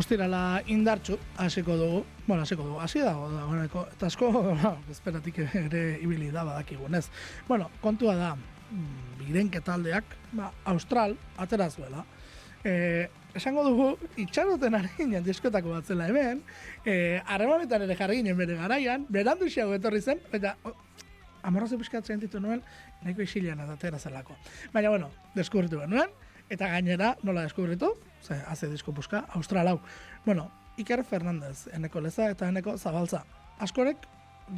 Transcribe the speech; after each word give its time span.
ostirala 0.00 0.62
indartxu, 0.72 1.18
hasiko 1.36 1.76
dugu, 1.76 2.00
bueno, 2.26 2.42
hasiko 2.42 2.64
dugu, 2.64 2.80
hasi 2.80 3.02
dago, 3.04 3.28
da, 3.32 3.44
bueno, 3.44 3.64
eta 3.64 4.08
asko, 4.08 4.30
no, 4.62 4.72
esperatik 4.94 5.42
ere 5.44 5.84
ibili 6.00 6.30
da 6.32 6.44
badakigunez. 6.48 7.06
Bueno, 7.48 7.70
kontua 7.82 8.16
da, 8.16 8.34
mm, 8.34 9.18
birenke 9.20 9.60
taldeak, 9.60 10.16
ba, 10.32 10.52
Austral, 10.72 11.16
aterazuela. 11.36 12.04
E, 12.64 13.08
esango 13.36 13.64
dugu, 13.64 13.90
itxaroten 14.20 14.76
ari 14.76 15.08
diskotako 15.24 15.76
bat 15.76 15.84
zela 15.84 16.08
hemen, 16.08 16.42
e, 16.84 17.20
harremanetan 17.26 17.84
ere 17.86 17.96
jarri 17.96 18.20
ginen 18.20 18.36
bere 18.36 18.56
garaian, 18.56 19.06
berandu 19.08 19.48
xago 19.48 19.76
etorri 19.76 20.00
zen, 20.00 20.20
eta 20.32 20.56
amorrazo 21.42 21.78
pixkatzen 21.78 22.20
ditu 22.20 22.40
nuen, 22.40 22.62
nahiko 23.02 23.22
isilean 23.22 23.60
atera 23.60 23.98
zelako. 23.98 24.36
Baina, 24.72 24.90
bueno, 24.90 25.10
deskubritu 25.34 25.80
nuen, 25.88 26.12
eta 26.50 26.68
gainera, 26.68 27.16
nola 27.22 27.44
deskubritu? 27.48 27.94
Ze, 28.22 28.36
haze 28.46 28.68
disko 28.68 28.92
puska, 28.92 29.24
Austral 29.34 29.68
hau. 29.68 29.80
Bueno, 30.24 30.50
Iker 30.76 31.04
Fernandez, 31.04 31.68
eneko 31.74 32.00
leza 32.00 32.30
eta 32.30 32.48
eneko 32.48 32.76
zabaltza. 32.78 33.24
Askorek, 33.60 34.06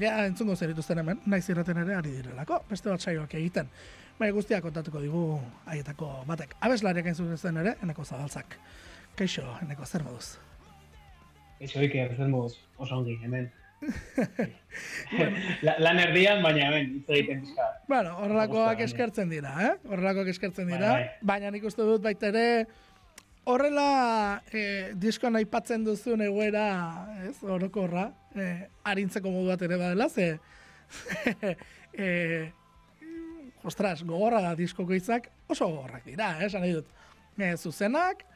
ja 0.00 0.26
entzungo 0.26 0.56
zerituzten 0.56 1.00
hemen, 1.02 1.20
naiz 1.26 1.44
irraten 1.50 1.80
ere 1.82 1.96
ari 1.98 2.14
direlako, 2.18 2.62
beste 2.70 2.90
bat 2.90 3.02
saioak 3.02 3.34
egiten. 3.40 3.70
Bai, 4.18 4.30
guztiak 4.34 4.62
kontatuko 4.62 5.00
digu 5.02 5.22
haietako 5.66 6.10
batek. 6.28 6.54
Abeslariak 6.60 7.08
entzun 7.10 7.36
zen 7.36 7.58
ere, 7.62 7.74
eneko 7.82 8.04
zabaltzak. 8.04 8.58
Kaixo, 9.18 9.44
eneko 9.64 9.86
zer 9.86 10.04
moduz? 10.06 10.36
Kaixo, 11.58 11.82
Iker, 11.82 12.14
zer 12.16 12.30
moduz, 12.30 12.54
oso 12.76 13.00
ongi, 13.00 13.18
hemen. 13.24 13.50
la, 15.66 15.74
lan 15.82 16.00
erdian, 16.04 16.42
baina 16.44 16.68
hemen, 16.68 16.94
hitz 16.98 17.16
egiten 17.16 17.42
bizka. 17.42 17.66
Bueno, 17.88 18.14
horrelakoak 18.22 18.84
eskertzen 18.86 19.32
dira, 19.32 19.56
eh? 19.66 19.74
Horrelakoak 19.88 20.30
eskertzen 20.32 20.70
dira, 20.70 20.94
bai, 20.94 21.04
bai. 21.08 21.28
baina 21.34 21.52
nik 21.54 21.66
uste 21.68 21.86
dut 21.88 22.04
baita 22.04 22.30
ere, 22.30 22.46
horrela 23.44 24.42
eh, 24.52 24.92
diskoan 24.98 25.36
aipatzen 25.40 25.84
duzun 25.84 26.22
egoera, 26.22 26.66
ez, 27.26 27.36
orokorra, 27.42 28.08
eh, 28.38 28.68
arintzeko 28.86 29.30
modu 29.32 29.50
bat 29.50 29.62
ere 29.66 29.78
badela, 29.80 30.08
ze, 30.08 30.28
eh, 31.92 32.52
ostras, 33.64 34.02
gogorra 34.04 34.42
da 34.42 34.54
diskoko 34.58 34.94
izak, 34.94 35.28
oso 35.48 35.68
gogorrak 35.68 36.06
dira, 36.06 36.36
eh, 36.38 36.46
esan 36.46 36.68
dut. 36.70 36.98
E, 37.38 37.54
zuzenak, 37.56 38.26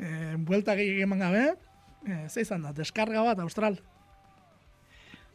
e, 0.00 0.34
buelta 0.48 0.74
gehi 0.78 1.02
eman 1.04 1.20
gabe, 1.20 1.42
e, 2.08 2.22
ze 2.28 2.40
izan 2.40 2.62
da, 2.64 2.72
deskarga 2.72 3.20
bat, 3.26 3.42
austral. 3.44 3.76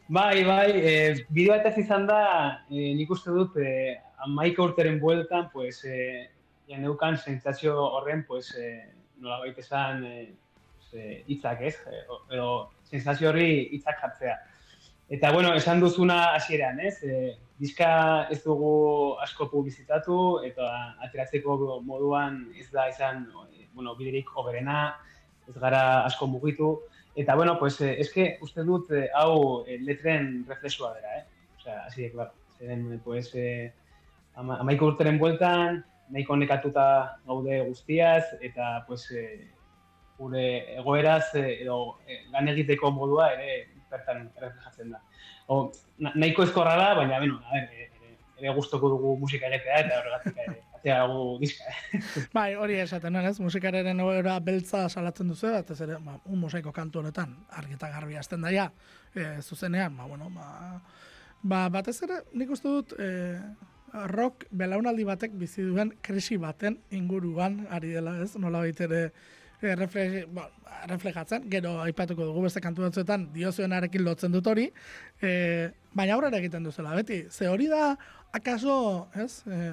Bai, 0.08 0.42
bai, 0.44 0.70
e, 0.74 0.94
bideo 1.30 1.54
eta 1.54 1.70
izan 1.78 2.06
da, 2.10 2.18
e, 2.66 2.90
nik 2.98 3.10
uste 3.14 3.30
dut, 3.30 3.56
e, 3.62 3.94
amaika 4.26 4.64
urteren 4.64 4.98
bueltan, 4.98 5.48
pues, 5.52 5.84
e, 5.84 6.26
jan 6.66 6.84
eukan 6.84 7.16
sentzazio 7.16 7.76
horren, 7.78 8.24
pues, 8.26 8.50
e, 8.58 8.74
nola 9.22 9.40
baita 9.44 9.60
esan, 9.64 10.04
e, 10.04 10.26
itzak, 11.28 11.60
ez? 11.60 11.76
edo, 12.32 12.70
sentzazio 12.88 13.30
horri 13.30 13.48
itzak 13.76 14.00
jartzea. 14.00 14.36
Eta, 15.08 15.30
bueno, 15.32 15.52
esan 15.54 15.80
duzuna 15.80 16.34
hasieran, 16.34 16.80
ez? 16.80 16.96
E, 17.04 17.36
diska 17.60 17.90
ez 18.32 18.42
dugu 18.44 19.16
asko 19.22 19.48
publizitatu, 19.52 20.18
eta 20.44 20.70
ateratzeko 21.04 21.80
moduan 21.84 22.44
ez 22.58 22.68
da 22.72 22.88
izan, 22.90 23.26
bueno, 23.76 23.94
biderik 23.96 24.32
oberena, 24.36 24.96
ez 25.48 25.56
gara 25.60 26.04
asko 26.04 26.26
mugitu. 26.26 26.76
Eta, 27.16 27.34
bueno, 27.34 27.58
pues, 27.58 27.80
eh, 27.80 27.94
eske 28.00 28.36
uste 28.44 28.64
dut 28.64 28.90
eh, 28.92 29.06
hau 29.16 29.64
eh, 29.64 29.78
letren 29.80 30.44
reflexua 30.48 30.92
dira, 30.98 31.18
eh? 31.18 31.24
Osea, 31.56 31.84
así 31.86 32.02
de 32.02 32.10
claro. 32.12 32.32
Zeren, 32.58 33.00
pues, 33.04 33.30
eh, 33.34 33.72
ama, 34.34 34.58
amaiko 34.60 34.90
urteren 34.92 35.18
bueltan, 35.18 35.84
nahiko 36.10 36.36
nekatuta 36.36 36.86
gaude 37.26 37.60
guztiaz, 37.68 38.24
eta, 38.40 38.84
pues, 38.86 39.10
eh, 39.10 39.50
gure 40.18 40.44
egoeraz, 40.78 41.34
eh, 41.34 41.62
edo, 41.62 41.98
eh, 42.06 42.22
lan 42.32 42.48
egiteko 42.48 42.90
modua 42.90 43.32
ere 43.34 43.66
bertan 43.90 44.30
erreflejatzen 44.36 44.94
da. 44.94 45.02
O, 45.48 45.70
nahiko 45.98 46.46
ezkorra 46.46 46.76
da, 46.76 46.94
baina, 46.94 47.18
bueno, 47.18 47.40
a 47.44 47.52
ver, 47.54 47.90
ere, 48.38 48.54
gustoko 48.54 48.88
dugu 48.92 49.16
musika 49.20 49.48
egitea 49.48 49.82
eta 49.84 50.00
horregatik 50.00 50.40
ere 50.44 50.62
atea 50.76 51.06
dugu 51.10 51.38
diska. 51.40 51.64
bai, 52.36 52.54
hori 52.54 52.78
esaten, 52.80 53.16
ez? 53.16 53.38
Musikararen 53.42 54.00
egoera 54.00 54.38
beltza 54.40 54.86
salatzen 54.88 55.32
duzu, 55.32 55.52
eta 55.58 55.76
ere, 55.84 55.98
ba, 56.02 56.18
un 56.24 56.40
mosaiko 56.40 56.72
kantu 56.72 57.02
honetan, 57.02 57.36
argita 57.60 57.90
garbi 57.90 58.16
azten 58.16 58.44
daia, 58.46 58.70
e, 59.14 59.40
zuzenean, 59.42 59.96
ba, 59.96 60.06
bueno, 60.06 60.30
ba, 60.34 60.80
ba, 61.42 61.66
batez 61.72 61.98
ere, 62.06 62.22
nik 62.34 62.52
uste 62.54 62.68
dut, 62.68 62.94
e, 62.98 63.40
rock 63.92 64.46
belaunaldi 64.50 65.04
batek 65.06 65.34
bizi 65.38 65.64
duen 65.64 65.92
krisi 66.02 66.36
baten 66.36 66.78
inguruan 66.90 67.66
ari 67.70 67.94
dela, 67.96 68.16
ez? 68.22 68.34
Nola 68.40 68.60
baitere, 68.64 69.10
e, 69.60 69.74
refle, 69.74 70.24
ba, 70.32 70.48
reflejatzen, 70.90 71.46
gero 71.50 71.76
aipatuko 71.84 72.26
dugu 72.28 72.46
beste 72.46 72.60
kantu 72.64 72.86
batzuetan 72.86 73.28
diozuenarekin 73.34 74.04
lotzen 74.04 74.34
dut 74.34 74.46
hori, 74.46 74.68
e, 75.22 75.30
baina 75.96 76.16
aurrera 76.16 76.40
egiten 76.42 76.66
duzela, 76.66 76.94
beti, 76.98 77.24
ze 77.30 77.48
hori 77.48 77.70
da, 77.72 77.94
akaso, 78.36 79.08
ez, 79.14 79.42
e, 79.46 79.72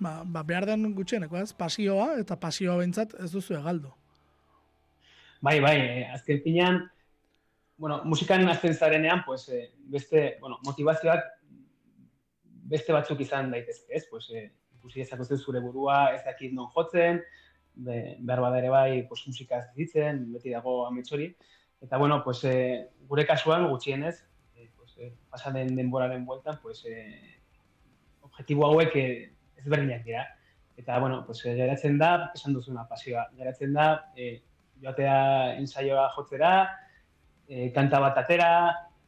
ba, 0.00 0.22
ba, 0.24 0.42
behar 0.42 0.66
den 0.70 0.92
gutxieneko, 0.96 1.38
ez, 1.42 1.52
pasioa, 1.52 2.14
eta 2.22 2.38
pasioa 2.40 2.78
bentsat 2.80 3.14
ez 3.20 3.30
duzu 3.34 3.58
egaldu. 3.60 3.92
Bai, 5.44 5.58
bai, 5.60 5.78
azken 6.14 6.40
finean, 6.40 6.84
bueno, 7.76 8.00
musikan 8.08 8.46
azten 8.48 8.74
zarenean, 8.74 9.24
pues, 9.26 9.50
beste, 9.92 10.38
bueno, 10.40 10.58
motivazioak 10.64 11.26
beste 12.70 12.92
batzuk 12.92 13.20
izan 13.20 13.50
daitezke, 13.52 13.92
ez, 13.96 14.04
pues, 14.10 14.28
e, 14.30 14.48
ikusi 14.78 15.02
ezakotzen 15.04 15.40
zure 15.40 15.60
burua, 15.64 16.14
ez 16.14 16.22
dakit 16.24 16.52
non 16.52 16.70
jotzen, 16.74 17.20
be, 17.74 18.16
behar 18.20 18.42
bada 18.44 18.60
ere 18.60 18.70
bai 18.70 19.02
pues, 19.08 19.24
musika 19.26 19.58
ez 19.58 19.68
ditzen, 19.76 20.24
beti 20.32 20.52
dago 20.54 20.84
ametsori. 20.86 21.34
Eta, 21.84 21.98
bueno, 21.98 22.22
pues, 22.24 22.44
e, 22.44 22.88
gure 23.08 23.26
kasuan 23.26 23.68
gutxienez, 23.68 24.16
e, 24.56 24.70
pues, 24.76 24.96
e, 24.98 25.12
pasaden 25.30 25.74
denboraren 25.76 26.24
bueltan, 26.24 26.58
pues, 26.62 26.84
e, 26.86 27.40
objektibo 28.20 28.66
hauek 28.66 28.96
e, 28.96 29.06
ezberdinak 29.60 30.04
dira. 30.04 30.26
Eta, 30.76 30.98
bueno, 30.98 31.24
pues, 31.26 31.44
e, 31.44 31.54
geratzen 31.54 31.98
da, 31.98 32.30
esan 32.34 32.56
duzuna 32.56 32.88
pasioa, 32.88 33.28
geratzen 33.36 33.74
da, 33.76 33.88
e, 34.16 34.42
joatea 34.80 35.58
ensaioa 35.58 36.08
jotzera, 36.16 36.54
e, 37.48 37.70
kanta 37.72 38.00
bat 38.00 38.18
atera, 38.24 38.50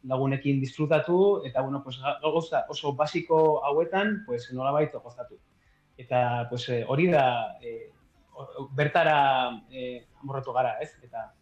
lagunekin 0.06 0.60
disfrutatu, 0.60 1.42
eta, 1.46 1.62
bueno, 1.62 1.82
pues, 1.82 1.98
gauza 2.22 2.64
oso 2.68 2.94
basiko 2.94 3.64
hauetan, 3.64 4.22
pues, 4.26 4.52
nola 4.52 4.70
baita 4.72 4.98
gozatu. 4.98 5.38
Eta, 5.98 6.46
pues, 6.50 6.68
hori 6.86 7.08
da, 7.10 7.58
e, 7.60 7.90
bertara 8.76 9.62
eh, 9.70 10.06
amorratu 10.20 10.52
gara, 10.52 10.76
ez? 10.82 10.92
Eta 11.02 11.32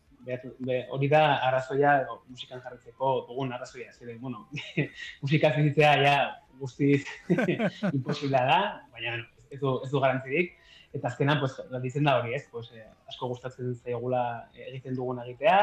hori 0.94 1.08
da 1.12 1.22
arrazoia 1.44 2.06
musikan 2.28 2.62
jarritzeko 2.64 3.26
dugun 3.28 3.52
arrazoia. 3.52 3.92
Zer, 3.92 4.16
bueno, 4.18 4.48
musika 5.22 5.52
zizitzea 5.52 5.94
ja 6.02 6.16
guztiz 6.58 7.04
imposibla 7.92 8.44
da, 8.48 8.60
baina 8.92 9.18
ez, 9.50 9.60
du, 9.60 9.80
ez 9.84 9.90
du 9.90 10.00
garantzirik. 10.00 10.54
Eta 10.94 11.10
azkenan, 11.10 11.40
pues, 11.42 11.58
da 11.58 12.16
hori, 12.20 12.34
ez? 12.34 12.46
Pues, 12.50 12.70
eh, 12.72 12.86
asko 13.10 13.28
gustatzen 13.32 13.74
zaigula 13.74 14.48
egiten 14.54 14.94
dugun 14.94 15.20
egitea. 15.24 15.58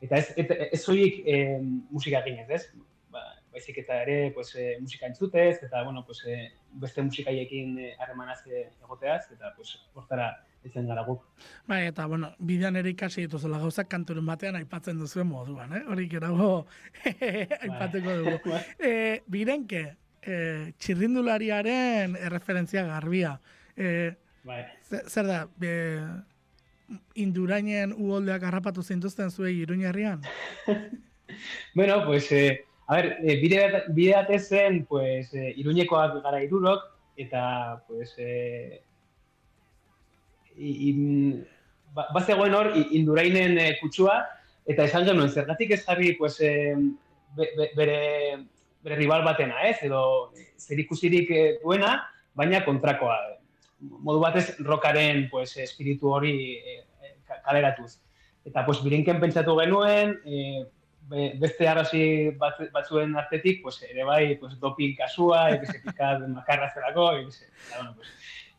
Eta 0.00 0.20
ez, 0.20 0.32
ez, 0.36 0.46
ez, 0.72 0.82
zoik 0.82 1.22
eh, 1.24 1.58
musika 1.90 2.22
ginez, 2.26 2.48
ez? 2.50 2.62
Ba, 3.12 3.22
baizik 3.52 3.78
eta 3.80 4.02
ere 4.04 4.32
pues, 4.34 4.52
eh, 4.56 4.76
musika 4.80 5.06
entzutez, 5.08 5.62
eta 5.62 5.82
bueno, 5.84 6.04
pues, 6.04 6.22
eh, 6.28 6.50
beste 6.82 7.02
musikaiekin 7.02 7.78
harremanaz 7.98 8.42
eh, 8.46 8.68
egoteaz, 8.82 9.30
eta 9.32 9.54
pues, 9.56 9.78
hortara 9.94 10.34
izan 10.66 10.88
gara 10.90 11.04
guk. 11.06 11.22
Bai, 11.70 11.86
eta, 11.90 12.06
bueno, 12.10 12.32
bidean 12.38 12.76
ere 12.76 12.90
ikasi 12.92 13.26
dituzela 13.26 13.60
gauzak 13.62 13.88
kanturen 13.92 14.26
batean 14.26 14.58
aipatzen 14.58 14.98
duzuen 15.00 15.28
moduan, 15.30 15.72
eh? 15.78 15.82
Hori 15.92 16.08
gerago 16.10 16.50
aipatuko 17.62 18.16
dugu. 18.22 18.52
Bai. 18.52 18.62
e, 18.78 18.92
birenke, 19.30 19.84
e, 20.22 20.38
txirrindulariaren 20.82 22.16
erreferentzia 22.18 22.86
garbia. 22.88 23.36
E, 23.76 23.92
bai. 24.46 24.64
Zer 24.90 25.30
da, 25.30 25.44
be, 25.58 25.74
indurainen 27.14 27.92
uholdeak 27.92 28.42
harrapatu 28.46 28.82
zintuzten 28.82 29.30
zuei 29.30 29.56
iruñarrian? 29.60 30.22
bueno, 31.74 32.04
pues, 32.06 32.30
eh, 32.32 32.64
a 32.86 32.96
ver, 32.96 33.16
eh, 33.22 33.40
bide, 33.40 33.82
bide 33.88 34.38
zen, 34.38 34.84
pues, 34.86 35.32
eh, 35.34 35.52
iruñekoak 35.56 36.22
gara 36.22 36.42
irurok, 36.42 36.82
eta, 37.16 37.82
pues, 37.88 38.14
eh, 38.18 38.82
in, 40.56 41.46
ba, 41.94 42.08
bazegoen 42.14 42.54
hor 42.54 42.72
indurainen 42.76 43.58
e, 43.58 43.70
kutsua, 43.80 44.20
eta 44.66 44.86
esan 44.88 45.06
genuen, 45.08 45.30
zergatik 45.30 45.72
ez 45.76 45.82
jarri 45.84 46.12
pues, 46.18 46.40
e, 46.40 46.74
bere, 47.36 47.98
bere 48.84 48.98
rival 48.98 49.24
batena, 49.26 49.62
ez? 49.68 49.78
Edo 49.86 50.32
zer 50.58 50.80
ikusirik 50.82 51.30
eh, 51.30 51.48
duena, 51.62 51.98
baina 52.36 52.64
kontrakoa. 52.64 53.16
Modu 53.80 54.20
batez, 54.20 54.56
rokaren 54.64 55.28
pues, 55.30 55.56
espiritu 55.60 56.12
hori 56.16 56.36
e, 56.56 56.78
kaleratuz. 57.44 57.98
Eta 58.46 58.64
pues, 58.64 58.82
birinken 58.84 59.20
pentsatu 59.20 59.56
genuen, 59.58 60.16
e, 60.24 60.64
beste 61.38 61.68
arrazi 61.68 62.30
bat, 62.40 62.58
batzuen 62.72 63.14
artetik, 63.16 63.62
pues, 63.62 63.82
ere 63.86 64.04
bai, 64.04 64.36
pues, 64.40 64.56
doping 64.60 64.96
kasua, 64.96 65.50
egize 65.54 65.82
pikat 65.84 66.24
makarra 66.32 66.72
zerako, 66.74 67.12
egize. 67.20 67.46
Eta, 67.46 67.76
bueno, 67.76 67.94
pues, 67.96 68.08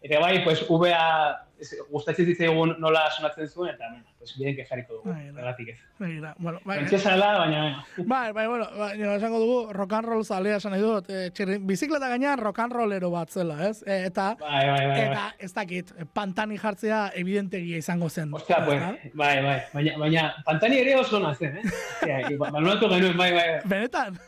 Eta 0.01 0.19
bai, 0.19 0.43
pues, 0.43 0.63
UBA 0.69 1.46
gustatzen 1.89 2.27
zitzaigun 2.31 2.75
nola 2.81 3.07
sonatzen 3.11 3.47
zuen, 3.49 3.73
eta, 3.73 3.89
bueno, 3.89 4.05
pues, 4.19 4.33
bien 4.37 4.55
que 4.55 4.65
jarriko 4.65 4.99
dugu, 4.99 5.13
erratik 5.13 5.69
ez. 5.73 5.77
Begira, 5.99 6.35
bueno, 6.37 6.59
bai. 6.65 6.79
Entzesala, 6.83 7.31
baina, 7.39 7.85
Bai, 7.97 8.31
bai, 8.31 8.47
bueno, 8.47 8.67
bai, 8.77 8.91
esango 9.15 9.39
dugu, 9.39 9.73
rock 9.73 9.97
and 9.97 10.07
roll 10.07 10.23
zalea 10.25 10.57
esan 10.61 10.75
nahi 10.75 10.85
dut, 10.85 11.09
e, 11.09 11.31
txirri, 11.31 11.57
bizikleta 11.57 12.09
gainean 12.13 12.39
rock 12.39 12.59
and 12.59 12.77
rollero 12.77 13.09
bat 13.13 13.33
zela, 13.33 13.57
ez? 13.69 13.81
E, 13.87 14.03
eta, 14.11 14.29
bai, 14.39 14.63
bai, 14.69 14.85
bai, 14.85 15.01
eta, 15.07 15.25
ez 15.39 15.51
dakit, 15.55 15.93
pantani 16.13 16.61
jartzea 16.61 17.03
evidentegia 17.15 17.81
izango 17.81 18.09
zen. 18.09 18.33
Ostia, 18.37 18.63
pues, 18.65 18.81
bai, 19.13 19.35
bai, 19.43 19.59
baina, 19.73 19.97
baina, 20.05 20.31
pantani 20.45 20.81
ere 20.85 20.97
oso 21.01 21.21
nazen, 21.23 21.57
eh? 21.57 21.77
Ostia, 22.01 22.23
Manuelko 22.51 22.89
genuen, 22.93 23.17
bai, 23.17 23.31
bai. 23.33 23.47
Benetan? 23.65 24.19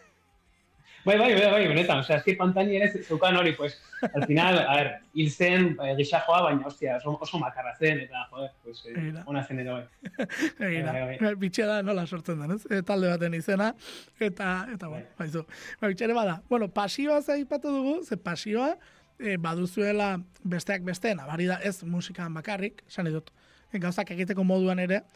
Bai, 1.10 1.18
bai, 1.18 1.34
bai, 1.34 1.50
bai, 1.50 1.68
benetan, 1.68 2.04
osea, 2.04 2.20
eski 2.20 2.36
pantani 2.38 2.76
ere 2.78 2.88
zeukan 3.02 3.38
hori, 3.40 3.56
pues, 3.58 3.80
al 4.14 4.28
final, 4.30 4.60
a 4.60 4.76
ver, 4.76 4.90
hil 5.18 5.32
zen, 5.32 5.72
eh, 5.82 5.96
gisa 5.98 6.20
joa, 6.28 6.44
baina, 6.46 6.68
ostia, 6.70 6.98
oso, 7.00 7.16
oso 7.26 7.40
makarra 7.42 7.72
zen, 7.80 8.04
eta, 8.04 8.28
joder, 8.30 8.52
pues, 8.64 8.84
eh, 8.86 9.24
ona 9.26 9.42
zen 9.44 9.64
ere, 9.64 9.72
bai. 9.72 10.12
Egira, 10.68 10.94
bai, 10.94 11.18
bai. 11.24 11.34
bitxea 11.42 11.66
da 11.66 11.80
nola 11.82 12.06
sortzen 12.06 12.38
den, 12.44 12.54
ez? 12.60 12.60
E, 12.70 12.84
talde 12.86 13.10
baten 13.10 13.40
izena, 13.40 13.72
eta, 14.20 14.52
eta, 14.76 14.92
bai, 14.94 15.02
bai, 15.18 15.30
zu. 15.34 15.46
Ba, 15.82 15.90
bitxere 15.90 16.14
bada, 16.14 16.44
bueno, 16.54 16.70
pasioa 16.78 17.24
zaipatu 17.26 17.74
dugu, 17.74 17.98
ze 18.06 18.22
pasioa, 18.30 18.76
e, 19.18 19.38
baduzuela 19.42 20.12
besteak 20.44 20.86
beste, 20.86 21.18
nabari 21.18 21.50
da, 21.50 21.58
ez 21.66 21.80
musikan 21.90 22.38
bakarrik, 22.38 22.86
esan 22.86 23.10
dut, 23.10 23.34
e, 23.74 23.82
gauzak 23.82 24.14
egiteko 24.14 24.46
moduan 24.46 24.86
ere, 24.86 25.08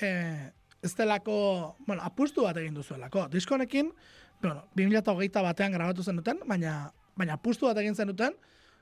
e, 0.00 0.14
ez 0.80 0.96
delako, 0.96 1.76
bueno, 1.84 2.00
apustu 2.08 2.48
bat 2.48 2.56
egin 2.56 2.80
duzuelako, 2.80 3.28
diskonekin, 3.28 3.92
bueno, 4.42 4.68
2008 4.74 5.42
batean 5.42 5.72
grabatu 5.72 6.02
zen 6.02 6.20
baina, 6.46 6.92
baina 7.16 7.36
pustu 7.36 7.66
bat 7.66 7.78
egin 7.78 7.94
zen 7.94 8.14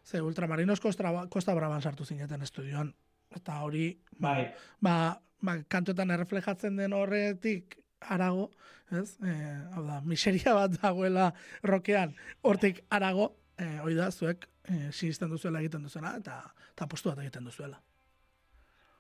ze 0.05 0.21
Ultramarinos 0.21 0.81
Costa, 0.81 1.27
Costa 1.29 1.55
Braban 1.55 1.83
sartu 1.83 2.05
zineten 2.05 2.43
estudioan. 2.43 2.95
Eta 3.35 3.61
hori, 3.65 4.01
ba, 4.19 4.35
bai. 4.35 4.55
ba, 4.81 5.21
ba, 5.41 5.57
kantuetan 5.69 6.11
erreflejatzen 6.11 6.77
den 6.77 6.93
horretik 6.93 7.79
arago, 8.01 8.51
ez? 8.93 9.17
E, 9.25 9.33
hau 9.75 9.87
da, 9.87 10.01
miseria 10.05 10.55
bat 10.55 10.77
dagoela 10.83 11.33
rokean, 11.63 12.15
hortik 12.43 12.85
arago, 12.91 13.33
e, 13.59 13.79
hori 13.81 13.97
da, 13.97 14.11
zuek 14.13 14.47
e, 14.69 14.93
sinisten 14.93 15.33
duzuela 15.33 15.65
egiten 15.65 15.83
duzuela, 15.83 16.15
eta, 16.21 16.39
eta 16.75 16.87
pustu 16.87 17.11
bat 17.11 17.25
egiten 17.25 17.49
duzuela. 17.49 17.81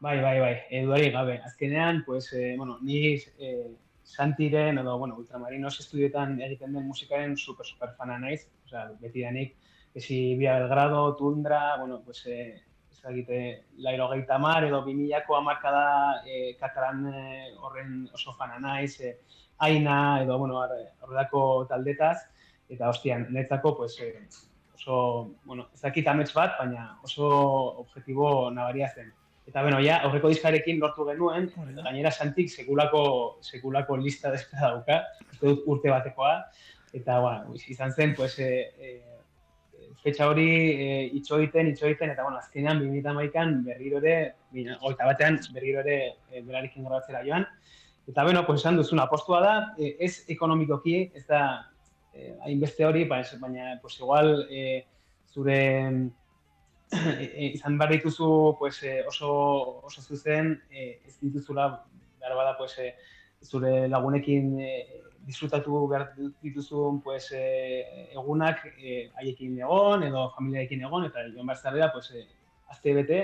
Bai, 0.05 0.19
bai, 0.21 0.39
bai, 0.41 0.55
eduari 0.71 1.11
gabe. 1.11 1.39
Azkenean, 1.45 2.03
pues, 2.05 2.33
eh, 2.33 2.55
bueno, 2.56 2.79
ni 2.83 3.15
eh, 3.39 3.71
Santiren, 4.05 4.79
edo, 4.79 4.99
bueno, 4.99 5.17
Ultramarinos 5.17 5.81
estudioetan 5.81 6.37
egiten 6.45 6.75
den 6.77 6.87
musikaren 6.87 7.37
super, 7.37 7.67
super 7.67 7.95
fana 7.97 8.19
naiz. 8.19 8.47
O 8.65 8.69
sea, 8.69 8.85
beti 9.01 9.25
denik, 9.25 9.56
esi 9.95 10.37
Via 10.37 10.59
Belgrado, 10.59 11.17
Tundra, 11.17 11.77
bueno, 11.79 12.03
pues, 12.05 12.25
eh, 12.27 12.62
ez 12.93 13.05
egite, 13.11 13.39
lairo 13.79 14.09
gehieta 14.12 14.39
mar, 14.39 14.65
edo 14.65 14.85
bimilako 14.85 15.37
amarkada 15.37 16.23
eh, 16.27 16.55
katalan 16.61 17.06
eh, 17.15 17.55
horren 17.59 18.05
oso 18.12 18.37
fana 18.39 18.61
naiz, 18.61 19.01
eh, 19.01 19.17
aina, 19.59 20.23
edo, 20.23 20.39
bueno, 20.39 20.61
horrelako 21.01 21.67
taldetaz, 21.69 22.19
eta 22.69 22.89
hostian, 22.91 23.27
netzako, 23.33 23.77
pues, 23.79 23.99
eh, 24.01 24.29
oso, 24.75 25.35
bueno, 25.45 25.69
ez 25.73 25.81
dakit 25.81 26.06
amets 26.09 26.33
bat, 26.35 26.59
baina 26.59 26.99
oso 27.03 27.29
objetibo 27.87 28.51
nabaria 28.51 28.93
zen. 28.95 29.12
Eta 29.46 29.62
bueno, 29.62 29.79
ja, 29.85 29.99
aurreko 30.06 30.31
diskarekin 30.32 30.79
lortu 30.81 31.05
genuen, 31.05 31.50
gainera 31.76 32.11
Santik 32.11 32.49
sekulako 32.49 33.02
sekulako 33.44 33.99
lista 34.00 34.31
de 34.32 34.38
espera 34.41 34.70
dauka, 34.70 35.02
urte 35.67 35.91
batekoa. 35.93 36.38
Eta 36.96 37.19
bueno, 37.20 37.58
izan 37.69 37.93
zen 37.93 38.14
pues 38.14 38.38
eh 38.38 38.73
e, 38.79 39.02
fecha 40.02 40.29
hori 40.29 40.49
eh 40.87 41.11
itxoiten, 41.19 41.69
itxoiten 41.69 42.11
eta 42.11 42.23
bueno, 42.23 42.38
azkenean 42.38 42.81
2011an 42.81 43.64
berriro 43.64 43.99
ere, 43.99 44.35
hogeita 44.81 45.05
batean 45.05 45.38
berriro 45.52 45.81
ere 45.81 45.99
e, 46.31 46.41
berarekin 46.41 46.85
grabatzera 46.85 47.23
joan. 47.26 47.46
Eta 48.08 48.25
bueno, 48.25 48.46
pues 48.46 48.61
esan 48.61 48.76
duzuna 48.76 49.08
postua 49.11 49.41
da, 49.41 49.55
e, 49.79 49.96
ez 50.00 50.25
ekonomikoki, 50.29 51.11
ez 51.14 51.26
da 51.26 51.70
hainbeste 52.46 52.85
hori, 52.87 53.05
baina 53.05 53.79
pues 53.82 53.99
igual 53.99 54.46
eh 54.50 54.87
zure 55.35 56.11
izan 57.55 57.79
behar 57.79 57.93
dituzu 57.96 58.56
pues, 58.58 58.82
eh, 58.82 59.02
oso, 59.06 59.31
oso 59.85 60.02
zuzen, 60.02 60.62
eh, 60.70 61.00
ez 61.06 61.19
dituzula, 61.20 61.85
behar 62.20 62.37
bada, 62.37 62.56
pues, 62.58 62.79
eh, 62.79 62.94
zure 63.43 63.88
lagunekin 63.88 64.58
eh, 64.61 65.02
disfrutatu 65.26 65.87
behar 65.88 66.12
dituzun 66.43 67.00
pues, 67.02 67.31
eh, 67.32 68.11
egunak 68.12 68.64
eh, 68.79 69.11
haiekin 69.17 69.58
egon, 69.61 70.05
edo 70.05 70.31
familiaekin 70.37 70.85
egon, 70.85 71.06
eta 71.11 71.25
joan 71.32 71.46
behar 71.46 71.61
zarela, 71.61 71.93
pues, 71.93 72.11
eh, 72.12 72.26
azte 72.69 72.94
bete, 72.94 73.20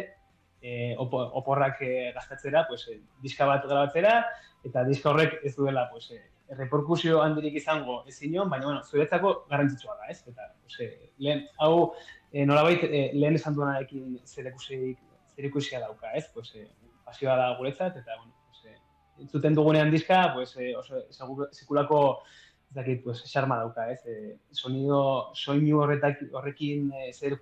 eh, 0.63 0.95
oporrak 0.99 1.81
eh, 1.83 2.13
gastatzera, 2.15 2.67
pues, 2.69 2.89
eh, 2.89 3.01
diska 3.23 3.47
bat 3.47 3.65
grabatzera, 3.65 4.27
eta 4.65 4.85
diska 4.85 5.11
horrek 5.11 5.41
ez 5.45 5.57
duela, 5.57 5.89
pues, 5.91 6.11
eh, 6.11 6.23
reperkusio 6.57 7.21
handirik 7.23 7.55
izango 7.61 8.03
ez 8.09 8.17
inon, 8.27 8.51
baina, 8.51 8.67
bueno, 8.67 8.83
zuretzako 8.83 9.47
garrantzitsua 9.51 9.97
da, 10.01 10.09
ez? 10.11 10.23
Eta, 10.27 10.53
pues, 10.63 10.81
eh, 10.81 11.11
lehen, 11.19 11.47
hau, 11.59 11.93
e, 12.33 12.47
nolabait 12.47 12.83
e, 12.85 13.11
lehen 13.15 13.39
esan 13.39 13.55
duenarekin 13.55 14.19
zer 14.27 14.51
ikusia 15.47 15.81
dauka, 15.81 16.13
ez? 16.15 16.27
Pues, 16.35 16.55
e, 16.55 16.69
pasioa 17.05 17.37
da 17.37 17.57
guretzat, 17.59 17.97
eta, 17.97 18.19
bueno, 18.19 18.35
pues, 18.49 18.65
e, 18.73 18.77
entzuten 19.25 19.55
dugunean 19.55 19.91
dizka, 19.91 20.23
pues, 20.35 20.55
e, 20.57 20.75
oso, 20.77 21.05
sekulako, 21.51 22.23
ez 22.71 22.77
dakit, 22.77 23.03
pues, 23.05 23.25
xarma 23.27 23.59
dauka, 23.63 23.91
ez? 23.93 24.01
E, 24.07 24.37
sonido, 24.53 25.01
soinu 25.35 25.83
horretak, 25.83 26.23
horrekin 26.33 26.93
e, 26.93 27.13
zer 27.13 27.39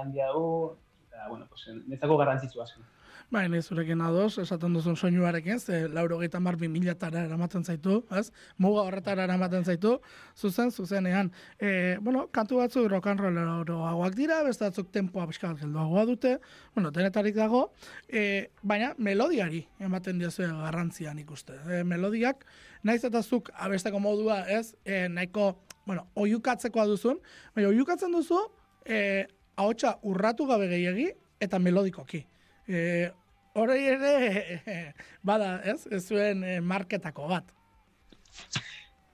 handia 0.00 0.32
du, 0.32 0.76
eta, 1.08 1.28
bueno, 1.28 1.46
pues, 1.48 1.68
netzako 1.86 2.16
garrantzitsua 2.16 2.66
zen. 2.66 2.88
Bai, 3.32 3.46
ne 3.48 3.62
zurekin 3.64 4.00
ados, 4.04 4.34
esaten 4.42 4.74
duzun 4.76 4.96
soinuarekin, 4.96 5.56
ze 5.58 5.88
lauro 5.88 6.18
gehieta 6.18 6.38
mar 6.38 6.58
tara 6.98 7.22
eramaten 7.24 7.64
zaitu, 7.64 8.04
ez? 8.10 8.30
Muga 8.58 8.82
horretara 8.82 9.24
eramaten 9.24 9.64
zaitu, 9.64 10.00
zuzen, 10.36 10.70
zuzenean. 10.70 11.32
E, 11.58 11.96
bueno, 12.02 12.28
kantu 12.30 12.58
batzu 12.58 12.88
rock 12.88 13.06
and 13.06 13.20
roll 13.20 14.14
dira, 14.14 14.42
beste 14.42 14.64
batzuk 14.66 14.92
tempoa 14.92 15.26
pixka 15.26 15.54
bat 15.54 16.06
dute, 16.06 16.40
bueno, 16.74 16.90
denetarik 16.90 17.34
dago, 17.34 17.72
e, 18.06 18.50
baina 18.62 18.92
melodiari 18.98 19.66
ematen 19.80 20.18
diozu 20.18 20.42
garrantzian 20.42 21.18
ikuste. 21.18 21.54
E, 21.70 21.84
melodiak, 21.84 22.44
naiz 22.82 23.02
eta 23.02 23.22
zuk 23.22 23.48
abesteko 23.54 23.98
modua, 23.98 24.44
ez? 24.46 24.74
E, 24.84 25.08
nahiko, 25.08 25.56
bueno, 25.86 26.06
oiukatzekoa 26.16 26.84
duzun, 26.84 27.18
baina 27.54 27.68
oiukatzen 27.68 28.12
duzu, 28.12 28.44
e, 28.84 29.24
ahotsa 29.56 29.96
urratu 30.02 30.46
gabe 30.46 30.68
gehiagi, 30.68 31.08
eta 31.40 31.58
melodikoki. 31.58 32.26
E, 32.68 33.10
hori 33.54 33.86
ere, 33.88 34.94
bada, 35.22 35.56
ez? 35.64 35.86
Ez 35.90 36.06
zuen 36.08 36.44
eh, 36.44 36.60
marketako 36.60 37.28
bat. 37.28 37.52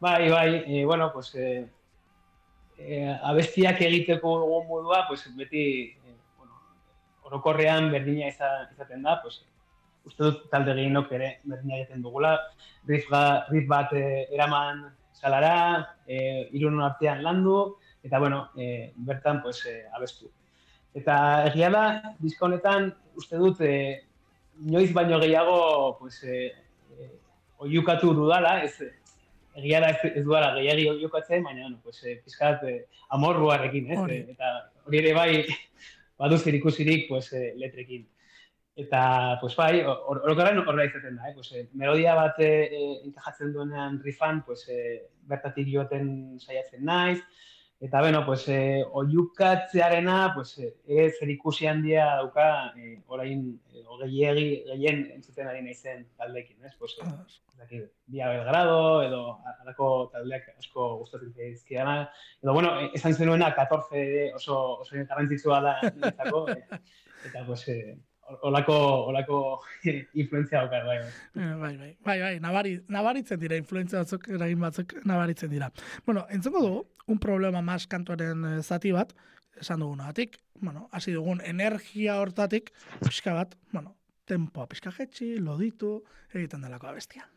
Bai, 0.01 0.31
bai, 0.31 0.63
e, 0.67 0.85
bueno, 0.85 1.11
pues, 1.13 1.35
e, 1.35 1.67
e, 2.79 3.01
abestiak 3.11 3.81
egiteko 3.83 4.37
dugun 4.45 4.69
modua, 4.69 5.05
pues, 5.09 5.25
beti, 5.37 5.65
e, 5.91 6.15
bueno, 6.39 6.61
orokorrean 7.27 7.91
berdina 7.91 8.29
izaten 8.31 9.03
da, 9.03 9.19
pues, 9.23 9.43
uste 10.07 10.23
dut 10.23 10.47
talde 10.53 10.77
gehienok 10.79 11.11
ere 11.19 11.33
berdina 11.43 11.81
egiten 11.81 12.07
dugula, 12.07 12.37
riff, 12.87 13.11
riff 13.51 13.69
bat 13.69 13.93
e, 13.93 14.29
eraman 14.31 14.87
salara, 15.19 15.97
e, 16.07 16.47
irun 16.55 16.79
artean 16.81 17.25
landu, 17.27 17.59
eta, 18.07 18.21
bueno, 18.23 18.45
e, 18.57 18.93
bertan, 18.97 19.43
pues, 19.43 19.65
e, 19.67 19.81
abestu. 19.99 20.31
Eta 20.95 21.19
egia 21.51 21.73
da, 21.75 21.85
diskonetan, 22.23 22.93
uste 23.19 23.43
dut, 23.43 23.61
e, 23.67 24.08
inoiz 24.65 24.93
baino 24.93 25.21
gehiago 25.21 25.97
pues, 25.99 26.23
e, 26.25 26.53
e, 26.99 27.11
oiukatu 27.59 28.13
dudala, 28.15 28.63
ez, 28.65 28.75
egia 29.59 29.81
da 29.83 29.91
ez, 29.95 30.13
ez 30.21 30.25
duela 30.25 30.53
gehiagi 30.57 30.89
oiukatzen, 30.91 31.43
baina, 31.45 31.63
bueno, 31.63 31.81
pues, 31.83 32.03
e, 32.05 32.19
pizkat 32.25 32.63
e, 32.65 32.77
amorruarekin, 33.15 33.91
ez? 33.95 34.05
E, 34.11 34.21
eta 34.35 34.53
hori 34.87 35.03
ere 35.03 35.15
bai, 35.17 35.33
badu 36.21 36.39
zer 36.39 36.59
ikusirik, 36.59 37.09
pues, 37.09 37.33
e, 37.33 37.53
letrekin. 37.59 38.07
Eta, 38.79 39.03
pues, 39.41 39.57
bai, 39.59 39.83
orokorren 39.83 40.61
horra 40.63 40.87
izaten 40.87 41.19
da, 41.19 41.31
eh? 41.31 41.35
pues, 41.35 41.51
e, 41.53 41.67
melodia 41.75 42.15
bat 42.19 42.39
e, 42.39 42.53
enkajatzen 43.09 43.53
duenean 43.55 43.99
rifan, 44.05 44.45
pues, 44.47 44.69
e, 44.71 45.09
bertatik 45.29 45.67
joaten 45.73 46.39
saiatzen 46.39 46.85
naiz, 46.87 47.19
Eta 47.81 48.01
beno, 48.03 48.25
pues 48.27 48.49
eh 48.49 48.83
oiukatzearena, 48.91 50.33
pues 50.35 50.59
eh 50.59 51.13
zer 51.19 51.31
ikusi 51.31 51.67
handia 51.67 52.07
dauka 52.17 52.73
eh 52.77 53.01
orain 53.07 53.61
eh, 53.73 53.85
ogeiegi 53.87 54.65
gehien 54.67 55.05
entzuten 55.15 55.47
ari 55.47 55.63
naizen 55.63 56.09
taldeekin, 56.17 56.65
¿es? 56.65 56.75
Pues 56.75 56.97
eh, 57.71 57.89
Via 58.07 58.29
Belgrado 58.31 59.03
edo 59.03 59.39
alako 59.61 60.11
taldeak 60.13 60.49
asko 60.59 60.97
gustatzen 60.99 61.33
zaizkiana. 61.33 62.11
Edo 62.43 62.53
bueno, 62.53 62.91
esan 62.95 63.15
zenuena 63.15 63.55
14 63.55 64.35
oso 64.35 64.81
oso 64.81 64.97
garrantzitsua 64.97 65.61
da 65.61 65.79
niretzako, 65.83 66.49
eh, 66.51 66.67
eta 67.27 67.47
pues 67.47 67.69
eh 67.69 67.97
olako, 68.43 69.07
olako 69.07 69.61
influenzia 70.15 70.61
daukar, 70.61 70.85
bai, 70.85 70.99
bai. 70.99 71.11
Bai, 71.35 71.77
bai, 71.79 71.97
bai, 72.05 72.21
bai, 72.21 72.41
nabari, 72.41 72.79
nabaritzen 72.89 73.41
dira, 73.41 73.57
influenzia 73.57 74.03
batzuk, 74.03 74.29
eragin 74.29 74.61
batzuk, 74.61 74.95
nabaritzen 75.05 75.51
dira. 75.51 75.71
Bueno, 76.05 76.27
entzuko 76.29 76.61
dugu, 76.61 76.87
un 77.09 77.19
problema 77.19 77.63
mas 77.65 77.89
kantuaren 77.91 78.45
eh, 78.45 78.63
zati 78.63 78.93
bat, 78.93 79.15
esan 79.59 79.83
dugunatik, 79.83 80.39
bueno, 80.61 80.89
hasi 80.93 81.15
dugun 81.17 81.43
energia 81.45 82.21
hortatik, 82.21 82.73
pixka 83.03 83.35
bat, 83.35 83.57
bueno, 83.73 83.97
tempoa 84.29 84.69
pixka 84.71 84.93
jetxi, 84.95 85.37
loditu, 85.43 85.99
egiten 86.35 86.67
delako 86.67 86.93
abestia. 86.93 87.29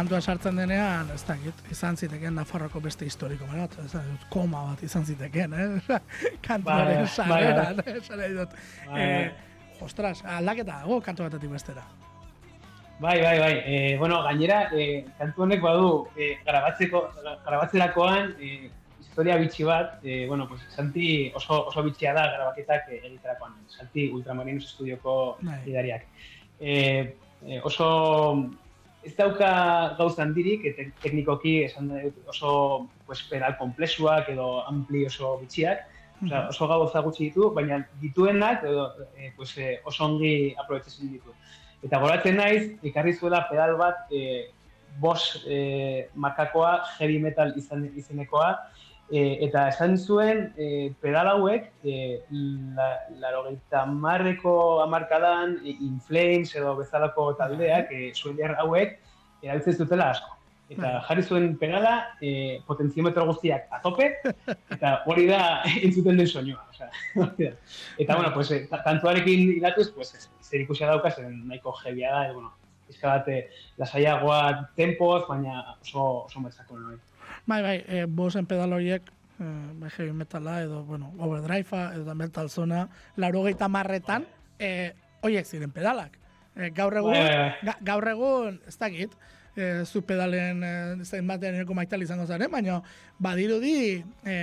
Kantua 0.00 0.20
sartzen 0.24 0.56
denean, 0.56 1.10
ez 1.12 1.20
da, 1.28 1.34
izan 1.72 1.96
zitekeen 2.00 2.38
Nafarroko 2.38 2.80
beste 2.80 3.04
historiko 3.04 3.44
bat, 3.50 3.74
ez 3.84 3.90
da, 3.92 4.00
koma 4.32 4.62
bat 4.70 4.82
izan 4.86 5.04
zitekeen, 5.04 5.52
eh? 5.52 5.98
Kantuaren 6.46 7.02
bai, 7.02 7.08
sarreran, 7.12 7.82
bai, 7.82 7.96
bai. 8.08 8.20
eh? 8.24 8.30
dut. 8.38 8.54
Bai, 8.86 9.02
eh, 9.04 9.82
ostras, 9.84 10.22
aldaketa 10.24 10.78
dago 10.80 11.00
kantu 11.04 11.26
batetik 11.26 11.52
bestera. 11.52 11.84
Bai, 13.00 13.16
bai, 13.20 13.34
bai. 13.40 13.52
E, 13.64 13.76
bueno, 14.00 14.22
gainera, 14.24 14.62
e, 14.72 14.86
kantu 15.18 15.44
honek 15.44 15.60
badu, 15.64 15.90
e, 16.16 16.30
grabatzeko, 16.46 17.02
grabatzerakoan, 17.44 18.34
e, 18.40 18.70
historia 19.04 19.36
bitxi 19.40 19.68
bat, 19.68 19.98
e, 20.04 20.24
bueno, 20.28 20.48
pues, 20.48 20.64
Santi 20.76 21.30
oso, 21.36 21.66
oso 21.68 21.84
bitxia 21.84 22.12
da 22.16 22.26
grabaketak 22.38 22.88
egiterakoan. 23.02 23.56
Santi 23.68 24.08
Ultramarinos 24.16 24.64
Estudioko 24.68 25.14
idariak. 25.68 26.08
E, 26.60 26.74
e, 27.44 27.60
oso 27.64 27.88
ez 29.04 29.14
dauka 29.16 29.50
gauza 29.98 30.22
handirik, 30.22 30.66
eta 30.68 30.84
teknikoki 31.02 31.62
esan 31.64 31.90
oso 32.28 32.52
pues, 33.06 33.22
pedal 33.30 33.56
komplexuak 33.58 34.28
edo 34.34 34.60
ampli 34.68 35.06
oso 35.08 35.38
bitxiak, 35.40 35.86
Osa, 36.20 36.48
oso 36.52 36.66
gauza 36.68 37.00
gutxi 37.00 37.30
ditu, 37.30 37.46
baina 37.56 37.78
dituenak 38.00 38.64
edo, 38.68 38.90
e, 39.16 39.30
pues, 39.36 39.54
e, 39.56 39.78
oso 39.88 40.04
ongi 40.04 40.52
aprobetxezen 40.60 41.14
ditu. 41.14 41.32
Eta 41.86 42.00
goratzen 42.02 42.36
naiz, 42.36 42.74
ikarri 42.84 43.14
zuela 43.16 43.46
pedal 43.48 43.72
bat, 43.80 44.02
e, 44.12 44.50
bos 45.00 45.40
e, 45.46 46.10
makakoa, 46.14 46.74
heavy 46.98 47.16
metal 47.22 47.54
izan, 47.56 47.86
izenekoa, 47.96 48.50
E, 49.10 49.42
eta 49.42 49.64
esan 49.72 49.96
zuen 49.98 50.52
e, 50.54 50.92
pedal 51.02 51.26
hauek, 51.32 51.64
e, 51.82 52.22
la 52.30 53.84
marreko 53.86 54.82
amarkadan, 54.84 55.56
e, 55.64 55.74
Inflames 55.82 56.54
edo 56.54 56.76
bezalako 56.78 57.32
taldeak, 57.40 57.90
e, 57.90 58.12
zuen 58.14 58.54
hauek, 58.54 59.00
erabiltzen 59.42 59.80
zutela 59.82 60.12
asko. 60.14 60.36
Eta 60.70 60.92
jarri 61.08 61.24
zuen 61.26 61.56
pedala, 61.58 61.96
e, 62.22 62.60
potenziometro 62.68 63.26
guztiak 63.32 63.66
a 63.74 63.80
tope, 63.82 64.12
eta 64.46 64.94
hori 65.10 65.26
da 65.26 65.42
entzuten 65.82 66.22
den 66.22 66.30
soinua. 66.30 66.62
O 66.70 66.78
sea, 66.78 66.90
eta, 67.98 68.14
bueno, 68.14 68.30
pues, 68.32 68.54
tantuarekin 68.70 69.56
idatuz, 69.56 69.90
pues, 69.90 70.30
zer 70.38 70.62
ikusia 70.62 70.86
daukaz, 70.86 71.16
nahiko 71.18 71.74
jebia 71.82 72.14
da, 72.14 72.24
e, 72.28 72.32
bueno, 72.38 72.54
izka 72.90 73.16
bat, 73.16 73.26
lasaiagoa 73.82 74.70
tempoz, 74.78 75.24
baina 75.26 75.64
oso, 75.80 76.26
oso 76.30 76.46
metzako 76.46 76.78
nahi. 76.78 77.00
Bai, 77.46 77.62
bai, 77.62 77.76
e, 77.88 78.04
bosen 78.06 78.46
pedal 78.46 78.72
horiek, 78.76 79.10
e, 79.38 79.50
bai, 79.80 79.90
heavy 79.96 80.12
metala 80.12 80.60
edo, 80.62 80.84
bueno, 80.84 81.12
overdrive 81.18 81.84
edo 81.96 82.14
metal 82.14 82.50
zona, 82.50 82.88
lauro 83.16 83.44
gehieta 83.44 83.68
marretan, 83.68 84.26
e, 84.58 84.92
horiek 85.22 85.46
ziren 85.46 85.72
pedalak. 85.72 86.18
E, 86.56 86.70
gaur 86.76 86.96
egun, 87.00 87.14
bai, 87.14 87.36
bai, 87.36 87.52
bai. 87.62 87.76
gaur 87.80 88.08
egun, 88.08 88.60
ez 88.68 88.76
dakit, 88.78 89.14
e, 89.56 89.84
zu 89.84 90.04
pedalen 90.06 90.64
e, 90.64 90.74
zain 91.04 91.26
batean 91.26 91.58
eroko 91.60 91.74
maital 91.74 92.02
izango 92.02 92.26
zaren, 92.26 92.50
baina 92.52 92.80
badirudi 93.18 94.02
e, 94.24 94.36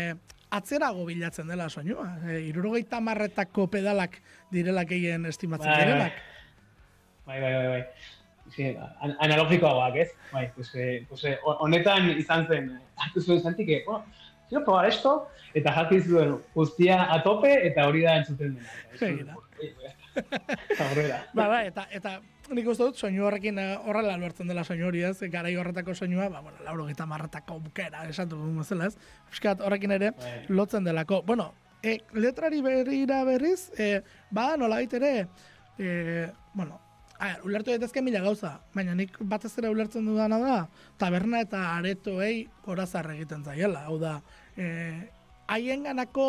atzerago 0.49 1.05
bilatzen 1.05 1.47
dela 1.47 1.69
soinua. 1.69 2.09
E, 2.27 2.41
irurogeita 2.49 3.01
marretako 3.03 3.67
pedalak 3.71 4.21
direlak 4.51 4.91
egin 4.95 5.27
estimatzen 5.29 5.73
direnak. 5.73 6.23
Bai, 7.27 7.41
bai, 7.41 7.53
bai, 7.53 7.67
bai 7.67 7.83
sí, 8.53 8.75
analogikoagoak, 9.19 9.95
ez? 9.95 10.11
Bai, 10.31 10.51
pues, 10.55 10.73
eh, 10.75 11.05
pues, 11.09 11.23
eh, 11.25 11.37
honetan 11.43 12.09
izan 12.17 12.47
zen, 12.47 12.71
hartu 12.95 13.21
zuen 13.21 13.41
zantik, 13.41 13.69
eh, 13.69 13.83
bueno, 13.85 14.05
quiero 14.49 14.63
probar 14.63 14.87
esto, 14.87 15.27
eta 15.53 15.73
jakin 15.73 16.03
zuen 16.03 16.37
guztia 16.53 17.13
a 17.13 17.21
tope, 17.23 17.51
eta 17.67 17.87
hori 17.87 18.01
da 18.05 18.17
entzuten 18.21 18.55
dena. 18.55 19.35
ba, 21.33 21.47
ba, 21.47 21.61
eta, 21.65 21.87
eta 21.91 22.17
nik 22.55 22.67
uste 22.71 22.87
dut, 22.87 22.97
soinu 22.97 23.27
horrekin 23.27 23.59
eh, 23.59 23.75
horrela 23.89 24.17
lortzen 24.19 24.47
dela 24.49 24.63
soinu 24.63 24.87
hori 24.87 25.03
ez, 25.07 25.19
garai 25.31 25.55
horretako 25.59 25.95
soinua, 25.95 26.29
ba, 26.31 26.41
bueno, 26.41 26.63
lauro 26.65 26.87
gita 26.87 27.05
marratako 27.05 27.59
bukera, 27.67 28.07
esan 28.09 28.29
dugu 28.31 28.49
mazela 28.55 28.87
ez, 28.87 28.97
Euskat, 29.31 29.61
horrekin 29.61 29.95
ere, 29.97 30.11
bai. 30.17 30.39
lotzen 30.49 30.87
delako. 30.87 31.21
Bueno, 31.27 31.51
e, 31.83 31.99
letrari 32.13 32.61
berrira 32.61 33.23
berriz, 33.27 33.69
e, 33.77 34.01
ba, 34.31 34.55
nola 34.57 34.81
ere, 34.81 35.27
e, 35.77 36.27
bueno, 36.53 36.79
A, 37.19 37.31
ulertu 37.47 37.71
daitezke 37.73 38.01
mila 38.05 38.21
gauza, 38.21 38.59
baina 38.75 38.93
nik 38.93 39.15
batez 39.19 39.55
ere 39.57 39.71
ulertzen 39.73 40.05
dudana 40.05 40.37
da, 40.37 40.57
taberna 41.01 41.41
eta 41.41 41.63
aretoei 41.77 42.47
horazar 42.69 43.09
egiten 43.15 43.43
zaiela. 43.43 43.87
Hau 43.89 43.97
da, 44.01 44.19
eh, 44.57 45.09
haien 45.47 45.87
ganako 45.89 46.27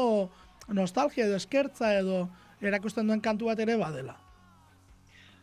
nostalgia 0.69 1.27
edo 1.27 1.37
eskertza 1.37 1.93
edo 1.99 2.29
erakusten 2.61 3.07
duen 3.07 3.21
kantu 3.21 3.51
bat 3.53 3.61
ere 3.61 3.77
badela. 3.77 4.17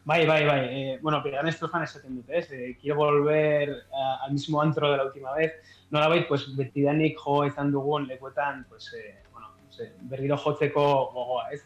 Bai, 0.05 0.25
bai, 0.29 0.45
bai. 0.45 0.59
Eh, 0.69 0.99
bueno, 1.01 1.21
Piran 1.23 1.47
Estrofan 1.49 1.83
esaten 1.83 2.19
dut, 2.19 2.29
ez? 2.29 2.51
Eh, 2.51 2.77
quiero 2.79 2.97
volver 2.99 3.71
a, 3.89 4.25
al 4.25 4.33
mismo 4.33 4.61
antro 4.61 4.91
de 4.91 4.97
la 4.97 5.05
última 5.05 5.33
vez. 5.33 5.53
Nola 5.89 6.07
bai, 6.07 6.27
pues, 6.27 6.45
betidanik 6.55 7.17
jo 7.17 7.39
izan 7.45 7.71
dugun 7.71 8.05
lekuetan, 8.07 8.65
pues, 8.69 8.91
eh, 8.93 9.23
bueno, 9.31 9.49
no 9.63 9.71
sé, 9.73 9.93
berriro 10.01 10.37
jotzeko 10.37 10.83
gogoa, 11.13 11.49
ez? 11.53 11.63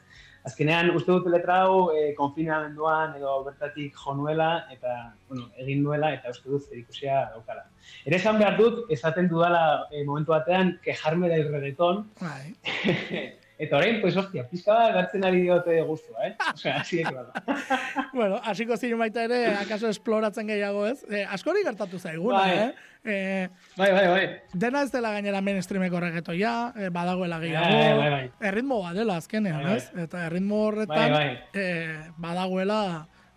Azkenean 0.47 0.91
uste 0.95 1.11
dut 1.11 1.27
letra 1.31 1.61
hau 1.65 1.89
e, 1.95 2.13
konfinamenduan 2.17 3.15
edo 3.17 3.43
bertatik 3.47 3.97
jo 3.97 4.15
nuela 4.15 4.65
eta 4.71 4.95
bueno, 5.27 5.49
egin 5.57 5.83
nuela 5.83 6.13
eta 6.15 6.31
uste 6.35 6.49
dut 6.49 6.71
ikusia 6.73 7.25
daukala. 7.33 7.65
Ere 8.05 8.17
esan 8.17 8.39
behar 8.39 8.57
dut, 8.57 8.85
esaten 8.91 9.27
dudala 9.29 9.85
e, 9.91 10.03
momentu 10.05 10.35
batean, 10.35 10.77
kejarme 10.83 11.29
da 11.29 11.37
irredeton. 11.41 12.05
Bai. 12.21 12.55
Eta 13.59 13.75
orain, 13.75 13.97
pues, 13.99 14.15
hostia, 14.15 14.45
pizka 14.47 14.71
da 14.71 14.91
gartzen 14.95 15.25
ari 15.27 15.41
diote 15.43 15.81
guztua, 15.83 16.29
eh? 16.29 16.35
O 16.53 16.55
sea, 16.55 16.77
así 16.79 17.01
de 17.01 17.03
claro. 17.03 17.33
bueno, 18.13 18.37
hasiko 18.47 18.77
ziren 18.77 19.01
baita 19.01 19.25
ere, 19.27 19.39
akaso 19.59 19.89
esploratzen 19.91 20.47
gehiago 20.47 20.85
ez? 20.87 21.03
Eh, 21.11 21.25
askori 21.27 21.65
gertatu 21.67 21.99
zaiguna, 21.99 22.37
bai. 22.37 22.53
eh? 22.55 22.88
Eh? 23.03 23.49
Bai, 23.77 23.91
bai, 23.91 24.07
bai. 24.07 24.23
Dena 24.53 24.83
ez 24.83 24.91
dela 24.91 25.11
gainera 25.15 25.41
mainstreameko 25.41 25.99
regetoia, 25.99 26.73
eh, 26.75 26.89
badagoela 26.93 27.39
gehiago. 27.39 27.75
Bai, 27.75 27.97
bai, 27.97 28.09
bai. 28.15 28.31
Erritmo 28.51 28.81
badela 28.83 29.17
azkenean, 29.17 29.63
bai, 29.63 29.65
bai. 29.65 29.77
ez? 29.77 30.05
Eta 30.05 30.25
erritmo 30.27 30.63
horretan 30.67 31.11
bai, 31.11 31.11
bai. 31.13 31.37
Eh, 31.53 31.99
badagoela 32.17 32.81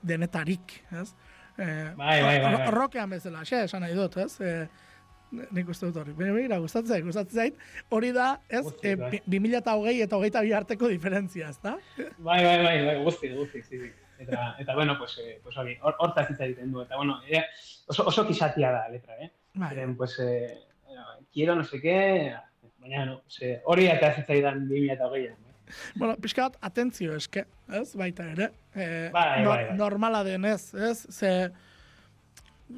denetarik, 0.03 0.79
ez? 1.03 1.13
Eh, 1.59 1.93
bai, 1.97 2.23
bai, 2.23 2.39
bai, 2.41 2.55
bai. 2.57 2.71
Rokean 2.75 3.11
bezala, 3.11 3.45
xe, 3.49 3.65
esan 3.69 3.85
nahi 3.85 3.95
dut, 3.95 4.17
ez? 4.25 4.41
Eh, 4.41 4.67
nik 5.33 5.69
uste 5.73 5.89
dut 5.89 6.01
hori. 6.03 6.15
Bine, 6.17 6.33
bine, 6.37 6.59
gustatzen 6.61 6.97
zait, 6.97 7.05
gustatzen 7.07 7.39
zait. 7.45 7.61
Hori 7.93 8.13
da, 8.13 8.35
ez, 8.49 8.65
e, 8.85 8.95
bi 9.27 9.41
mila 9.41 9.63
eta 9.63 9.77
hogei 9.79 10.01
eta 10.05 10.19
hogeita 10.19 10.43
bi 10.45 10.53
arteko 10.57 10.91
diferentzia, 10.93 11.53
ez 11.53 11.61
da? 11.63 11.77
Bai, 12.19 12.41
bai, 12.45 12.57
bai, 12.65 12.79
bai, 12.87 12.97
guzti, 13.05 13.33
guzti, 13.37 13.63
sí, 13.63 13.81
sí. 13.81 13.93
Eta, 14.23 14.53
eta 14.63 14.75
bueno, 14.75 14.97
pues, 14.99 15.17
eh, 15.19 15.41
pues 15.43 15.57
hori, 15.59 15.77
hortaz 15.83 16.29
hitz 16.31 16.41
egiten 16.45 16.71
du, 16.71 16.83
eta 16.85 16.97
bueno, 16.97 17.19
e, 17.27 17.41
oso, 17.91 18.07
oso 18.07 18.27
kisatia 18.29 18.71
da 18.71 18.85
letra, 18.93 19.17
eh? 19.19 19.33
Eren, 19.55 19.97
pues, 19.97 20.19
eh, 20.19 20.65
quiero 21.33 21.55
no 21.55 21.65
sé 21.65 21.81
qué, 21.81 22.35
baina, 22.81 23.05
no, 23.07 23.23
hori 23.65 23.87
eta 23.87 24.13
ez 24.13 24.27
zaidan 24.27 24.67
bi 24.69 24.81
mila 24.81 24.95
eta 24.95 25.07
hogeian, 25.07 25.35
eh? 25.35 25.73
Bueno, 25.95 26.17
pixka 26.21 26.49
bat, 26.49 26.57
atentzio 26.61 27.15
eske, 27.17 27.47
ez, 27.73 27.95
baita 27.97 28.27
ere. 28.33 28.51
Eh, 28.75 29.11
bai, 29.13 29.45
bai, 29.45 29.47
bai. 29.47 29.77
Normala 29.77 30.23
denez, 30.25 30.75
ez, 30.75 31.07
ze, 31.13 31.51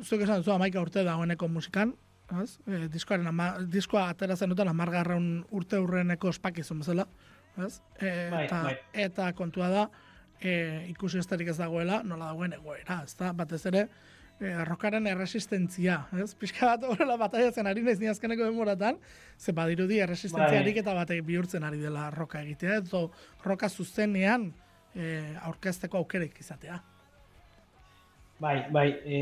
zuek 0.03 0.25
esan 0.27 0.45
zu 0.45 0.53
amaika 0.53 0.83
urte 0.83 1.05
dagoeneko 1.07 1.49
musikan, 1.49 1.95
ez? 2.43 2.59
E, 2.67 2.87
diskoaren 2.93 3.27
ama, 3.31 3.53
diskoa 3.71 4.09
atera 4.13 4.37
zen 4.37 4.53
duten 4.53 4.71
amargarraun 4.71 5.45
urte 5.55 5.79
urreneko 5.83 6.31
ospakizun 6.33 6.83
bezala, 6.83 7.07
ez? 7.59 7.79
E, 8.01 8.11
Bai, 8.31 8.45
eta, 8.45 8.63
bai. 8.69 8.77
eta 9.07 9.31
kontua 9.39 9.71
da, 9.71 9.85
e, 10.41 10.55
ikusi 10.91 11.19
esterik 11.23 11.51
ez 11.55 11.59
dagoela, 11.59 12.03
nola 12.03 12.33
dagoen 12.33 12.59
egoera, 12.59 13.03
ez 13.05 13.15
da? 13.19 13.33
Batez 13.33 13.65
ere, 13.71 13.89
e, 14.41 14.53
rokaren 14.65 15.07
erresistentzia, 15.11 16.01
ez? 16.21 16.33
Pixka 16.39 16.73
bat 16.73 16.87
horrela 16.89 17.17
bataiatzen 17.21 17.67
ari 17.71 17.85
naiz 17.85 17.99
ni 18.01 18.11
azkeneko 18.11 18.47
demoratan, 18.49 18.99
ze 19.39 19.53
badirudi 19.53 20.01
erresistentziarik 20.05 20.75
Bai. 20.75 20.83
eta 20.83 20.95
batek 20.95 21.23
bihurtzen 21.27 21.65
ari 21.65 21.83
dela 21.83 22.09
roka 22.15 22.43
egitea, 22.43 22.81
edo 22.83 23.11
roka 23.45 23.69
zuzenean 23.69 24.51
e, 24.95 25.21
aurkezteko 25.43 25.99
aukerek 26.03 26.41
izatea. 26.41 26.81
Bai, 28.41 28.59
bai. 28.73 28.89
E, 29.05 29.19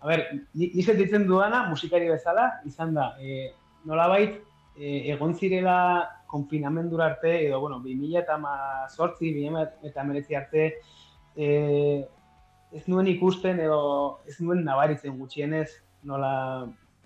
a 0.00 0.08
ber, 0.08 0.26
ni 0.54 0.70
ni 0.74 0.82
sentitzen 0.82 1.26
dudana 1.28 1.68
musikari 1.68 2.10
bezala 2.10 2.50
izan 2.66 2.94
da, 2.94 3.14
e, 3.20 3.52
nolabait 3.88 4.40
e, 4.76 5.10
egon 5.14 5.34
zirela 5.34 5.78
konfinamendura 6.26 7.06
arte 7.06 7.46
edo 7.46 7.60
bueno, 7.60 7.78
2018, 7.80 8.26
2019 8.98 10.36
arte 10.36 10.64
e, 11.36 12.04
ez 12.74 12.84
nuen 12.90 13.08
ikusten 13.10 13.60
edo 13.62 13.80
ez 14.28 14.38
nuen 14.40 14.64
nabaritzen 14.66 15.18
gutxienez 15.18 15.68
nola 16.02 16.32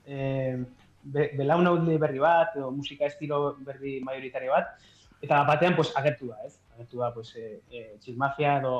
e, 0.07 0.57
be, 1.03 1.31
belaunaldi 1.39 1.99
berri 2.01 2.23
bat 2.23 2.57
edo 2.57 2.71
musika 2.75 3.07
estilo 3.07 3.57
berri 3.67 3.99
mayoritario 4.05 4.55
bat 4.57 4.75
eta 5.23 5.43
batean 5.45 5.75
pues 5.77 5.91
agertu 5.97 6.31
da, 6.31 6.39
ez? 6.47 6.59
Agertu 6.75 7.03
da 7.03 7.13
pues 7.15 7.35
e, 7.37 7.61
e, 7.71 8.15
Mafia 8.17 8.59
edo 8.61 8.77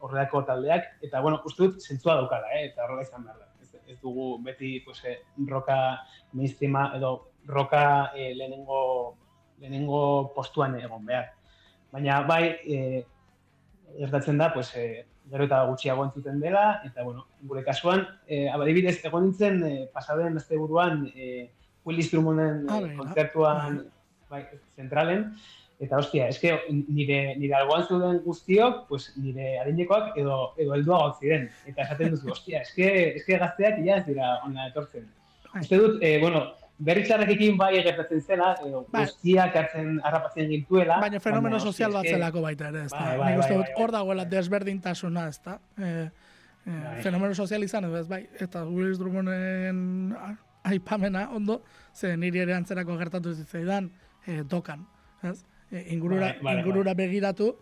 horrelako 0.00 0.42
taldeak, 0.44 0.84
eta, 1.02 1.20
bueno, 1.20 1.40
uste 1.46 1.64
dut 1.64 1.80
zentzua 1.80 2.16
daukala, 2.18 2.50
eh? 2.56 2.66
eta 2.70 2.84
horrela 2.84 3.04
izan 3.06 3.24
behar 3.24 3.38
da. 3.40 3.48
Ez, 3.62 3.70
ez 3.86 3.98
dugu 4.02 4.30
beti, 4.44 4.78
pues, 4.84 5.00
eh, 5.08 5.18
roka 5.48 5.78
mainstreama 6.32 6.90
edo 6.96 7.12
roka 7.48 8.12
eh, 8.14 8.34
lehenengo, 8.36 8.80
lehenengo 9.60 10.02
postuan 10.34 10.76
egon 10.80 11.06
behar. 11.08 11.30
Baina, 11.92 12.20
bai, 12.28 12.42
eh, 12.68 13.04
gertatzen 13.98 14.38
da, 14.38 14.52
pues, 14.52 14.74
eh, 14.76 15.06
gero 15.30 15.44
eta 15.44 15.64
gutxiago 15.68 16.04
entzuten 16.04 16.40
dela, 16.40 16.80
eta, 16.84 17.02
bueno, 17.02 17.26
gure 17.42 17.62
kasuan, 17.64 18.06
eh, 18.26 18.48
adibidez, 18.48 19.04
egon 19.04 19.24
nintzen, 19.24 19.62
eh, 19.64 19.88
pasaden 19.92 20.36
azte 20.36 20.56
buruan, 20.56 21.10
eh, 21.14 21.50
Willis 21.84 22.10
Drummonden 22.10 22.66
Ah, 22.68 22.80
begira. 22.80 22.96
kontzertuan, 22.98 23.86
bai, 24.30 24.46
zentralen, 24.76 25.32
Eta 25.80 25.96
hostia, 25.96 26.24
eske 26.26 26.56
nire 26.88 27.36
nire 27.38 27.54
alboan 27.54 27.84
zeuden 27.86 28.16
guztiok, 28.24 28.88
pues 28.88 29.12
nire 29.16 29.60
adinekoak 29.60 30.16
edo 30.18 30.38
edo 30.58 30.72
helduagoak 30.74 31.20
ziren. 31.20 31.44
Eta 31.70 31.84
esaten 31.84 32.10
duzu, 32.10 32.32
hostia, 32.32 32.62
eske 32.66 32.88
eske 33.20 33.38
gazteak 33.38 33.78
ja 33.86 33.98
ez 34.00 34.06
dira 34.08 34.40
ona 34.44 34.66
etortzen. 34.72 35.06
Bai. 35.52 35.60
Uste 35.62 35.78
dut, 35.78 36.02
eh, 36.02 36.18
bueno, 36.20 36.40
berritxarrekin 36.78 37.56
bai 37.58 37.82
gertatzen 37.82 38.20
zela, 38.22 38.52
edo 38.64 38.84
Bai. 38.92 39.04
guztiak 39.04 39.56
hartzen 39.56 40.00
harrapatzen 40.04 40.48
gintuela. 40.48 41.00
Baina 41.02 41.20
fenomeno 41.20 41.58
sozial 41.60 41.92
bat 41.92 42.06
zelako 42.06 42.42
baita 42.44 42.68
ere, 42.68 42.84
ez 42.86 42.92
da? 42.92 42.98
Bai, 42.98 43.16
bai, 43.18 43.36
bai, 43.38 43.48
dut 43.56 43.64
bai, 43.66 43.74
hor 43.82 43.90
dagoela 43.92 44.24
bai. 44.24 44.30
desberdintasuna, 44.36 45.26
ez 45.28 45.40
da? 45.44 45.58
E, 45.76 45.88
e, 45.88 46.70
Bai. 46.70 47.02
fenomeno 47.02 47.34
sozial 47.34 47.62
izan 47.64 47.88
ez, 47.94 48.06
bai. 48.08 48.28
Eta 48.38 48.64
Willis 48.64 48.98
Drummonden 48.98 50.16
aipamena 50.64 51.28
ondo, 51.34 51.62
ze 51.94 52.16
niri 52.16 52.38
ere 52.44 52.54
antzerako 52.54 52.96
gertatu 52.98 53.34
zitzaidan 53.34 53.90
e, 54.26 54.42
dokan, 54.44 54.86
ez? 55.22 55.44
E, 55.70 55.84
ingurura, 55.94 56.20
Bai, 56.26 56.32
bai, 56.42 56.54
bai. 56.54 56.58
ingurura 56.62 56.94
begiratu, 56.94 57.56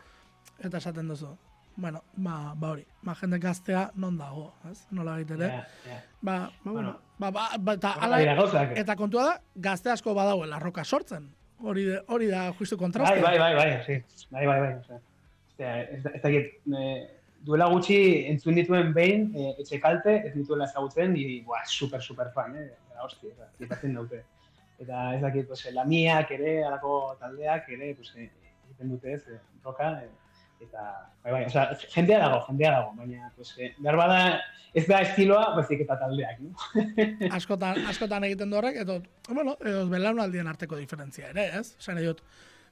eta 0.60 0.76
esaten 0.78 1.08
duzu. 1.08 1.36
Bueno, 1.76 2.02
ba, 2.16 2.54
ba 2.56 2.70
hori, 2.70 2.86
ba, 3.02 3.14
jende 3.14 3.38
gaztea 3.38 3.90
non 4.00 4.16
dago, 4.16 4.54
ez? 4.70 4.86
Nola 4.90 5.18
ere. 5.20 5.36
Ja, 5.36 5.66
ja. 5.84 5.98
Ba, 6.22 6.38
ba, 6.38 6.52
bueno, 6.64 6.72
Bueno. 6.72 7.00
ba, 7.18 7.30
ba, 7.30 7.48
ba, 7.58 7.72
eta 7.74 7.90
ala, 8.00 8.20
eta 8.74 8.96
kontua 8.96 9.24
da, 9.24 9.34
gazte 9.54 9.90
asko 9.90 10.14
badagoela 10.14 10.58
roka 10.58 10.84
sortzen. 10.84 11.28
Hori, 11.60 11.84
de, 11.84 12.00
hori 12.08 12.26
da 12.28 12.52
justu 12.58 12.76
kontrastea. 12.76 13.22
Bai, 13.22 13.38
bai, 13.38 13.54
bai, 13.54 13.76
bai, 13.76 13.84
sí. 13.86 14.26
Bai, 14.30 14.46
bai, 14.46 14.60
bai, 14.60 14.72
osea. 14.80 14.98
Ez 15.90 16.02
da- 16.02 16.10
ez 16.14 16.22
dakit, 16.22 16.50
eh, 16.76 17.06
duela 17.44 17.66
gutxi 17.72 18.26
entzun 18.28 18.54
dituen 18.54 18.92
behin, 18.92 19.30
eh, 19.36 19.54
etxe 19.60 19.78
kalte, 19.80 20.16
ez 20.26 20.34
dituela 20.34 20.64
ezagutzen, 20.64 21.12
ni, 21.12 21.40
buah, 21.42 21.64
super, 21.66 22.02
super 22.02 22.30
fan, 22.34 22.56
eh? 22.56 22.70
Eta, 22.90 23.02
hostia, 23.04 23.30
eta, 23.32 23.48
flipatzen 23.56 23.94
daute. 23.94 24.22
Eta 24.78 25.14
ez 25.14 25.22
dakit, 25.22 25.46
pues, 25.48 25.64
lamiak 25.72 26.30
ere, 26.30 26.62
alako 26.64 27.16
taldeak 27.20 27.68
ere, 27.68 27.94
pues, 27.94 28.12
eh, 28.16 28.30
egiten 28.68 28.90
dute 28.90 29.12
ez, 29.14 29.22
eh, 29.28 29.40
roka, 29.64 30.02
eh, 30.02 30.08
eta, 30.60 30.84
bai, 31.24 31.32
bai, 31.32 31.44
osea, 31.48 31.66
jendea 31.94 32.20
dago, 32.22 32.40
jendea 32.48 32.72
dago, 32.78 32.92
baina, 32.98 33.30
pues, 33.36 33.54
eh, 33.58 33.72
behar 33.78 33.98
bada, 34.00 34.18
ez 34.76 34.84
da 34.88 35.00
estiloa, 35.04 35.54
baizik 35.56 35.84
eta 35.86 35.96
taldeak, 36.00 36.42
no? 36.44 36.52
askotan, 37.38 37.80
askotan 37.92 38.26
egiten 38.28 38.52
du 38.52 38.60
horrek, 38.60 38.82
edo, 38.84 39.00
bueno, 39.28 39.56
edo 39.64 39.86
belaunaldien 39.92 40.48
arteko 40.50 40.78
diferentzia 40.80 41.30
ere, 41.32 41.48
ez? 41.60 41.76
Esan 41.80 42.02
dut, 42.02 42.22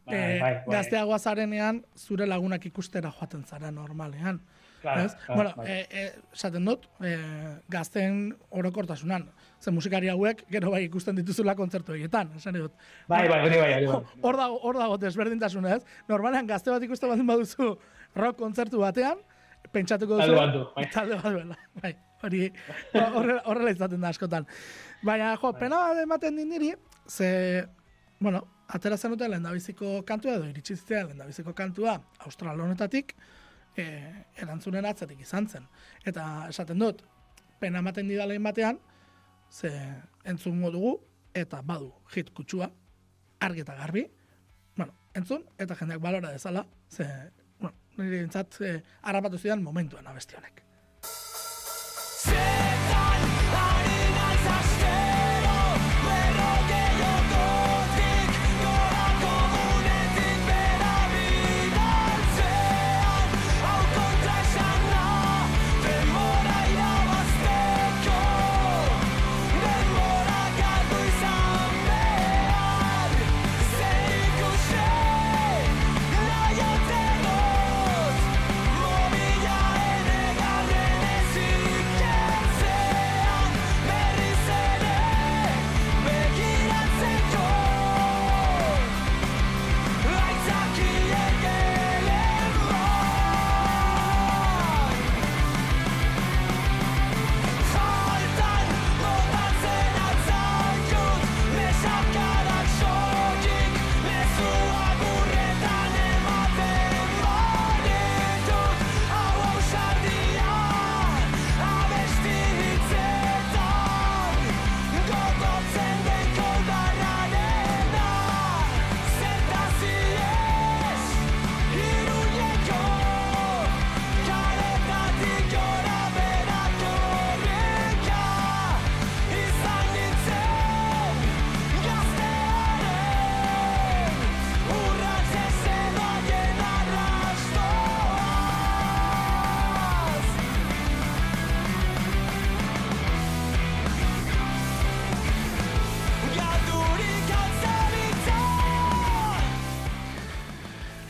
Bai, 0.07 0.17
eh, 0.17 0.41
bai, 0.41 0.53
bai. 0.67 0.77
gazteagoa 0.77 1.19
zarenean, 1.19 1.85
zure 1.97 2.27
lagunak 2.27 2.65
ikustera 2.67 3.11
joaten 3.11 3.45
zara 3.45 3.71
normalean. 3.71 4.41
Claro, 4.83 5.01
ez? 5.01 5.15
claro, 5.15 5.35
bueno, 5.35 5.53
bai. 5.57 5.67
eh, 5.89 6.13
esaten 6.33 6.65
dut, 6.69 6.83
eh, 7.01 7.57
gazten 7.73 8.37
orokortasunan, 8.51 9.31
ze 9.61 9.71
musikari 9.71 10.11
hauek 10.13 10.45
gero 10.51 10.71
bai 10.71 10.83
ikusten 10.85 11.17
dituzula 11.17 11.55
kontzertu 11.57 11.95
egietan, 11.95 12.35
esan 12.37 12.59
dut. 12.59 12.73
Bai, 13.09 13.27
bai, 13.29 13.41
hori 13.47 13.57
bai, 13.57 13.73
hori 13.79 13.87
bai. 13.87 14.03
Hor 14.29 14.37
dago, 14.37 14.59
hor 14.61 14.77
dago 14.77 14.99
desberdintasuna, 14.99 15.77
ez? 15.79 15.87
Normalean 16.09 16.47
gazte 16.47 16.71
bat 16.71 16.83
ikusten 16.85 17.09
baldin 17.09 17.27
baduzu 17.27 17.79
rock 18.15 18.37
kontzertu 18.37 18.79
batean, 18.85 19.25
pentsatuko 19.73 20.19
duzu. 20.21 20.35
Talde 20.35 20.59
bat 20.59 20.75
bai. 20.77 20.91
Talde 20.95 21.17
bat 21.23 21.57
bai. 21.81 21.95
Hori, 22.25 22.47
horrela, 22.95 23.71
izaten 23.73 24.01
da 24.01 24.09
askotan. 24.09 24.47
Baina, 25.05 25.35
jo, 25.37 25.51
Bai. 25.53 25.61
pena 25.61 25.81
ematen 26.01 26.37
din 26.37 26.49
niri, 26.49 26.71
ze, 27.09 27.67
bueno, 28.19 28.47
atera 28.69 28.97
zen 28.97 29.15
duten 29.15 29.31
lehendabiziko 29.31 30.03
kantua 30.07 30.39
edo 30.39 30.49
iritsi 30.49 30.77
zitzea 30.77 31.05
lehendabiziko 31.05 31.55
kantua 31.55 31.99
Austral 32.27 32.61
honetatik, 32.61 33.15
e, 33.77 33.85
erantzunen 34.41 34.87
atzetik 34.87 35.21
izan 35.21 35.49
zen. 35.49 35.69
Eta 36.07 36.47
esaten 36.49 36.79
dut, 36.79 37.03
pena 37.61 37.83
ematen 37.85 38.09
didalein 38.09 38.43
batean, 38.43 38.81
ze 39.51 39.71
entzungo 40.25 40.71
dugu, 40.75 40.97
eta 41.35 41.63
badu 41.63 41.93
hit 42.15 42.31
kutsua, 42.35 42.71
argi 43.41 43.65
eta 43.65 43.77
garbi, 43.79 44.07
bueno, 44.77 44.95
entzun, 45.15 45.45
eta 45.59 45.77
jendeak 45.79 46.03
balora 46.03 46.33
dezala, 46.33 46.67
ze, 46.91 47.09
bueno, 47.61 47.77
nire 47.99 48.23
entzat, 48.25 48.61
e, 48.61 48.77
harrapatu 49.03 49.39
zidan 49.39 49.63
momentuan 49.63 50.07
abesti 50.07 50.41
honek. 50.41 50.63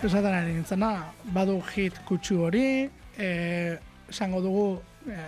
Esaten 0.04 0.34
ari 0.34 0.52
nintzena, 0.52 0.90
badu 1.34 1.60
hit 1.74 1.96
kutsu 2.08 2.40
hori, 2.46 2.90
e, 3.18 3.28
esango 4.10 4.40
dugu, 4.44 4.66
e, 5.08 5.18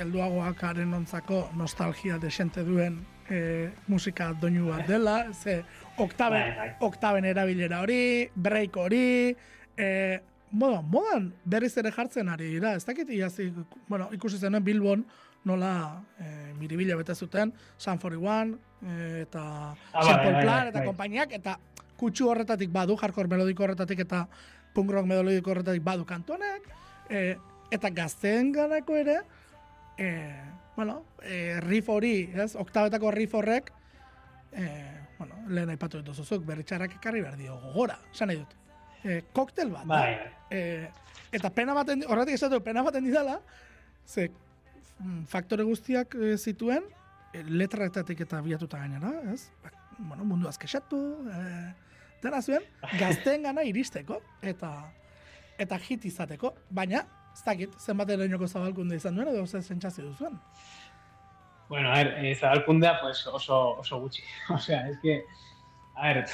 helduagoakaren 0.00 0.92
ontzako 0.94 1.42
nostalgia 1.56 2.18
desente 2.20 2.64
duen 2.64 2.98
e, 3.30 3.68
musika 3.88 4.30
doinu 4.40 4.68
bat 4.70 4.86
dela, 4.88 5.18
ze 5.32 5.62
oktaben, 5.98 6.48
Bai, 6.48 6.56
bai. 6.56 6.70
oktaben 6.88 7.24
erabilera 7.24 7.80
hori, 7.84 8.28
break 8.34 8.76
hori, 8.76 9.36
e, 9.76 9.88
moda, 10.52 10.82
modan 10.82 11.30
berriz 11.44 11.74
ere 11.80 11.92
jartzen 11.92 12.28
ari 12.32 12.50
dira, 12.56 12.74
ez 12.76 12.84
dakit 12.84 13.08
iazi, 13.10 13.50
bueno, 13.88 14.08
ikusi 14.12 14.38
zenuen 14.38 14.64
Bilbon, 14.64 15.04
nola 15.46 16.02
e, 16.18 16.52
miribila 16.58 16.96
bete 16.98 17.14
zuten, 17.14 17.52
Sun 17.78 17.98
41, 17.98 18.56
e, 18.82 19.22
eta 19.22 19.42
bai, 19.92 20.04
Simple 20.04 20.32
bai, 20.32 20.42
Plan, 20.44 20.68
eta 20.72 20.84
konpainiak, 20.84 21.32
eta 21.32 21.58
kutsu 21.96 22.30
horretatik 22.30 22.72
badu, 22.72 22.96
hardcore 23.00 23.30
melodiko 23.32 23.66
horretatik, 23.66 24.04
eta 24.06 24.26
punk 24.74 24.92
rock 24.92 25.08
melodiko 25.08 25.54
horretatik 25.54 25.84
badu 25.84 26.04
kantonek, 26.08 26.68
e, 27.08 27.36
eta 27.72 27.90
gazteen 27.90 28.52
ganako 28.52 28.96
ere, 28.96 29.20
e, 29.98 30.10
bueno, 30.76 31.02
e, 31.22 31.60
riff 31.64 31.88
hori, 31.88 32.30
ez, 32.34 32.54
oktabetako 32.56 33.10
riff 33.10 33.34
horrek, 33.34 33.72
e, 34.52 34.68
bueno, 35.18 35.40
lehen 35.48 35.72
aipatu 35.72 36.02
dituzuzuk, 36.02 36.44
berritxarrak 36.46 36.98
ekarri 36.98 37.22
behar 37.24 37.36
dio 37.40 37.56
gogora, 37.64 37.98
esan 38.12 38.32
nahi 38.32 38.42
dut. 38.42 38.56
E, 39.04 39.22
koktel 39.32 39.72
bat. 39.74 39.86
Bai, 39.88 40.10
E, 40.46 40.86
eta 41.34 41.50
pena 41.50 41.74
baten, 41.74 42.04
horretik 42.06 42.36
esatu, 42.38 42.60
pena 42.62 42.84
baten 42.86 43.02
didala, 43.02 43.40
ze 44.06 44.28
mm, 45.00 45.24
faktore 45.26 45.64
guztiak 45.66 46.14
e, 46.14 46.36
zituen, 46.38 46.84
e, 47.34 47.42
letratatik 47.42 48.20
eta 48.22 48.38
biatuta 48.44 48.78
gainera, 48.78 49.10
ez? 49.32 49.48
Ba, 49.64 49.72
bueno, 49.98 50.24
mundu 50.24 50.48
azkexatu, 50.48 50.98
e, 51.32 51.74
dena 52.22 52.42
zuen, 52.42 52.62
gazteen 53.00 53.42
gana 53.42 53.62
iristeko, 53.64 54.20
eta 54.42 54.72
eta 55.58 55.78
hit 55.78 56.04
izateko, 56.04 56.54
baina, 56.70 57.06
ez 57.32 57.42
dakit, 57.46 57.72
zenbat 57.80 58.10
erainoko 58.12 58.46
zabalkunde 58.46 58.96
izan 58.96 59.16
duen, 59.16 59.28
edo 59.32 59.46
zer 59.46 59.62
sentsazio 59.62 60.04
duzuen. 60.04 60.38
Bueno, 61.68 61.90
a 61.92 61.96
ver, 61.96 62.12
eh, 62.24 62.34
zabalkundea 62.36 63.00
pues 63.00 63.26
oso, 63.26 63.78
oso 63.80 63.98
gutxi. 64.00 64.22
O 64.54 64.58
sea, 64.58 64.88
es 64.88 64.98
que, 65.02 65.22
a 65.96 66.08
ver, 66.12 66.26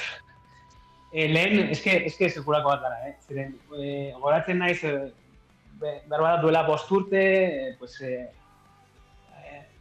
eh, 1.13 1.27
lehen, 1.29 1.69
es 1.69 1.81
que, 1.81 2.05
es 2.05 2.15
que 2.17 2.29
sekulako 2.29 2.69
bat 2.69 2.81
gara, 2.81 3.09
eh? 3.09 3.15
Ziren, 3.27 3.55
eh, 3.79 4.13
goratzen 4.19 4.59
naiz, 4.59 4.83
eh, 4.83 5.11
be- 5.79 6.01
behar 6.07 6.21
bada 6.21 6.41
duela 6.41 6.63
bost 6.67 6.91
urte, 6.91 7.23
eh, 7.69 7.75
pues, 7.79 7.99
eh, 8.01 8.29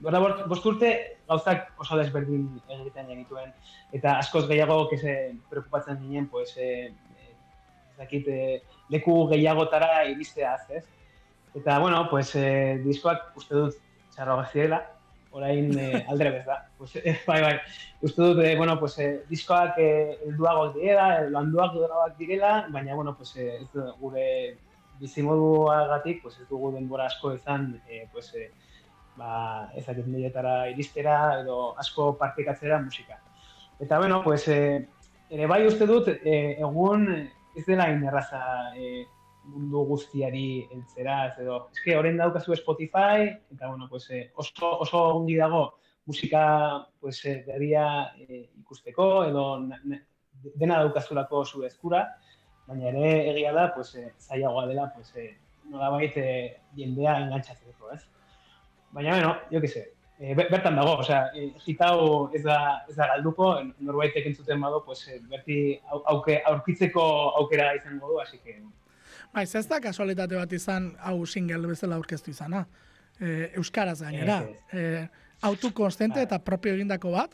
duela 0.03 0.19
bost- 0.21 0.67
urte 0.67 0.93
gauzak 1.29 1.73
oso 1.81 1.97
desberdin 1.97 2.49
egiten 2.69 3.07
genituen, 3.09 3.53
eta 3.93 4.19
askoz 4.19 4.47
gehiago 4.49 4.89
kese 4.91 5.35
preocupatzen 5.51 6.01
ginen, 6.03 6.29
pues, 6.29 6.57
eh, 6.57 6.93
ez 7.93 7.99
dakit, 7.99 8.27
eh, 8.29 8.63
leku 8.91 9.29
gehiagotara 9.31 10.05
iristeaz, 10.11 10.69
ez? 10.71 10.85
Eta, 11.55 11.79
bueno, 11.79 12.09
pues, 12.11 12.35
eh, 12.35 12.81
diskoak 12.85 13.37
uste 13.37 13.55
dut 13.55 13.75
txarroak 14.15 14.51
zirela, 14.51 14.81
orain 15.33 15.71
eh, 15.79 16.05
aldrebez 16.11 16.45
da. 16.47 16.59
Pues, 16.79 16.97
eh, 16.97 17.19
bai, 17.27 17.41
bai, 17.43 17.55
uste 18.03 18.23
dut, 18.23 18.43
eh, 18.45 18.57
bueno, 18.57 18.79
pues, 18.81 18.99
eh, 18.99 19.23
diskoak 19.29 19.79
eh, 19.79 20.19
helduagoak 20.27 20.75
direla, 20.75 21.21
landuak 21.31 21.75
doragoak 21.75 22.17
direla, 22.19 22.67
baina, 22.71 22.95
bueno, 22.95 23.15
pues, 23.17 23.37
eh, 23.37 23.61
ez 23.63 23.69
gure 24.01 24.27
bizimoduagatik, 25.01 26.23
pues, 26.23 26.39
ez 26.41 26.49
dugu 26.49 26.73
denbora 26.73 27.07
asko 27.07 27.35
izan, 27.35 27.81
eh, 27.89 28.09
pues, 28.13 28.35
eh, 28.35 28.51
ba, 29.17 29.71
ezakit 29.77 30.07
miletara 30.07 30.69
iristera, 30.71 31.41
edo 31.41 31.75
asko 31.79 32.13
partekatzera 32.19 32.81
musika. 32.83 33.19
Eta, 33.81 33.99
bueno, 33.99 34.23
pues, 34.23 34.47
eh, 34.49 34.89
ere 35.31 35.47
bai 35.47 35.67
uste 35.67 35.87
dut, 35.87 36.09
eh, 36.09 36.57
egun 36.61 37.09
eh, 37.15 37.31
ez 37.57 37.65
dela 37.67 37.91
inerraza 37.91 38.73
eh, 38.77 39.05
mundu 39.45 39.85
guztiari 39.89 40.69
heltzera, 40.71 41.27
ez 41.29 41.39
edo, 41.43 41.69
eske 41.75 41.97
orain 41.99 42.17
daukazu 42.17 42.55
Spotify, 42.57 43.27
eta 43.53 43.69
bueno, 43.69 43.89
pues, 43.91 44.09
eh, 44.11 44.31
oso, 44.37 44.79
oso 44.87 45.03
ongi 45.17 45.37
dago 45.37 45.75
musika 46.07 46.87
pues, 47.01 47.25
eh, 47.27 47.43
berria 47.47 48.13
eh, 48.19 48.49
ikusteko, 48.61 49.25
edo 49.25 49.59
na- 49.61 49.81
na- 49.85 50.01
dena 50.55 50.79
daukazulako 50.83 51.45
zure 51.45 51.69
eskura, 51.69 52.05
baina 52.67 52.89
ere 52.89 53.31
egia 53.33 53.53
da, 53.53 53.73
pues, 53.75 53.95
eh, 53.97 54.13
zailagoa 54.19 54.67
dela, 54.67 54.93
pues, 54.95 55.13
eh, 55.17 55.37
nolabait 55.71 56.17
eh, 56.17 56.57
jendea 56.77 57.19
engantzatzeko, 57.21 57.93
ez? 57.93 58.03
Baina, 58.93 59.15
bueno, 59.17 59.37
jo 59.51 59.61
eh, 60.21 60.35
ber- 60.37 60.51
bertan 60.51 60.77
dago, 60.77 60.99
osea, 60.99 61.31
eh, 61.35 61.53
hau 61.81 62.31
ez 62.35 62.43
da, 62.45 62.85
ez 62.89 62.95
da 62.95 63.07
galduko, 63.09 63.55
norbaitek 63.81 64.27
entzuten 64.27 64.61
bado, 64.61 64.85
pues, 64.85 65.09
eh, 65.09 65.19
berti 65.29 65.81
au- 65.91 66.03
auke, 66.07 66.43
aurkitzeko 66.47 67.03
aukera 67.41 67.75
izango 67.75 68.09
du, 68.09 68.21
así 68.21 68.39
que, 68.39 68.63
Bai, 69.33 69.45
ez 69.45 69.67
da 69.67 69.81
kasualitate 69.81 70.37
bat 70.37 70.53
izan 70.53 70.95
hau 71.01 71.25
single 71.27 71.67
bezala 71.67 71.97
aurkeztu 71.97 72.31
izana. 72.31 72.67
E, 73.19 73.51
Euskaraz 73.57 74.03
gainera. 74.03 74.43
E, 74.73 75.09
autokonstante 75.41 76.17
Bai. 76.17 76.25
eta 76.25 76.39
propio 76.45 76.75
egindako 76.75 77.11
bat, 77.13 77.31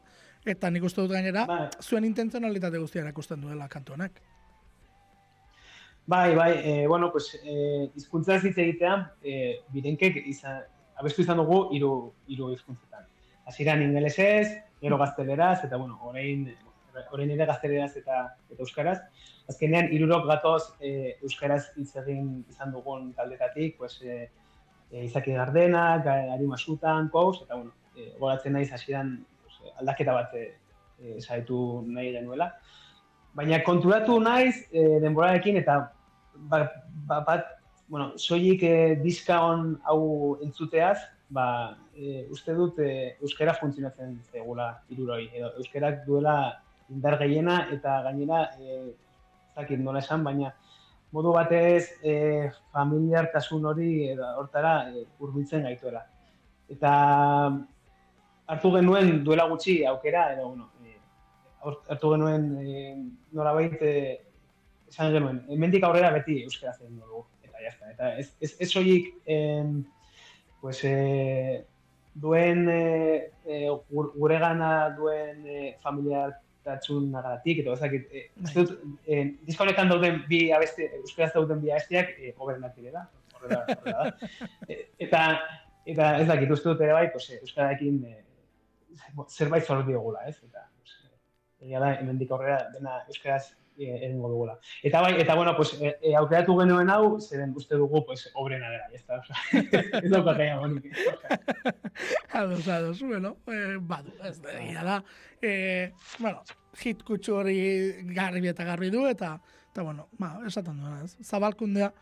eta 0.46 0.70
nik 0.70 0.84
uste 0.84 1.00
dut 1.00 1.10
gainera, 1.10 1.44
Bai. 1.46 1.68
zuen 1.82 2.04
intentzionalitate 2.04 2.78
guztia 2.78 3.02
erakusten 3.02 3.40
duela 3.40 3.66
kantu 3.68 3.94
honek. 3.94 4.22
Bai, 6.06 6.34
bai, 6.36 6.52
e, 6.62 6.86
bueno, 6.86 7.10
pues, 7.12 7.34
e, 7.42 7.90
izkuntza 7.96 8.36
ez 8.36 8.44
hitz 8.44 8.58
egitean, 8.58 9.08
e, 9.22 9.58
birenkek 9.74 10.22
izan, 10.24 10.62
abestu 10.98 11.22
izan 11.22 11.38
dugu 11.40 11.68
hiru 11.74 11.92
hiru 12.28 12.52
hizkuntzetan. 12.54 13.06
Hasieran 13.48 13.82
ingelesez, 13.82 14.48
gero 14.82 14.98
gazteleraz, 14.98 15.64
eta 15.64 15.76
bueno, 15.76 15.98
orain, 16.04 16.44
orain 17.12 17.30
ere 17.30 17.46
gazteleraz 17.46 17.94
eta, 17.96 18.20
eta 18.50 18.62
euskaraz. 18.62 18.98
Azkenean, 19.48 19.88
hirurok 19.94 20.26
gatoz 20.28 20.62
e, 20.84 21.16
euskaraz 21.24 21.62
hitz 21.80 21.94
egin 22.02 22.44
izan 22.50 22.74
dugun 22.74 23.12
taldetatik, 23.16 23.78
pues, 23.78 24.00
e, 24.02 24.28
e, 24.90 25.04
Izaki 25.06 25.32
Gardena, 25.32 26.02
Ga- 26.04 26.34
Ari 26.34 26.46
Masutan, 26.46 27.08
Kous, 27.08 27.42
eta 27.44 27.56
bueno, 27.56 27.72
e, 27.96 28.12
goratzen 28.18 28.52
naiz 28.58 28.68
hasieran 28.72 29.14
pues, 29.44 29.72
aldaketa 29.80 30.16
bat 30.18 30.34
e, 30.34 30.44
e, 31.00 31.20
saiatu 31.20 31.84
nahi 31.86 32.12
genuela. 32.12 32.52
Baina 33.38 33.62
konturatu 33.64 34.18
naiz 34.20 34.66
e, 34.72 34.98
denborarekin 35.04 35.56
eta 35.62 35.78
ba, 36.50 36.64
ba, 37.06 37.22
bat, 37.26 37.57
bueno, 37.88 38.12
soilik 38.16 38.62
e, 38.62 38.96
diska 39.02 39.40
on 39.44 39.80
hau 39.88 40.38
entzuteaz, 40.44 40.98
ba, 41.28 41.76
e, 41.96 42.26
uste 42.30 42.54
dut 42.54 42.78
e, 42.84 43.16
euskara 43.24 43.54
funtzionatzen 43.56 44.16
zegula 44.32 44.70
hiruroi, 44.88 45.24
edo 45.32 45.52
euskarak 45.60 46.04
duela 46.06 46.38
indar 46.92 47.18
gehiena 47.20 47.62
eta 47.72 48.00
gainera 48.06 48.44
e, 48.60 48.78
ez 48.92 49.56
dakit 49.56 49.80
nola 49.80 50.04
esan, 50.04 50.24
baina 50.24 50.52
modu 51.12 51.32
batez 51.32 51.88
e, 52.04 52.50
familiartasun 52.76 53.64
hori 53.72 53.90
edo 54.12 54.28
hortara 54.42 54.74
e, 54.92 55.04
hurbiltzen 55.18 55.64
gaituela. 55.68 56.04
Eta 56.68 56.92
hartu 58.48 58.72
genuen 58.76 59.22
duela 59.24 59.48
gutxi 59.48 59.80
aukera, 59.88 60.32
edo, 60.34 60.50
bueno, 60.52 60.68
e, 60.84 60.96
hartu 61.64 62.12
genuen 62.12 62.50
e, 62.60 62.94
norabait 63.32 63.80
e, 63.80 63.94
esan 64.88 65.12
genuen, 65.12 65.42
hemendik 65.52 65.84
aurrera 65.84 66.12
beti 66.14 66.42
euskaraz 66.44 66.78
egin 66.80 67.00
dugu, 67.00 67.24
eta 67.58 67.66
jazta. 67.66 67.90
Eta 67.90 68.12
ez, 68.18 68.28
ez, 68.40 68.54
ez 68.60 68.70
soilik, 68.70 69.10
em, 69.26 69.84
pues, 70.60 70.82
e, 70.84 71.64
duen 72.14 72.68
e, 72.68 73.30
e, 73.46 73.68
gur- 73.90 74.12
guregana 74.16 74.90
duen 74.96 75.44
e, 75.46 75.76
familiartasunagatik, 75.82 77.62
eta 77.62 77.76
ezakit, 77.76 78.08
e, 78.12 78.24
uste 78.42 78.64
dut, 78.64 78.78
e, 79.06 79.22
honetan 79.58 79.90
dauden 79.92 80.22
bi 80.28 80.48
abeste, 80.52 80.90
euskaraz 81.02 81.32
dauden 81.34 81.62
bi 81.62 81.70
abesteak 81.74 82.14
e, 82.18 82.34
hoberenak 82.36 82.74
direla, 82.76 83.08
horrela, 83.34 83.64
horrela 83.76 83.98
da. 84.04 84.32
E, 84.68 84.80
eta, 85.06 85.22
eta 85.86 86.16
ez 86.22 86.26
dakit, 86.28 86.50
uste 86.50 86.70
dut 86.70 86.82
ere 86.84 86.96
bai, 86.96 87.06
pues, 87.14 87.28
e, 87.30 87.38
euskararekin 87.42 88.02
e, 88.06 88.18
zerbait 89.28 89.64
zor 89.64 89.86
diogula, 89.86 90.26
ez? 90.28 90.36
Eta, 90.42 90.66
pues, 90.80 90.98
egia 91.62 91.82
da, 91.82 91.94
hemendik 92.02 92.34
aurrera 92.34 92.64
dena 92.74 93.02
euskaraz 93.06 93.44
egingo 93.86 94.28
dugula. 94.28 94.58
Eta 94.82 95.00
bai, 95.00 95.14
eta 95.20 95.34
bueno, 95.34 95.54
pues, 95.56 95.74
e, 95.80 95.94
e, 96.02 96.14
aukeratu 96.16 96.56
genuen 96.58 96.90
hau, 96.90 97.20
zeren 97.20 97.54
uste 97.56 97.76
dugu, 97.76 98.04
pues, 98.06 98.28
obrena 98.34 98.70
dela, 98.70 98.88
ez 98.94 99.04
da, 99.06 99.20
ez 100.02 100.10
dauka 100.10 100.34
gaia 100.34 100.58
honik. 100.60 100.88
Ados, 102.38 102.66
ados, 102.68 103.02
bueno, 103.02 103.36
eh, 103.46 103.76
badu, 103.80 104.12
ez 104.24 104.36
da, 104.42 104.52
egia 104.60 104.84
da. 104.84 104.98
Eh, 105.42 105.92
bueno, 106.18 106.42
hit 106.82 107.02
kutsu 107.02 107.34
hori 107.40 107.58
garbi 108.14 108.48
eta 108.50 108.66
garbi 108.68 108.90
du, 108.90 109.06
eta, 109.06 109.36
eta 109.72 109.82
bueno, 109.82 110.08
ba, 110.18 110.36
esaten 110.46 110.78
duena, 110.78 111.02
ez? 111.04 111.16
Zabalkundea, 111.24 111.92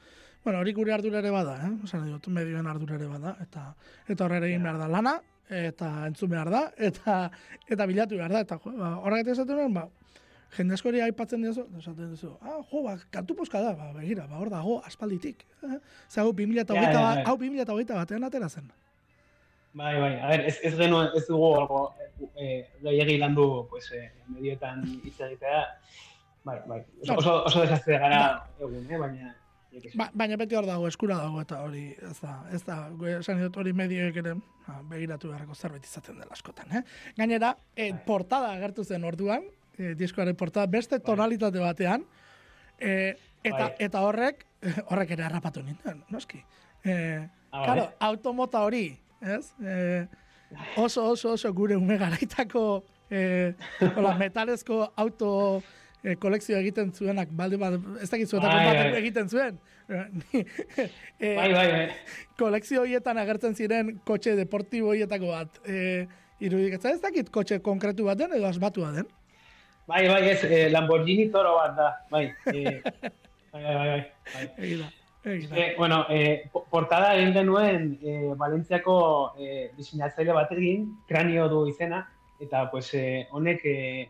bueno, 0.44 0.60
hori 0.60 0.72
gure 0.76 0.92
ardura 0.92 1.22
ere 1.22 1.32
bada, 1.32 1.56
eh? 1.66 1.72
Osan 1.84 2.10
dut, 2.10 2.28
medioen 2.32 2.68
ardura 2.70 2.98
ere 3.00 3.08
bada, 3.10 3.36
eta, 3.42 3.70
eta 4.08 4.26
horrela 4.26 4.50
egin 4.50 4.66
behar 4.66 4.78
da 4.82 4.88
lana, 4.88 5.16
eta 5.48 5.90
entzun 6.08 6.32
behar 6.32 6.50
da, 6.50 6.62
eta, 6.76 7.20
eta 7.68 7.86
bilatu 7.86 8.18
behar 8.18 8.34
da, 8.34 8.42
eta 8.44 8.58
ba, 8.64 8.96
horregatik 8.98 9.36
esaten 9.36 9.62
duen, 9.62 9.74
ba, 9.74 9.86
jende 10.56 10.74
askori 10.76 11.02
aipatzen 11.04 11.44
dizu, 11.44 11.66
esaten 11.78 12.10
dizu, 12.14 12.32
ah, 12.40 12.58
jo, 12.70 12.82
ba, 12.86 12.96
kantu 13.12 13.36
poska 13.38 13.60
da, 13.62 13.74
ba, 13.78 13.92
begira, 13.96 14.26
ba, 14.30 14.40
hor 14.40 14.50
dago, 14.52 14.80
aspalditik. 14.88 15.44
Eh? 15.62 15.78
Ze 16.08 16.20
hau 16.20 16.32
2008 16.32 16.74
Ja, 16.74 16.82
ja, 16.82 17.04
ja. 17.20 17.24
hau 17.28 17.36
2008 17.38 17.94
batean 17.94 18.24
atera 18.24 18.48
zen. 18.48 18.68
Bai, 19.76 19.94
bai, 20.00 20.12
a 20.20 20.28
ver, 20.32 20.46
ez, 20.48 20.56
ez 20.64 20.72
genuen, 20.76 21.10
ez 21.16 21.26
dugu 21.28 21.50
algo, 21.58 21.80
e, 22.32 22.62
gehiagi 22.80 23.18
landu, 23.20 23.66
pues, 23.68 23.90
e, 23.92 24.06
medioetan 24.32 24.84
hitz 25.04 25.18
egitea. 25.20 25.64
bai, 26.46 26.60
bai. 26.66 26.78
Oso, 27.02 27.18
oso, 27.18 27.34
oso 27.44 27.64
desastre 27.66 27.98
gara 27.98 28.22
egun, 28.60 28.86
eh, 28.88 28.98
baina... 29.02 29.34
Ba, 29.98 30.06
baina 30.14 30.38
beti 30.40 30.56
hor 30.56 30.64
dago, 30.64 30.86
eskura 30.88 31.18
dago, 31.20 31.42
eta 31.42 31.58
hori, 31.66 31.90
ez 32.08 32.16
da, 32.22 32.36
ez 32.54 32.62
da, 32.64 32.76
esan 33.18 33.42
dut 33.42 33.58
hori 33.60 33.74
medioek 33.76 34.16
ere, 34.22 34.32
ba, 34.64 34.78
begiratu 34.88 35.28
beharreko 35.28 35.56
zerbait 35.58 35.84
izaten 35.84 36.22
dela 36.22 36.32
askotan, 36.32 36.70
eh? 36.78 36.82
Gainera, 37.18 37.52
e, 37.76 37.90
portada 38.06 38.54
agertu 38.56 38.86
zen 38.86 39.04
orduan, 39.04 39.44
e, 39.78 39.94
diskoaren 39.94 40.36
portada, 40.36 40.66
beste 40.66 40.98
tonalitate 41.00 41.58
batean, 41.62 42.04
e, 42.78 43.14
eta, 43.44 43.56
Bai. 43.68 43.72
eta 43.78 44.02
horrek, 44.06 44.46
horrek 44.90 45.10
ere 45.16 45.24
harrapatu 45.28 45.62
nintzen, 45.62 46.04
noski. 46.10 46.42
E, 46.84 47.28
Ah, 47.56 47.62
claro, 47.64 47.82
bai. 47.86 47.94
automota 48.10 48.60
hori, 48.66 48.98
ez? 49.22 49.46
E, 49.64 50.06
oso, 50.76 51.06
oso, 51.12 51.30
oso 51.38 51.52
gure 51.54 51.76
ume 51.78 51.96
garaitako 51.96 52.82
e, 53.08 53.54
hola, 53.94 54.10
metalezko 54.20 54.80
auto 54.98 55.62
e, 56.02 56.16
kolekzio 56.20 56.58
egiten 56.58 56.90
zuenak, 56.92 57.30
balde 57.32 57.56
bat, 57.56 57.78
ez 58.02 58.10
dakit 58.10 58.28
zuetako 58.28 58.52
Bai, 58.52 58.66
batek 58.66 58.90
bai. 58.92 59.00
egiten 59.00 59.30
zuen. 59.30 59.56
Ni, 59.88 60.42
e, 61.22 61.30
Bai, 61.38 61.48
bai, 61.54 61.66
bai. 61.70 61.86
kolekzio 62.36 62.82
horietan 62.82 63.16
agertzen 63.22 63.54
ziren 63.56 63.94
kotxe 64.04 64.34
deportibo 64.36 64.90
horietako 64.92 65.30
bat. 65.32 65.60
E, 65.64 66.04
irudikatzen 66.42 66.98
ez 66.98 67.00
dakit 67.00 67.30
kotxe 67.32 67.62
konkretu 67.64 68.04
bat 68.10 68.18
den 68.20 68.34
edo 68.36 68.50
asbatua 68.50 68.90
den. 68.98 69.08
Bai, 69.86 70.08
bai, 70.08 70.22
ez, 70.30 70.42
eh, 70.44 70.68
Lamborghini 70.70 71.28
toro 71.30 71.54
bat 71.56 71.76
da, 71.76 71.88
bai. 72.10 72.24
Eh, 72.52 72.80
bai, 73.52 73.62
bai, 73.62 73.74
bai, 73.74 73.88
bai. 74.34 74.46
Egia 74.58 74.78
da, 74.82 74.88
egia 75.24 75.48
da. 75.48 75.56
Eh, 75.62 75.74
bueno, 75.78 76.00
eh, 76.10 76.48
po- 76.52 76.64
portada 76.70 77.12
egin 77.16 77.32
genuen 77.34 77.86
eh, 78.02 78.32
Valentziako 78.38 78.96
eh, 79.38 79.70
diseinatzaile 79.76 80.34
batekin, 80.34 80.88
kranio 81.08 81.48
du 81.48 81.64
izena, 81.70 82.02
eta 82.42 82.64
pues, 82.70 82.92
eh, 82.94 83.26
honek 83.30 83.62
eh, 83.64 84.08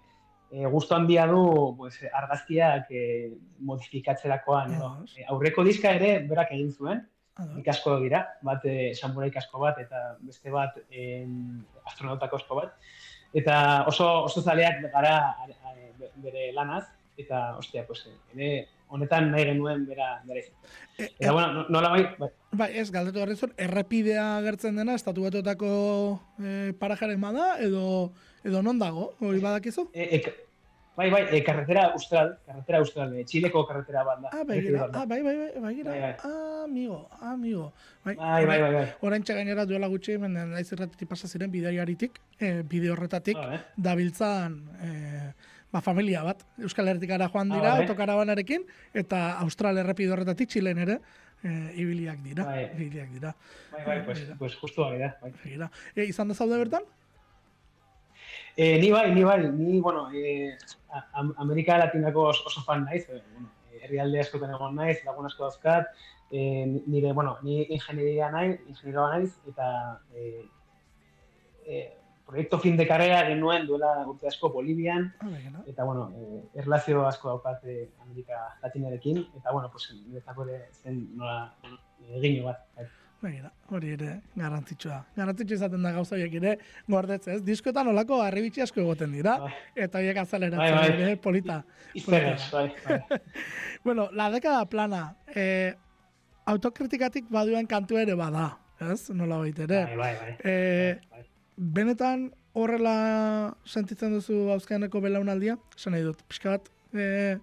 eh, 0.50 0.66
gustu 0.72 0.94
handia 0.96 1.26
du 1.26 1.74
pues, 1.76 2.00
argazkiak 2.12 2.88
eh, 2.90 3.30
modifikatzerakoan. 3.60 4.74
edo. 4.78 4.90
Eh, 5.16 5.24
aurreko 5.28 5.64
diska 5.64 5.92
ere 6.00 6.18
berak 6.28 6.52
egin 6.56 6.72
zuen, 6.72 7.04
ikasko 7.60 7.98
dira, 8.00 8.22
bat 8.40 8.64
eh, 8.64 8.94
samurai 8.96 9.28
kasko 9.30 9.58
bat 9.60 9.76
eta 9.82 10.16
beste 10.24 10.48
bat 10.50 10.78
eh, 10.90 11.26
astronauta 11.84 12.30
kasko 12.32 12.56
bat. 12.62 12.72
Eta 13.36 13.84
oso, 13.90 14.06
oso 14.24 14.40
zaleak 14.40 14.78
gara 14.92 15.36
bere 16.16 16.52
lanaz, 16.52 16.84
eta, 17.16 17.56
ostia, 17.56 17.86
pues, 17.86 18.06
eh, 18.06 18.16
ere 18.34 18.68
honetan 18.88 19.30
nahi 19.32 19.44
genuen 19.48 19.86
bera, 19.88 20.22
bera 20.24 20.40
izan. 20.40 20.54
E, 20.98 21.08
Eta, 21.18 21.32
bueno, 21.32 21.52
no- 21.52 21.66
nola 21.68 21.88
bai, 21.90 22.02
bai, 22.18 22.30
Bai, 22.52 22.70
ez, 22.78 22.90
galdetu 22.90 23.18
behar 23.18 23.28
dizut, 23.28 23.52
errepidea 23.60 24.38
agertzen 24.38 24.76
dena, 24.76 24.94
estatu 24.94 25.22
batuetako 25.26 26.20
e, 26.40 26.72
parajaren 26.78 27.20
bada, 27.20 27.56
edo, 27.60 28.12
edo 28.44 28.62
non 28.62 28.78
dago, 28.78 29.14
hori 29.20 29.40
badakizu? 29.40 29.90
e, 29.92 30.16
e, 30.16 30.34
bai, 30.96 31.10
bai, 31.10 31.24
e, 31.36 31.42
carretera 31.44 31.88
austral, 31.92 32.38
carretera 32.46 32.78
austral, 32.78 33.12
e, 33.16 33.24
Txileko 33.24 33.66
carretera 33.66 34.04
bat 34.04 34.20
da. 34.22 34.28
Ah, 34.32 34.44
da. 34.44 35.02
ah, 35.02 35.04
bai, 35.04 35.20
bai, 35.22 35.36
bai, 35.36 35.60
begira. 35.66 35.90
Bai, 35.90 36.00
bai. 36.00 36.14
Ah, 36.24 36.62
amigo, 36.64 37.08
ah, 37.20 37.32
amigo. 37.32 37.72
Bai, 38.04 38.14
Bai, 38.14 38.46
bai, 38.46 38.60
bai, 38.62 38.72
bai. 38.74 38.86
Orain 39.02 39.22
gainera 39.26 39.66
duela 39.66 39.88
gutxi, 39.88 40.12
hemen 40.16 40.32
naiz 40.32 40.72
erratitik 40.72 41.08
pasa 41.08 41.28
ziren 41.28 41.50
bidaiaritik, 41.50 42.20
e, 42.40 42.62
bide 42.62 42.88
horretatik, 42.90 43.36
Ah, 43.36 43.54
eh? 43.56 43.60
dabiltzan 43.76 44.62
e, 44.80 45.34
ba, 45.72 45.80
familia 45.82 46.22
bat. 46.22 46.42
Euskal 46.62 46.88
Herritikara 46.88 47.28
joan 47.28 47.50
Ah, 47.52 47.56
dira, 47.56 47.70
bai. 47.74 47.80
autokarabanarekin, 47.84 48.66
eta 48.94 49.38
Austral 49.40 49.78
errepide 49.78 50.12
horretatik 50.14 50.48
Txilen 50.48 50.78
ere 50.78 51.00
e, 51.42 51.72
ibiliak 51.82 52.22
dira. 52.24 52.44
Bai. 52.44 52.70
Ibiliak 52.74 53.10
dira. 53.12 53.34
Bai, 53.72 53.84
bai, 53.86 54.04
pues, 54.06 54.22
pues 54.38 54.54
justu 54.56 54.82
bai 54.82 54.98
da. 54.98 55.16
Bai. 55.22 55.32
Begira. 55.44 55.70
E, 55.94 56.04
izan 56.04 56.28
da 56.28 56.34
zaude 56.34 56.56
bertan? 56.58 56.82
E, 58.56 58.78
ni 58.80 58.90
bai, 58.90 59.14
ni 59.14 59.24
bai, 59.24 59.50
ni, 59.52 59.80
bueno, 59.80 60.08
e, 60.12 60.56
Am- 61.12 61.34
Amerika 61.36 61.76
Latinako 61.76 62.28
oso, 62.30 62.62
fan 62.64 62.84
naiz, 62.84 63.04
e, 63.10 63.20
bueno, 63.34 63.50
herrialde 63.82 64.20
askotan 64.20 64.50
egon 64.54 64.74
naiz, 64.76 65.02
lagun 65.04 65.26
asko 65.26 65.44
dauzkat, 65.44 65.90
e, 66.32 66.64
nire, 66.86 67.12
bueno, 67.12 67.36
ni 67.42 67.66
ingenieria 67.68 68.30
naiz, 68.32 68.56
ingenieroa 68.66 69.18
naiz, 69.18 69.34
eta 69.50 70.00
e, 70.14 70.46
e, 71.66 71.95
proiektu 72.26 72.58
fin 72.58 72.76
de 72.76 72.86
carrera 72.88 73.20
genuen 73.28 73.66
duela 73.66 73.92
urte 74.06 74.26
asko 74.28 74.50
Bolivian, 74.52 75.12
Ah, 75.20 75.28
begira. 75.30 75.62
eta 75.66 75.84
bueno, 75.84 76.10
eh, 76.16 76.60
erlazio 76.60 77.06
asko 77.06 77.28
daukat 77.28 77.64
eh, 77.64 77.88
Amerika 78.02 78.58
Latinarekin, 78.62 79.18
eta 79.38 79.52
bueno, 79.52 79.70
pues, 79.70 79.92
niretzako 80.06 80.46
ere 80.48 80.68
zen 80.72 81.16
nola 81.16 81.54
egin 82.18 82.44
bat. 82.44 82.64
bai. 82.76 82.86
Begira, 83.22 83.50
hori 83.72 83.90
ere 83.94 84.20
garrantzitsua. 84.36 84.98
Garrantzitsua 85.16 85.56
izaten 85.56 85.82
da 85.82 85.90
gauza 85.92 86.14
horiek 86.14 86.34
ere 86.34 86.58
gordetze, 86.86 87.32
ez? 87.34 87.42
Diskoetan 87.44 87.88
olako 87.88 88.18
harribitxi 88.22 88.60
asko 88.62 88.80
egoten 88.82 89.12
dira, 89.12 89.38
Bai. 89.40 89.52
eta 89.86 89.98
horiek 89.98 90.18
azaleratzen 90.20 90.74
Bai, 90.76 90.90
bai. 90.90 91.00
ere 91.02 91.16
polita. 91.16 91.62
Izteres, 91.94 92.50
bai, 92.52 92.68
bai. 92.84 93.00
Bueno, 93.84 94.08
la 94.12 94.30
década 94.30 94.66
plana, 94.66 95.16
eh, 95.34 95.74
autokritikatik 96.44 97.28
baduen 97.30 97.66
kantu 97.66 97.96
ere 97.98 98.14
bada, 98.14 98.58
ez? 98.80 99.08
Nola 99.10 99.38
baita 99.38 99.62
ere. 99.64 99.84
Bai, 99.86 99.96
bai, 99.96 100.14
bai. 100.20 100.36
Eh, 100.44 101.00
bai. 101.10 101.24
Benetan 101.56 102.30
horrela 102.56 103.56
sentitzen 103.64 104.12
duzu 104.16 104.50
hauzkaneko 104.52 105.00
belaunaldia? 105.00 105.58
Esan 105.76 105.96
nahi 105.96 106.04
dut, 106.06 106.22
pixka 106.28 106.56
bat 106.56 106.70
eh, 106.94 107.36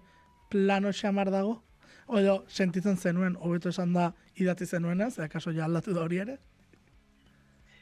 plano 0.50 0.92
xamar 0.92 1.30
dago? 1.30 1.60
O 2.06 2.18
edo 2.20 2.44
sentitzen 2.48 2.96
zenuen, 3.00 3.36
hobeto 3.40 3.70
esan 3.72 3.94
da 3.94 4.10
idatzi 4.36 4.66
zenuenez, 4.66 5.18
akaso 5.24 5.52
ja 5.56 5.64
aldatu 5.64 5.94
da 5.96 6.02
hori 6.04 6.18
ere? 6.20 6.38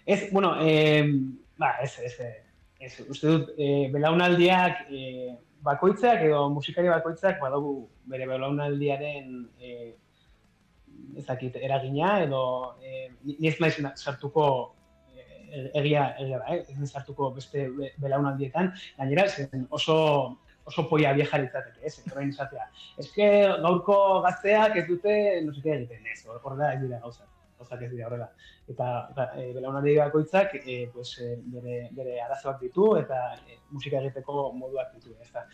Ez, 0.06 0.28
bueno, 0.32 0.54
eh, 0.62 1.02
ba, 1.58 1.76
ez, 1.82 1.96
ez, 1.98 2.14
eh, 2.20 2.44
ez, 2.80 2.92
uste 3.08 3.26
dut, 3.32 3.50
eh, 3.58 3.88
belaunaldiak 3.92 4.86
eh, 4.90 5.32
bakoitzak 5.62 6.22
edo 6.26 6.48
musikari 6.50 6.88
bakoitzak 6.90 7.40
badugu 7.42 7.88
bere 8.10 8.26
belaunaldiaren 8.26 9.48
eh, 9.60 9.92
ez 11.16 11.26
dakit, 11.26 11.56
eragina 11.56 12.20
edo 12.22 12.76
eh, 12.82 13.10
ez 13.42 13.58
naiz 13.60 13.78
na- 13.82 13.96
sartuko 13.96 14.46
eh, 14.50 14.81
egia, 15.52 16.06
egia 16.18 16.38
da, 16.40 16.54
eh? 16.54 16.62
ez 16.68 16.78
naiz 16.78 16.92
sartuko 16.92 17.30
beste 17.36 17.68
be- 17.76 17.92
belaunaldietan, 18.02 18.72
gainera 18.98 19.28
oso 19.70 19.98
oso 20.64 20.88
poia 20.88 21.12
vieja 21.12 21.38
litzateke, 21.38 21.80
ez? 21.82 21.96
Orain 22.12 22.30
esatea. 22.30 22.68
Eske 23.02 23.28
gaurko 23.64 23.96
gazteak 24.26 24.76
ez 24.78 24.86
dute, 24.88 25.14
no 25.44 25.54
sé 25.54 25.62
egiten, 25.74 26.04
ez, 26.12 26.20
hor 26.26 26.40
hor 26.42 26.58
da 26.58 26.72
ez 26.74 26.80
dira 26.84 27.00
gauzak. 27.02 27.28
Gauzak 27.58 27.82
ez 27.86 27.90
dira 27.92 28.06
horrela. 28.08 28.28
Eta 28.70 28.88
e, 29.38 29.48
belaunaldi 29.56 29.96
bakoitzak 29.98 30.54
e, 30.62 30.76
pues, 30.94 31.16
e, 31.22 31.34
bere, 31.54 31.78
bere 31.96 32.20
arazoak 32.24 32.60
ditu 32.62 32.92
eta 32.98 33.20
e, 33.46 33.58
musika 33.70 34.00
egiteko 34.02 34.52
moduak 34.58 34.94
ditu, 34.96 35.16
ez 35.22 35.30
da. 35.34 35.44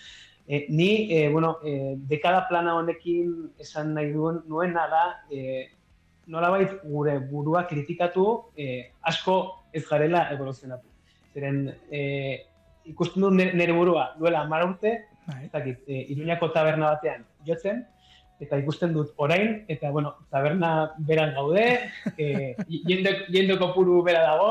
E, 0.46 0.66
ni, 0.68 1.08
e, 1.12 1.28
bueno, 1.32 1.58
e, 1.64 1.96
dekada 2.08 2.46
plana 2.48 2.76
honekin 2.76 3.34
esan 3.60 3.92
nahi 3.96 4.12
duen 4.12 4.42
nuena 4.48 4.86
da, 4.92 5.04
e, 5.32 5.68
nolabait 6.28 6.74
gure 6.84 7.18
burua 7.30 7.64
kritikatu 7.68 8.24
e, 8.56 8.92
asko 9.08 9.57
ez 9.72 9.84
garela 9.88 10.28
evoluzionatu. 10.34 10.88
Zeren, 11.34 11.60
e, 11.90 12.00
ikusten 12.88 13.24
dut 13.24 13.36
nire 13.36 13.76
burua 13.76 14.12
duela 14.18 14.42
hamar 14.44 14.66
urte, 14.70 14.96
Bai. 15.28 15.44
ez 15.44 15.52
dakit, 15.52 15.84
e, 15.86 16.06
Iruñako 16.14 16.50
taberna 16.54 16.94
batean 16.94 17.24
jotzen, 17.46 17.84
eta 18.40 18.58
ikusten 18.62 18.92
dut 18.94 19.10
orain, 19.18 19.64
eta 19.68 19.90
bueno, 19.90 20.14
taberna 20.30 20.70
beran 21.08 21.34
gaude, 21.34 21.64
e, 22.16 22.54
jende, 22.90 23.14
jende 23.34 23.58
kopuru 23.58 24.00
bera 24.06 24.22
dago, 24.24 24.50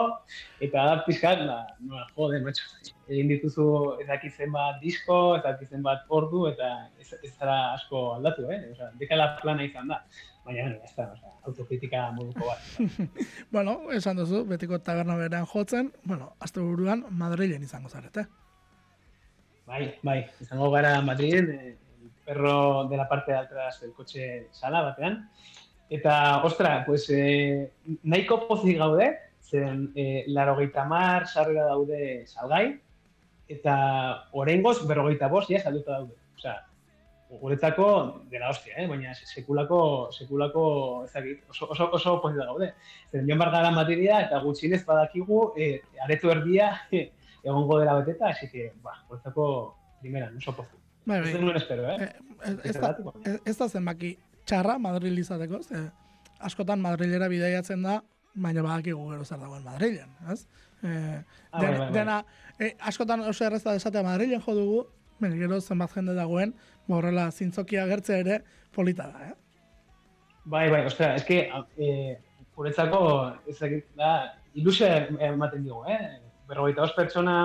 eta 0.60 0.86
da 0.90 0.96
pizkat, 1.08 1.44
ba, 1.48 1.60
nola, 1.80 2.06
jode, 2.18 2.42
macho, 2.46 2.68
egin 3.08 3.32
dituzu 3.32 3.68
ez 4.02 4.08
dakit 4.10 4.36
zenbat 4.36 4.82
disko, 4.84 5.38
ez 5.38 5.44
dakit 5.46 5.72
zenbat 5.72 6.04
ordu, 6.20 6.46
eta 6.52 6.74
ez, 7.00 7.14
ez 7.24 7.32
zara 7.38 7.58
asko 7.78 8.04
aldatu, 8.18 8.50
eh? 8.52 8.60
Osa, 8.74 8.92
dekala 9.00 9.32
plana 9.42 9.64
izan 9.68 9.94
da. 9.94 10.02
Baina, 10.48 10.64
bueno, 10.64 10.84
ez 10.86 10.94
da, 10.96 11.06
osa, 11.12 11.32
autokritika 11.44 12.06
moduko 12.16 12.48
bat. 12.48 12.68
Bueno, 13.52 13.74
esan 13.92 14.16
duzu, 14.16 14.46
betiko 14.48 14.80
taberna 14.80 15.18
berean 15.20 15.46
jotzen, 15.46 15.90
bueno, 16.08 16.30
azte 16.40 16.64
buruan 16.64 17.04
Madrilen 17.10 17.66
izango 17.66 17.90
zarete. 17.90 18.24
Bai, 19.68 19.82
bai, 20.08 20.22
izango 20.40 20.70
gara 20.72 21.02
Madriden, 21.04 21.50
eh, 21.52 21.76
el 22.04 22.12
perro 22.24 22.88
de 22.88 22.96
la 22.96 23.10
parte 23.10 23.34
de 23.34 23.40
atrás 23.40 23.82
del 23.82 23.92
coche 23.92 24.48
sala 24.52 24.82
batean. 24.82 25.30
Eta, 25.90 26.44
ostra, 26.44 26.86
pues, 26.86 27.10
eh, 27.10 27.74
nahiko 28.04 28.48
pozik 28.48 28.80
gaude, 28.80 29.10
zen 29.44 29.92
eh, 29.96 30.24
larogeita 30.28 30.86
mar 30.86 31.28
sarrera 31.28 31.68
daude 31.74 32.24
salgai, 32.28 32.80
eta 33.52 33.76
orengoz 34.32 34.80
berrogeita 34.88 35.28
bost, 35.28 35.52
ja, 35.52 35.60
salduta 35.60 36.00
daude. 36.00 36.16
Osea, 36.40 36.62
guretzako 37.30 38.22
dela 38.32 38.50
hostia, 38.50 38.74
eh? 38.78 38.88
baina 38.88 39.14
sekulako, 39.16 40.10
sekulako 40.16 41.04
ezagit, 41.06 41.44
oso, 41.50 41.68
oso, 41.74 41.90
oso 41.94 42.22
pozik 42.22 42.40
gaude. 42.40 42.74
Zen, 43.12 43.28
joan 43.28 43.40
bar 43.40 43.52
gara 43.52 43.72
Madrida 43.72 44.22
eta 44.24 44.40
gutxinez 44.44 44.84
badakigu 44.88 45.54
eh, 45.58 45.82
aretu 46.06 46.32
erdia 46.32 46.70
egongo 47.44 47.80
dela 47.80 47.98
beteta, 48.00 48.30
así 48.30 48.50
que, 48.50 48.74
ba, 48.84 48.94
guretzako 49.10 49.76
primera, 50.02 50.32
oso 50.38 50.56
pozik. 50.56 50.80
Bai, 51.06 51.20
Ez 51.24 51.34
bai. 51.34 51.42
nuen 51.42 51.58
espero, 51.58 51.88
eh? 51.90 51.98
Eh, 52.04 52.14
ez, 52.46 52.76
ez, 52.76 52.80
da, 52.82 52.96
ez, 53.46 53.58
da 53.58 53.68
zenbaki 53.70 54.18
txarra 54.46 54.78
Madril 54.80 55.20
izateko, 55.20 55.62
ze 55.64 55.86
askotan 56.40 56.80
Madrilera 56.84 57.28
bidaiatzen 57.32 57.82
da, 57.84 58.02
baina 58.36 58.62
badakigu 58.64 59.08
gero 59.12 59.24
zer 59.26 59.40
dagoen 59.40 59.64
Madrilen, 59.64 60.12
ez? 60.32 60.46
Eh, 60.84 61.24
Ah, 61.52 61.62
den- 61.62 61.70
bai, 61.72 61.78
bai, 61.80 61.80
bai. 61.80 61.92
Dena, 61.96 62.18
eh, 62.60 62.76
askotan 62.80 63.22
oso 63.22 63.46
errez 63.48 63.64
da 63.64 63.74
esatea 63.76 64.04
Madrilen 64.04 64.42
jo 64.46 64.54
dugu, 64.56 64.84
baina 65.20 65.36
gero 65.40 65.60
zenbat 65.62 65.92
jende 65.96 66.14
dagoen, 66.14 66.54
horrela 66.96 67.32
zintzokia 67.32 67.84
agertzea 67.84 68.18
ere 68.24 68.40
polita 68.74 69.08
da, 69.12 69.28
eh? 69.28 69.36
Bai, 70.48 70.70
bai, 70.72 70.86
ostra, 70.88 71.16
eske, 71.20 71.50
eh, 71.84 72.18
guretzako, 72.56 73.02
ez 73.48 73.58
dakit, 73.60 73.90
da, 74.00 74.12
ilusia 74.56 75.08
ematen 75.28 75.66
digu, 75.66 75.82
eh? 75.92 76.22
Berrogeita 76.48 76.86
os 76.86 76.94
pertsona 76.96 77.36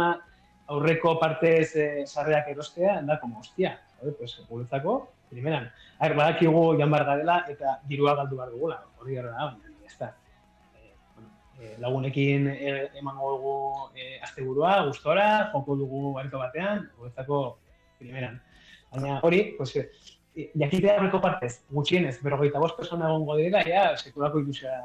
aurreko 0.71 1.17
partez 1.19 1.75
eh, 1.75 2.05
sarreak 2.07 2.53
erostea, 2.53 3.01
da, 3.03 3.19
como, 3.21 3.41
hostia, 3.41 3.75
joder, 3.99 4.15
pues, 4.21 4.37
guretzako, 4.49 5.01
primeran. 5.33 5.67
A 5.99 6.09
ver, 6.09 6.17
badakigu 6.17 6.63
jan 6.79 6.95
bar 6.95 7.05
garela 7.09 7.41
eta 7.51 7.79
dirua 7.89 8.15
galdu 8.21 8.39
behar 8.39 8.55
dugula, 8.55 8.79
hori 9.01 9.19
gara 9.19 9.33
da, 9.35 9.51
baina, 9.51 9.75
ez 9.89 9.99
da. 9.99 10.13
Eh, 10.79 10.95
bueno, 11.17 11.31
eh, 11.59 11.75
lagunekin 11.83 12.49
eh, 12.53 12.91
emango 13.01 13.35
dugu 13.35 13.57
eh, 13.97 14.21
asteburua, 14.23 14.79
gustora, 14.87 15.29
joko 15.53 15.77
dugu 15.83 16.17
areto 16.21 16.39
batean, 16.39 16.87
guretzako 16.99 17.43
primeran. 17.99 18.41
Baina 18.93 19.21
hori, 19.27 19.43
pues, 19.59 19.77
eh, 19.77 19.89
jakitea 20.35 20.97
aurreko 20.99 21.21
partez, 21.21 21.53
gutxienez, 21.71 22.19
berrogeita 22.25 22.61
bost 22.63 22.77
persona 22.77 23.09
egongo 23.09 23.37
direla, 23.41 23.65
ja, 23.69 23.87
sekulako 23.97 24.45
ilusia. 24.45 24.77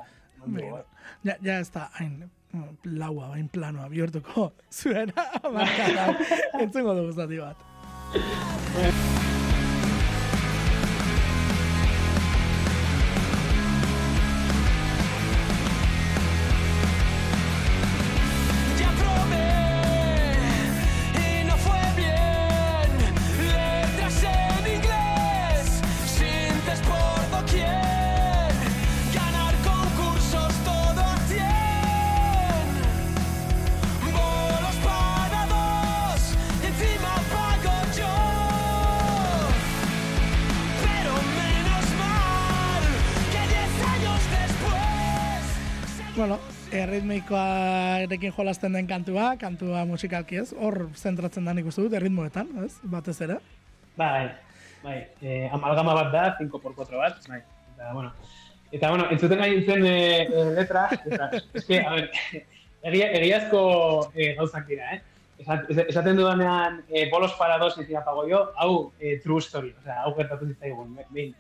Ja, 1.26 1.36
ja 1.41 1.60
ez 1.60 1.70
da 1.74 1.88
hain 2.00 2.30
mm, 2.54 2.96
laua, 3.00 3.34
hain 3.34 3.50
planoa 3.50 3.89
bihurtuko 3.91 4.52
zuena 4.78 5.28
markadan 5.43 6.24
entzungo 6.63 6.96
dugu 7.02 7.12
zati 7.17 7.43
bat. 7.43 9.04
erritmikoarekin 46.88 48.34
jolasten 48.38 48.73
den 48.73 48.88
kantua, 48.88 49.36
kantua 49.39 49.84
musikalki 49.86 50.39
ez, 50.41 50.52
hor 50.58 50.88
zentratzen 50.95 51.45
da 51.47 51.54
nik 51.54 51.67
uste 51.69 51.84
dut, 51.86 51.93
erritmoetan, 51.97 52.50
ez, 52.65 52.73
batez 52.84 53.17
ere. 53.26 53.38
Bai, 53.97 54.30
bai, 54.84 54.97
eh, 55.21 55.50
amalgama 55.54 55.95
bat 55.97 56.12
da, 56.13 56.23
5x4 56.39 56.97
bat, 57.02 57.19
bai, 57.30 57.41
eta, 57.76 57.91
bueno, 57.93 58.12
eta, 58.71 58.89
bueno, 58.93 59.08
entzuten 59.12 59.39
nahi 59.41 59.58
nintzen 59.58 59.86
eh, 59.86 60.23
eh, 60.23 60.47
letra, 60.58 60.88
eta, 61.06 61.30
eske, 61.60 61.82
a 61.84 61.93
ver, 61.95 62.10
egia, 62.84 63.12
egiazko 63.21 63.62
eh, 64.15 64.34
gauzak 64.39 64.67
dira, 64.69 64.93
eh? 64.95 65.02
Esat- 65.38 65.67
es- 65.69 65.86
Esaten 65.91 66.17
dudanean, 66.17 66.80
eh, 66.89 67.08
bolos 67.12 67.34
para 67.38 67.58
dos 67.62 67.76
pago 68.06 68.28
yo, 68.28 68.52
hau 68.58 68.91
eh, 69.00 69.19
true 69.23 69.39
story, 69.41 69.76
o 69.80 69.84
sea, 69.84 70.02
hau 70.04 70.15
gertatu 70.15 70.47
zitzaigun, 70.47 70.95
be- 70.95 71.06
behin. 71.12 71.36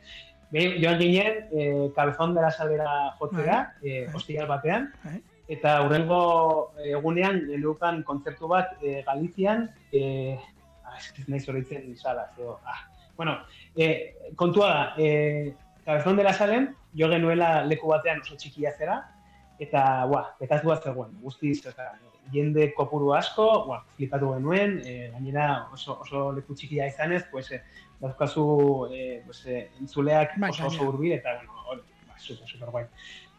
Behin, 0.49 0.77
joan 0.81 0.97
ginen, 0.97 1.33
eh, 1.51 1.89
cabezón 1.93 2.33
de 2.33 2.41
la 2.41 2.49
salera 2.51 3.11
jotzera, 3.19 3.73
Bai. 3.81 4.05
ostiral 4.13 4.47
batean, 4.47 4.93
Bai. 5.03 5.21
Eta 5.47 5.81
hurrengo 5.83 6.73
egunean 6.83 7.41
geneukan 7.47 8.03
kontzertu 8.03 8.49
bat 8.51 8.75
eh, 8.81 9.01
Galizian, 9.07 9.69
eh, 9.91 10.37
ah, 10.83 10.97
ez 10.99 11.27
nahi 11.27 11.39
zoritzen 11.39 11.95
sala, 11.95 12.29
zeo, 12.35 12.59
ah. 12.65 12.81
Bueno, 13.17 13.39
eh, 13.75 14.15
kontua 14.35 14.67
da, 14.73 14.93
eh, 14.97 15.55
Cabezón 15.85 16.17
de 16.17 16.23
la 16.23 16.33
Salen, 16.33 16.75
jo 16.93 17.07
genuela 17.09 17.63
leku 17.65 17.87
batean 17.87 18.19
oso 18.21 18.35
txikia 18.35 18.73
zera, 18.77 18.97
eta, 19.57 20.03
bua, 20.05 20.35
petazua 20.37 20.75
zegoen, 20.83 21.15
guztiz, 21.23 21.61
eta, 21.65 21.93
jende 22.33 22.73
kopuru 22.75 23.13
asko, 23.15 23.47
bua, 23.65 23.79
flipatu 23.95 24.33
genuen, 24.35 24.81
eh, 24.85 25.09
gainera 25.13 25.69
oso, 25.73 25.97
oso 26.03 26.31
leku 26.35 26.57
txikia 26.59 26.89
izanez, 26.91 27.23
pues, 27.31 27.51
eh, 27.55 27.61
dauzkazu 28.01 28.47
eh, 28.91 29.21
pues, 29.25 29.45
eh, 29.45 29.69
entzuleak 29.79 30.35
Bai, 30.37 30.51
oso 30.51 30.67
oso 30.67 30.89
hurbil, 30.89 31.13
eta, 31.13 31.37
bueno, 31.39 31.63
hori, 31.71 31.81
ba, 32.07 32.19
super, 32.19 32.47
super 32.47 32.69
guai. 32.75 32.85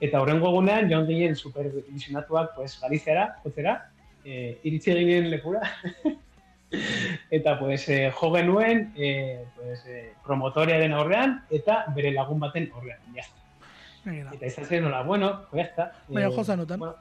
Eta 0.01 0.21
horrengo 0.23 0.53
egunean, 0.53 0.91
joan 0.91 1.07
ginen 1.07 1.35
super 1.37 1.67
ilusionatuak, 1.67 2.55
pues, 2.55 2.79
Galiziara, 2.81 3.33
jotzera, 3.43 3.91
eh, 4.25 4.61
iritsi 4.63 4.95
ginen 4.95 5.31
lekura, 5.31 5.63
eta 7.31 7.59
pues, 7.59 7.89
eh, 7.89 8.13
jo 8.15 8.33
genuen 8.35 8.93
eh, 8.97 9.45
pues, 9.57 9.85
eh, 9.87 10.13
promotoriaren 10.25 10.93
aurrean 10.93 11.43
eta 11.51 11.85
bere 11.97 12.13
lagun 12.13 12.41
baten 12.41 12.71
aurrean. 12.75 13.01
Begira. 14.05 14.33
Eta 14.33 14.47
izan 14.47 14.65
zen 14.65 14.85
nola, 14.85 15.03
bueno, 15.03 15.43
pues 15.51 15.69
está. 15.69 15.93
Baina 16.09 16.31
jo 16.31 16.45
zenuten. 16.45 16.81
Bueno, 16.81 16.95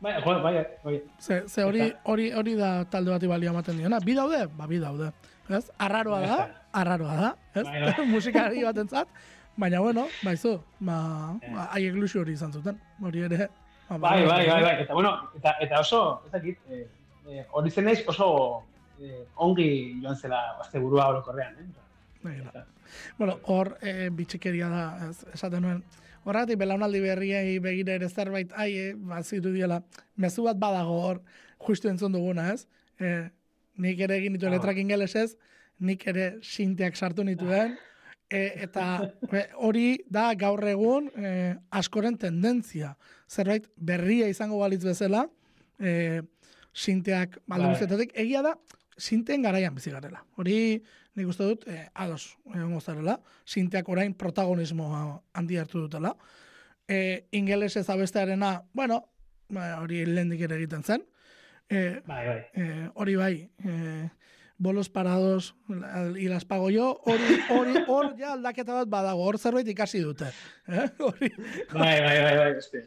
bai, 0.00 0.14
jo, 0.22 0.42
bai, 0.42 0.66
bai. 0.84 1.02
Ze, 1.18 1.48
ze 1.48 1.64
hori, 1.64 1.92
hori, 2.04 2.30
hori 2.32 2.54
da 2.54 2.84
talde 2.84 3.10
bati 3.10 3.26
balio 3.26 3.50
ematen 3.50 3.78
diona. 3.78 4.00
Bi 4.04 4.14
daude? 4.14 4.46
Ba, 4.46 4.66
bi 4.66 4.78
daude. 4.78 5.12
Ez? 5.48 5.70
Arraroa 5.78 6.20
da, 6.20 6.36
arraroa 6.72 7.14
da, 7.16 7.30
ez? 7.54 7.64
Bai, 7.64 7.80
bai. 7.82 8.06
Musikari 8.14 8.64
batentzat, 8.64 9.08
baina 9.56 9.80
bueno, 9.80 10.06
baizu, 10.22 10.60
ba, 10.80 11.36
Eh. 11.42 11.50
ba 11.54 11.68
haiek 11.72 11.94
ilusio 11.94 12.20
hori 12.22 12.32
izan 12.32 12.52
zuten. 12.52 12.78
Hori 13.02 13.20
ere, 13.22 13.48
ba, 13.88 13.98
Bai, 13.98 14.26
bai, 14.26 14.46
bai, 14.48 14.62
bai. 14.62 14.82
Eta, 14.82 14.94
bueno, 14.94 15.30
eta, 15.36 15.54
eta 15.60 15.80
oso, 15.80 16.22
ez 16.26 16.32
dakit, 16.32 16.58
eh, 16.70 16.86
eh, 17.30 17.46
hori 17.52 17.70
zen 17.70 17.84
naiz 17.84 18.02
oso 18.08 18.62
eh, 19.00 19.24
ongi 19.36 20.00
joan 20.02 20.16
zela 20.16 20.40
azte 20.60 20.78
burua 20.78 21.08
orokorrean, 21.08 21.54
eh? 21.58 22.38
Eta- 22.38 22.66
Bueno, 23.18 23.38
hor 23.44 23.76
e, 23.82 24.08
bitxikeria 24.10 24.68
da, 24.68 25.10
esaten 25.34 25.62
nuen. 25.62 25.82
Horregatik 26.24 26.56
belaunaldi 26.58 27.00
berriei 27.00 27.58
begira 27.58 27.94
ere 27.98 28.08
zerbait 28.08 28.52
ai, 28.56 28.92
baziru 28.96 29.50
diela, 29.52 29.82
mezu 30.16 30.44
bat 30.44 30.56
badago 30.56 31.00
hor, 31.02 31.20
justu 31.58 31.88
entzun 31.90 32.12
duguna, 32.12 32.52
ez? 32.54 32.66
E, 33.00 33.30
nik 33.76 33.98
ere 34.00 34.16
egin 34.18 34.32
ditu 34.34 34.46
Ah. 34.46 34.50
letrak 34.50 34.76
ingelesez, 34.78 35.36
nik 35.80 36.06
ere 36.06 36.38
sinteak 36.42 36.96
sartu 36.96 37.24
nituen, 37.24 37.76
e, 38.30 38.42
eta 38.66 39.12
e, 39.32 39.44
hori 39.56 39.98
da 40.10 40.32
gaur 40.34 40.62
egun 40.68 41.10
e, 41.16 41.54
askoren 41.70 42.16
tendentzia. 42.18 42.96
Zerbait 43.30 43.66
berria 43.76 44.28
izango 44.28 44.58
balitz 44.58 44.84
bezala, 44.84 45.26
e, 45.78 46.22
sinteak 46.74 47.38
balde 47.46 47.86
Bai. 47.86 48.08
egia 48.14 48.42
da, 48.42 48.56
sinteen 48.98 49.42
garaian 49.42 49.74
bizi 49.74 49.90
garela. 49.90 50.24
Hori 50.36 50.82
nik 51.14 51.28
uste 51.30 51.44
dut, 51.46 51.64
eh, 51.68 51.88
ados, 51.94 52.36
egongo 52.54 52.80
zarela, 52.80 53.20
sinteak 53.46 53.88
orain 53.88 54.14
protagonismo 54.14 55.22
handi 55.32 55.56
hartu 55.56 55.80
dutela. 55.84 56.16
E, 56.88 57.26
ingelesez 57.32 57.88
abestearena, 57.90 58.64
bueno, 58.72 59.04
ba, 59.48 59.80
hori 59.80 60.04
lehendik 60.06 60.40
ere 60.40 60.56
egiten 60.56 60.82
zen. 60.82 61.04
E, 61.70 62.00
Bai, 62.06 62.26
bai. 62.26 62.40
eh, 62.54 62.88
hori 62.94 63.14
bai, 63.16 63.50
eh, 63.64 64.08
bolos 64.58 64.88
parados 64.88 65.54
y 66.16 66.28
las 66.28 66.44
pago 66.44 66.70
yo, 66.70 67.00
hori, 67.04 67.38
hori, 67.50 67.72
hor 67.88 68.14
ja 68.18 68.32
aldaketa 68.34 68.74
bat 68.74 68.88
badago, 68.88 69.24
hor 69.26 69.38
zerbait 69.38 69.68
ikasi 69.68 70.00
dute. 70.00 70.26
Eh? 70.68 70.88
Hori, 70.98 71.30
Bai, 71.72 72.00
bai, 72.00 72.18
bai, 72.22 72.36
bai, 72.38 72.52
beste. 72.54 72.84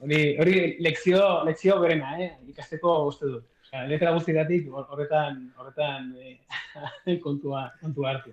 Hori, 0.00 0.36
hori 0.38 0.76
lekzio, 0.80 1.44
lekzio 1.44 1.80
berena, 1.80 2.14
eh? 2.22 2.30
Ikasteko 2.48 3.06
uste 3.08 3.26
dut. 3.26 3.48
Osea, 3.62 3.84
letra 3.88 4.12
guztietatik 4.14 4.66
hor- 4.70 4.86
horretan, 4.90 5.52
horretan 5.58 6.14
eh, 6.22 7.18
kontua, 7.24 7.66
kontua 7.80 8.10
hartu. 8.14 8.32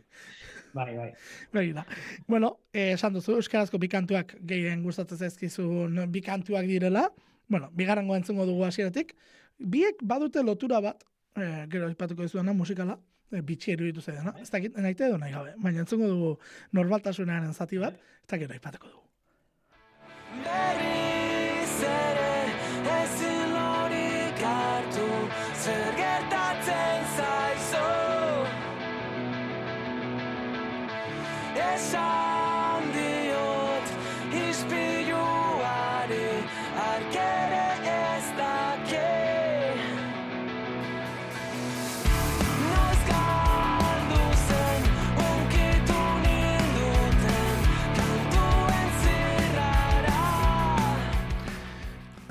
Bai, 0.74 0.96
bai. 0.96 1.10
Begira. 1.54 1.86
Bueno, 2.28 2.60
eh, 2.74 2.92
esan 2.94 3.14
duzu, 3.18 3.34
euskarazko 3.42 3.80
bikantuak 3.82 4.36
gehien 4.46 4.84
gustatzen 4.86 5.18
zaizkizun 5.18 6.04
bikantuak 6.14 6.68
direla. 6.70 7.08
Bueno, 7.50 7.72
bigarrengo 7.74 8.16
entzungo 8.16 8.46
dugu 8.46 8.66
hasieratik. 8.68 9.16
Biek 9.58 10.04
badute 10.06 10.44
lotura 10.46 10.80
bat, 10.86 11.02
eh, 11.42 11.66
gero 11.72 11.88
aipatuko 11.88 12.28
dizuena 12.28 12.54
musikala, 12.54 12.98
eh, 13.32 13.42
bitxi 13.42 13.74
iruditu 13.76 14.02
zaidana. 14.02 14.36
Ez 14.42 14.50
dakit, 14.50 14.78
naite 14.78 15.06
edo 15.08 15.18
nahi 15.18 15.34
gabe. 15.34 15.54
Baina 15.58 15.86
entzungo 15.86 16.08
dugu 16.08 16.32
normaltasunaren 16.80 17.54
zati 17.54 17.78
bat, 17.78 18.00
eta 18.24 18.38
gero 18.38 18.58
aipatuko 18.58 18.88
dugu. 18.88 19.09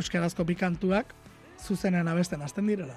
Euskarazko 0.09 0.45
bikantuak 0.49 1.11
zuzenean 1.61 2.09
abesten 2.09 2.41
hasten 2.41 2.65
direla. 2.71 2.95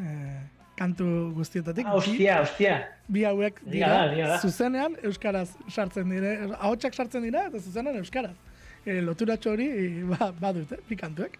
Eh, 0.00 0.38
kantu 0.78 1.04
guztietatik. 1.36 1.84
Ah, 1.86 1.98
ostia, 1.98 2.38
ostia. 2.40 2.76
Bi, 3.12 3.24
hauek 3.28 3.58
dira, 3.68 3.90
da, 3.92 4.28
da. 4.30 4.38
zuzenean 4.40 4.96
euskaraz 5.04 5.50
sartzen 5.68 6.08
dire, 6.08 6.30
ahotsak 6.56 6.96
sartzen 6.96 7.26
dira 7.28 7.42
eta 7.50 7.60
zuzenean 7.60 7.98
euskaraz. 8.00 8.32
E, 8.86 8.96
loturatxo 9.04 9.52
hori 9.52 9.66
ba, 10.08 10.30
badute, 10.40 10.78
bi 10.88 10.96
kantuek. 10.96 11.36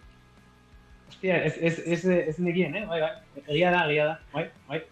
Ostia, 1.09 1.41
ez, 1.49 1.55
ez, 1.61 1.81
ez, 1.97 2.05
ez 2.35 2.37
nekien, 2.45 2.77
eh? 2.77 2.85
Bai, 2.91 3.01
bai. 3.01 3.43
Egia 3.47 3.73
da, 3.73 3.83
egia 3.89 4.07
da. 4.11 4.19
Bai, 4.35 4.45
bai. 4.69 4.83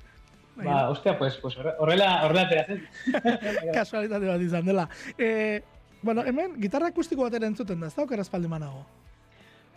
Ba, 0.65 0.81
ostia, 0.95 1.15
pues, 1.19 1.37
pues 1.45 1.59
horre- 1.61 1.77
horrela, 1.79 2.09
horrela 2.25 2.47
ateratzen. 2.49 2.83
Kasualitate 3.77 4.33
bat 4.33 4.49
izan 4.49 4.65
dela. 4.69 4.89
E, 5.19 5.61
bueno, 6.03 6.25
hemen, 6.25 6.57
gitarra 6.61 6.89
akustiko 6.93 7.29
bat 7.29 7.37
ere 7.41 7.53
entzuten 7.53 7.81
da, 7.85 7.93
ez 7.93 7.97
da 8.01 8.31
paldi 8.33 8.49
manago. 8.49 8.85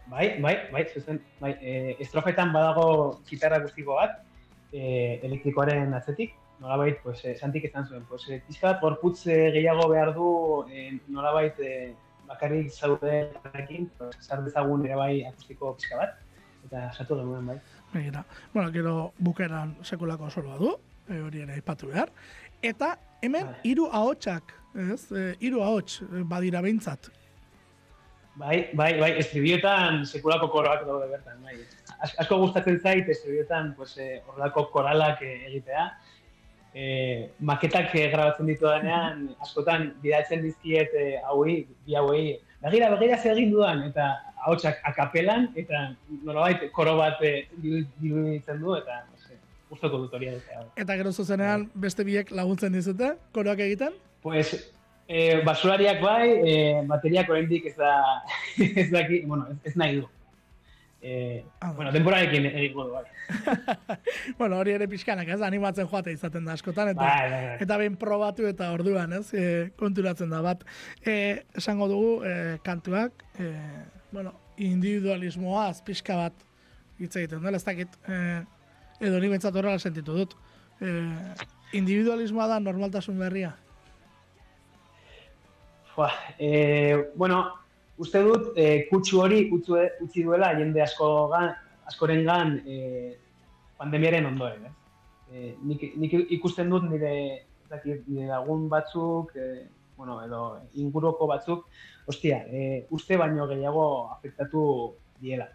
Bai, 0.08 0.40
bai, 0.42 0.56
bai, 0.72 0.86
zuzen, 0.94 1.20
bai, 1.42 1.56
e, 1.62 1.96
estrofetan 2.04 2.52
badago 2.54 3.22
gitarra 3.26 3.58
guztiko 3.64 3.98
bat, 3.98 4.20
e, 4.72 5.20
elektrikoaren 5.26 5.94
atzetik, 5.98 6.36
nolabait, 6.62 7.00
pues, 7.04 7.24
e, 7.26 7.34
santik 7.36 7.66
izan 7.66 7.88
zuen, 7.88 8.04
pues, 8.10 8.28
e, 8.30 8.40
pixka 8.48 8.74
bat 8.74 8.84
gorputz 8.84 9.26
e, 9.28 9.38
gehiago 9.56 9.88
behar 9.90 10.14
du, 10.14 10.28
e, 10.70 10.92
nolabait, 11.08 11.58
e, 11.60 11.96
bakarrik 12.30 12.70
zaudeekin, 12.72 13.90
pues, 13.98 14.16
sar 14.22 14.44
dezagun 14.46 14.86
ere 14.86 14.96
bai 15.02 15.26
akustiko 15.26 15.74
pixka 15.80 15.98
bat, 16.04 16.16
eta 16.68 16.86
sartu 16.94 17.18
genuen, 17.18 17.50
bai. 17.50 17.60
Begira. 17.94 18.26
Bueno, 18.54 18.72
gero 18.72 18.96
bukeran 19.18 19.76
sekulako 19.82 20.30
soloa 20.30 20.62
du, 20.62 20.76
e, 21.10 21.20
hori 21.22 21.42
ere 21.48 21.58
aipatu 21.58 21.90
behar. 21.90 22.14
Eta 22.62 22.96
hemen 23.26 23.56
hiru 23.64 23.90
ahotsak, 23.92 24.54
ez? 24.76 25.04
E, 25.12 25.30
hiru 25.42 25.66
ahots 25.66 26.02
e, 26.06 26.24
badira 26.30 26.62
behintzat. 26.62 27.10
Bai, 28.36 28.70
bai, 28.76 28.90
bai, 29.00 29.12
estribioetan 29.22 30.02
sekulako 30.06 30.50
koroak 30.52 30.82
daude 30.88 31.08
bertan, 31.08 31.38
bai. 31.44 31.56
As- 32.04 32.16
Asko 32.20 32.38
gustatzen 32.42 32.80
zait 32.84 33.08
estribioetan 33.10 33.74
pues, 33.78 33.98
eh, 33.98 34.22
horrelako 34.28 34.66
koralak 34.74 35.22
eh, 35.24 35.46
egitea. 35.48 35.86
Eh, 36.76 37.30
maketak 37.40 37.94
eh, 37.96 38.10
grabatzen 38.12 38.50
ditudanean, 38.52 39.30
askotan 39.40 39.94
bidaltzen 40.04 40.42
dizkiet 40.44 40.92
eh, 41.00 41.22
hauei, 41.24 41.62
bi 41.88 41.96
hauei, 41.96 42.26
begira, 42.66 42.90
begira 42.92 43.18
zer 43.22 43.38
egin 43.38 43.54
dudan, 43.54 43.86
eta 43.88 44.10
ahotsak 44.44 44.82
akapelan, 44.84 45.48
eta 45.56 45.86
nolabait 46.28 46.68
koro 46.76 46.98
bat 47.00 47.24
eh, 47.24 47.48
diruditzen 47.64 48.60
du, 48.60 48.76
eta 48.76 49.06
gustoko 49.72 50.04
dut 50.04 50.14
hori. 50.14 50.28
Eta 50.76 50.98
gero 51.00 51.14
zuzenean 51.16 51.70
beste 51.74 52.04
biek 52.04 52.36
laguntzen 52.36 52.76
dizute, 52.76 53.16
koroak 53.32 53.64
egiten. 53.64 53.96
Pues, 54.22 54.52
eh, 55.08 55.42
basulariak 55.46 56.02
bai, 56.02 56.30
eh, 56.46 56.82
bateriak 56.88 57.30
oraindik 57.30 57.66
ez 57.72 57.76
da, 57.78 57.94
ez 58.82 58.90
daki, 58.92 59.22
bueno, 59.26 59.48
ez, 59.52 59.58
ez 59.72 59.76
nahi 59.78 60.00
du. 60.02 60.08
Eh, 61.06 61.44
Ah, 61.62 61.72
bueno, 61.74 61.92
denborarekin 61.94 62.46
egingo 62.50 62.86
du, 62.88 62.92
bai. 62.94 63.04
Bueno, 64.40 64.58
hori 64.58 64.72
ere 64.74 64.88
pixkanak, 64.90 65.28
ez? 65.30 65.42
Animatzen 65.46 65.86
joate 65.88 66.12
izaten 66.16 66.46
da 66.46 66.54
askotan, 66.58 66.90
eta 66.96 67.02
Bai, 67.02 67.30
bai, 67.30 67.42
bai. 67.46 67.58
eta 67.62 67.78
behin 67.78 67.96
probatu 68.02 68.48
eta 68.50 68.72
orduan, 68.74 69.14
ez? 69.14 69.28
E, 69.34 69.44
konturatzen 69.78 70.30
da 70.34 70.42
bat. 70.42 70.64
E, 71.06 71.44
esango 71.58 71.88
dugu, 71.92 72.24
e, 72.26 72.58
kantuak, 72.66 73.22
e, 73.38 73.52
bueno, 74.12 74.34
individualismoa 74.58 75.68
pixka 75.86 76.16
bat 76.18 76.34
hitz 76.98 77.16
egiten 77.20 77.44
dela, 77.44 77.58
ez 77.58 77.66
dakit, 77.68 77.94
e, 78.10 78.42
edo 79.06 79.20
ni 79.20 79.30
bentsat 79.30 79.56
horrela 79.56 79.78
sentitu 79.80 80.16
dut. 80.18 80.34
E, 80.82 80.96
individualismoa 81.78 82.48
da 82.48 82.60
normaltasun 82.64 83.20
berria. 83.20 83.54
Fua, 85.96 86.12
eh, 86.38 87.12
bueno, 87.16 87.54
uste 87.98 88.20
dut, 88.20 88.50
eh, 88.60 88.86
kutsu 88.90 89.22
hori 89.24 89.46
utzu, 89.56 89.78
utzi 90.04 90.26
duela 90.28 90.50
jende 90.58 90.82
asko 90.84 91.30
gan, 91.32 91.54
askorengan 91.88 92.58
eh, 92.68 93.14
pandemiaren 93.80 94.28
ondoren, 94.28 94.66
ez? 94.68 94.74
Eh, 95.32 95.54
nik, 95.64 95.86
nik 95.96 96.16
ikusten 96.36 96.68
dut 96.70 96.84
nire, 96.90 97.14
nire 97.72 98.28
lagun 98.28 98.66
batzuk, 98.68 99.32
eh, 99.40 99.64
bueno, 99.96 100.18
edo 100.26 100.42
inguruko 100.84 101.30
batzuk, 101.32 101.64
ostia, 102.12 102.42
eh, 102.52 102.84
uste 102.92 103.16
baino 103.16 103.48
gehiago 103.48 103.86
afektatu 104.18 104.66
diela. 105.22 105.48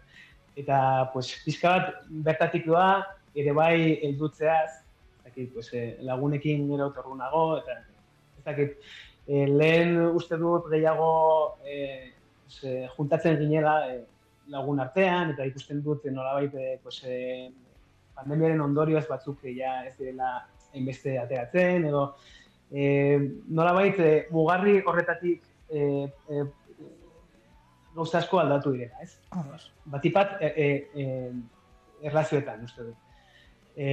Eta, 0.57 1.11
pues, 1.13 1.35
pizka 1.45 1.75
bat 1.77 2.01
bertatik 2.09 2.65
doa, 2.65 3.03
ere 3.37 3.53
bai 3.53 3.75
heldutzeaz, 4.07 4.81
ez 4.81 5.29
dakit, 5.29 5.53
pues, 5.53 5.69
eh, 5.77 5.99
lagunekin 6.01 6.65
gero 6.73 6.89
torrunago, 6.97 7.45
eta 7.61 7.77
ez 8.41 8.43
dakit, 8.49 8.75
eh, 9.27 9.47
lehen 9.47 9.97
uste 10.07 10.37
dut 10.37 10.69
gehiago 10.71 11.57
eh, 11.65 12.13
pues, 12.43 12.63
eh, 12.63 12.87
juntatzen 12.95 13.37
ginela 13.39 13.75
eh, 13.91 14.01
lagun 14.51 14.79
artean, 14.83 15.31
eta 15.33 15.45
ikusten 15.47 15.81
dut 15.83 16.05
nolabait 16.11 16.53
eh, 16.55 16.79
pues, 16.83 17.01
eh, 17.05 17.51
pandemiaren 18.15 18.61
ondorioz 18.61 19.07
batzuk 19.09 19.45
eh, 19.45 19.55
ja 19.57 19.81
ez 19.87 19.95
direla 19.97 20.33
hainbeste 20.73 21.17
ateratzen, 21.19 21.85
edo 21.91 22.15
eh, 22.71 23.19
nolabait 23.47 23.99
eh, 23.99 24.27
mugarri 24.31 24.81
horretatik 24.85 25.43
eh, 25.69 26.07
eh, 26.29 26.45
gauza 27.95 28.19
asko 28.19 28.39
aldatu 28.39 28.71
direla, 28.71 29.01
ez? 29.03 29.17
Batipat 29.91 30.37
e, 30.41 30.51
e, 30.55 30.67
e, 30.95 31.07
erlazioetan, 32.07 32.63
uste 32.63 32.85
dut. 32.87 32.95
E, 33.75 33.89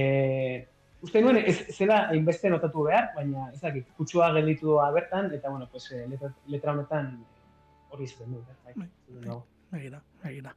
uste 1.05 1.21
nuen, 1.23 1.37
ez 1.37 1.57
zela 1.75 2.01
hainbeste 2.11 2.51
notatu 2.51 2.85
behar, 2.89 3.09
baina 3.15 3.47
ez 3.53 3.61
dakit, 3.61 3.87
kutsua 3.97 4.31
gelditu 4.35 4.73
doa 4.73 4.91
bertan, 4.95 5.31
eta 5.35 5.49
bueno, 5.49 5.69
pues, 5.71 5.91
eh, 5.91 6.05
letra, 6.11 6.33
letra 6.47 6.75
honetan 6.75 7.11
hori 7.89 8.09
izaten 8.09 8.37
dut, 8.37 8.53
eh? 8.53 8.61
Bai, 8.65 8.77
bai, 8.83 9.83
zure 9.87 9.99
begira. 10.23 10.53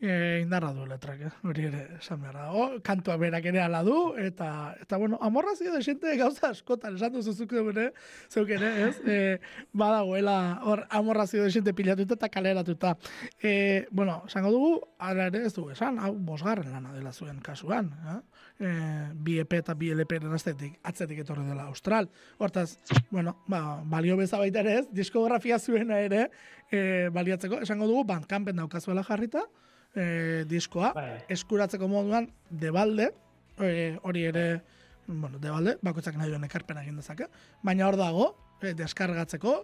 E, 0.00 0.40
indarra 0.42 0.72
du 0.72 0.86
letrak, 0.86 1.20
eh? 1.28 1.32
hori 1.48 1.66
ere 1.70 1.82
esan 1.98 2.20
behar 2.22 2.36
da. 2.36 2.46
O, 2.52 2.66
kantua 2.84 3.16
berak 3.20 3.46
ere 3.48 3.62
ala 3.62 3.82
du, 3.86 4.14
eta, 4.20 4.76
eta 4.82 4.98
bueno, 5.00 5.18
amorrazio 5.22 5.72
de 5.72 5.82
xente 5.84 6.16
gauza 6.20 6.50
askotan, 6.52 6.96
esan 6.96 7.14
duzu 7.16 7.32
zuk 7.32 7.52
ere, 7.62 7.90
zeuk 8.28 8.50
ere, 8.56 8.72
ez? 8.88 8.96
E, 9.06 9.18
badagoela 9.72 10.36
hor 10.64 10.86
amorrazio 10.90 11.44
de 11.44 11.50
xente 11.54 11.74
pilatuta 11.74 12.18
eta 12.18 12.28
kaleratuta. 12.28 12.96
E, 13.40 13.86
bueno, 13.90 14.22
esango 14.26 14.52
dugu, 14.52 14.72
ara 14.98 15.30
ere 15.32 15.44
ez 15.46 15.54
dugu 15.56 15.72
esan, 15.74 15.98
hau 15.98 16.12
bosgarren 16.14 16.72
lana 16.72 16.92
dela 16.96 17.12
zuen 17.12 17.40
kasuan. 17.40 17.92
Eh? 18.12 18.18
E, 18.58 18.68
bi 19.14 19.38
EP 19.40 19.58
eta 19.58 19.74
bi 19.76 19.92
LP 19.94 20.20
eraztetik, 20.20 20.78
atzetik 20.84 21.24
etorri 21.24 21.46
dela 21.48 21.66
Austral. 21.70 22.10
Hortaz, 22.38 22.78
bueno, 23.10 23.38
ba, 23.46 23.80
balio 23.84 24.16
beza 24.16 24.38
baita 24.40 24.62
ere 24.64 24.78
ez, 24.80 24.86
diskografia 24.92 25.58
zuena 25.58 26.00
ere, 26.04 26.28
e, 26.70 27.08
baliatzeko, 27.12 27.60
esango 27.66 27.88
dugu, 27.88 28.04
bandcampen 28.08 28.56
daukazuela 28.62 29.04
jarrita, 29.06 29.44
e, 29.94 30.44
diskoa, 30.48 30.92
Bai. 30.96 31.20
eskuratzeko 31.32 31.88
moduan, 31.90 32.28
debalde, 32.50 33.10
e, 33.58 33.96
hori 34.02 34.26
ere, 34.30 34.46
bueno, 35.06 35.40
debalde, 35.42 35.76
bakoitzak 35.86 36.18
nahi 36.18 36.32
duen 36.32 36.44
ekarpena 36.44 36.84
egin 36.84 37.00
dezake, 37.00 37.30
baina 37.64 37.88
hor 37.88 37.98
dago, 38.00 38.28
e, 38.60 38.74
deskargatzeko, 38.76 39.56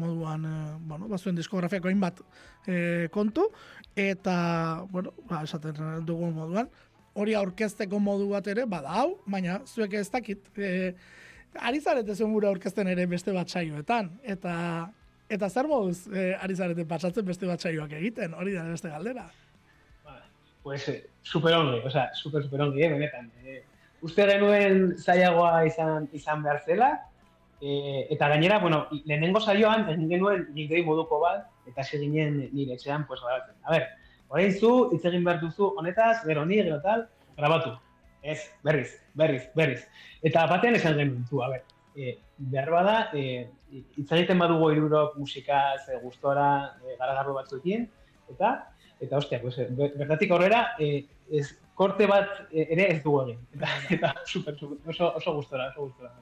moduan, 0.00 0.46
e, 0.46 0.54
bueno, 0.88 1.08
bazuen 1.10 1.36
diskografiako 1.36 1.90
hainbat 1.90 2.24
e, 2.66 3.08
kontu, 3.14 3.50
eta, 3.94 4.86
bueno, 4.90 5.14
ba, 5.28 5.44
esaten 5.44 6.06
dugun 6.06 6.34
moduan, 6.38 6.70
hori 7.14 7.36
aurkezteko 7.38 8.00
modu 8.02 8.32
bat 8.32 8.48
ere, 8.50 8.64
bada 8.66 8.96
hau, 9.02 9.18
baina 9.30 9.60
zuek 9.68 9.94
ez 10.00 10.08
dakit, 10.10 10.48
e, 10.58 10.94
ari 11.54 11.80
zarete 11.80 12.16
gure 12.18 12.48
aurkezten 12.48 12.88
ere 12.90 13.06
beste 13.06 13.32
bat 13.32 13.48
saioetan, 13.48 14.10
eta 14.22 14.54
eta 15.28 15.48
zer 15.48 15.68
moduz 15.68 16.06
e, 16.08 16.34
ari 16.34 16.56
zarete 16.56 16.84
pasatzen 16.88 17.24
beste 17.26 17.46
bat 17.48 17.60
saioak 17.60 17.92
egiten, 18.00 18.34
hori 18.34 18.54
da 18.54 18.64
beste 18.68 18.90
galdera. 18.92 19.28
Ba, 20.04 20.20
Pues, 20.62 20.88
eh, 20.88 21.06
super 21.22 21.54
ongi, 21.54 21.80
o 21.84 21.90
sea, 21.90 22.10
super, 22.14 22.42
super 22.42 22.62
ongi, 22.62 22.82
eh, 22.82 22.92
benetan. 22.92 23.30
Eh, 23.44 23.62
uste 24.02 24.26
genuen 24.28 24.94
zailagoa 24.98 25.64
izan, 25.66 26.08
izan 26.12 26.42
behar 26.42 26.62
zela, 26.64 26.90
eh, 27.60 28.06
eta 28.10 28.28
gainera, 28.28 28.58
bueno, 28.58 28.86
lehenengo 29.04 29.40
saioan 29.40 29.88
egin 29.92 30.08
genuen 30.08 30.46
gigdei 30.54 30.82
moduko 30.84 31.20
bat, 31.20 31.46
eta 31.66 31.80
hasi 31.80 31.98
ginen 31.98 32.50
nire 32.52 32.76
etxean, 32.78 33.06
pues, 33.06 33.20
grabatzen. 33.20 33.56
A 33.64 33.76
ber, 33.76 33.88
orain 34.28 34.52
zu, 34.52 34.72
hitz 34.92 35.04
egin 35.04 35.24
behar 35.24 35.40
duzu 35.40 35.72
honetaz, 35.78 36.24
gero 36.24 36.44
ni, 36.44 36.60
gero 36.62 36.80
tal, 36.84 37.06
grabatu. 37.36 37.76
Ez, 38.22 38.40
berriz, 38.64 38.90
berriz, 39.14 39.42
berriz. 39.54 39.82
Eta 40.22 40.46
batean 40.48 40.76
esan 40.76 40.96
genuen, 40.96 41.26
zu, 41.28 41.42
a 41.44 41.48
ber, 41.52 41.64
eh, 41.96 42.18
behar 42.38 42.70
bada, 42.70 43.10
eh, 43.14 43.48
hitz 43.70 44.10
egiten 44.12 44.38
badugu 44.38 44.70
irurok 44.72 45.16
musikaz, 45.18 45.88
eh, 45.88 45.98
gustora, 46.02 46.76
eh, 46.84 46.96
garagarro 46.98 47.34
batzuekin, 47.34 47.88
eta 48.30 48.70
eta 49.00 49.18
ostia, 49.18 49.40
pues, 49.42 49.58
eh, 49.58 49.66
ber- 49.70 49.92
bertatik 49.98 50.30
aurrera, 50.30 50.74
eh, 50.78 51.04
ez, 51.30 51.58
korte 51.74 52.06
bat 52.06 52.28
eh, 52.52 52.66
ere 52.70 52.86
ez 52.94 53.02
dugu 53.02 53.22
egin. 53.24 53.38
Eta, 53.54 53.68
eta 53.90 54.14
super, 54.24 54.56
super, 54.58 54.78
oso, 54.88 55.12
oso 55.16 55.34
gustora, 55.34 55.68
oso 55.70 55.88
gustora. 55.88 56.12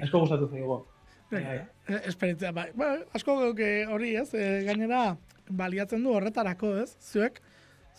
Asko 0.00 0.20
gustatu 0.20 0.48
zaigu. 0.48 0.86
Bai, 1.30 1.42
bai. 1.44 1.56
Eh, 1.88 2.00
Esperientzia, 2.06 2.52
bai. 2.52 2.70
Ba, 2.74 2.92
asko 3.12 3.34
hori 3.90 4.14
ez, 4.16 4.32
e, 4.34 4.62
gainera 4.64 5.16
baliatzen 5.50 6.02
du 6.04 6.12
horretarako 6.14 6.76
ez, 6.82 6.96
zuek, 7.00 7.40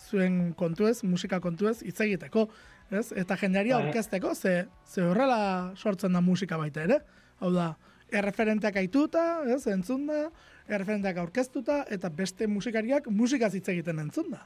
zuen 0.08 0.54
kontu 0.54 0.86
ez, 0.88 1.02
musika 1.04 1.40
kontu 1.40 1.68
ez, 1.68 1.82
hitz 1.82 2.00
egiteko, 2.00 2.48
ez? 2.90 3.12
Eta 3.12 3.36
jendeari 3.36 3.70
Bai. 3.74 3.82
aurkezteko, 3.82 4.34
ze, 4.34 4.66
ze 4.86 5.02
horrela 5.02 5.72
sortzen 5.76 6.12
da 6.12 6.20
musika 6.20 6.56
baita 6.56 6.82
ere. 6.82 7.00
Hau 7.40 7.50
da, 7.54 7.74
erreferenteak 8.14 8.76
aituta, 8.76 9.22
ez, 9.50 9.66
entzun 9.72 10.06
da, 10.06 10.28
erreferenteak 10.68 11.18
aurkeztuta, 11.22 11.84
eta 11.92 12.08
beste 12.08 12.46
musikariak 12.48 13.08
musikaz 13.10 13.54
hitz 13.58 13.68
egiten 13.72 13.98
entzun 13.98 14.30
da. 14.30 14.44